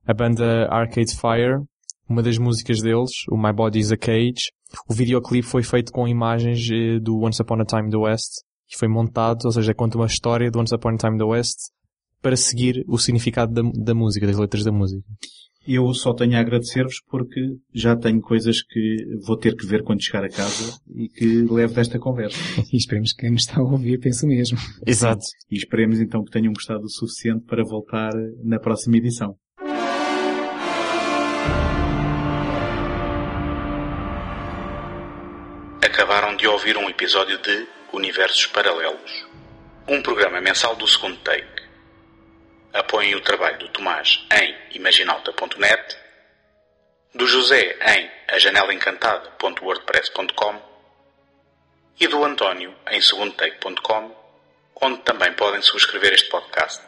[0.06, 1.62] A banda Arcade Fire,
[2.08, 4.50] uma das músicas deles, o My Body is a Cage,
[4.88, 8.42] o videoclipe foi feito com imagens eh, do Once Upon a Time in the West
[8.70, 11.24] e foi montado, ou seja, conta uma história do Once Upon a Time in the
[11.24, 11.58] West
[12.20, 15.02] para seguir o significado da, da música, das letras da música.
[15.66, 17.40] Eu só tenho a agradecer-vos porque
[17.72, 18.96] já tenho coisas que
[19.26, 22.38] vou ter que ver quando chegar a casa e que levo desta conversa.
[22.72, 24.58] E esperemos que quem nos está a ouvir pense o mesmo.
[24.86, 25.22] Exato.
[25.50, 28.12] E esperemos então que tenham gostado o suficiente para voltar
[28.42, 29.36] na próxima edição.
[35.82, 39.26] Acabaram de ouvir um episódio de Universos Paralelos,
[39.88, 41.53] um programa mensal do segundo take.
[42.74, 45.96] Apoiem o trabalho do Tomás em imaginalta.net,
[47.14, 50.60] do José em ajanelaencantada.wordpress.com
[52.00, 54.10] e do António em segundotake.com,
[54.82, 56.82] onde também podem subscrever este podcast.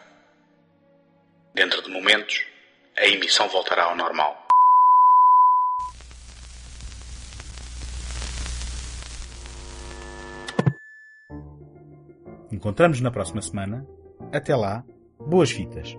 [1.55, 2.45] Dentro de momentos,
[2.97, 4.45] a emissão voltará ao normal.
[12.51, 13.87] Encontramos na próxima semana.
[14.33, 14.83] Até lá,
[15.21, 15.97] boas fitas.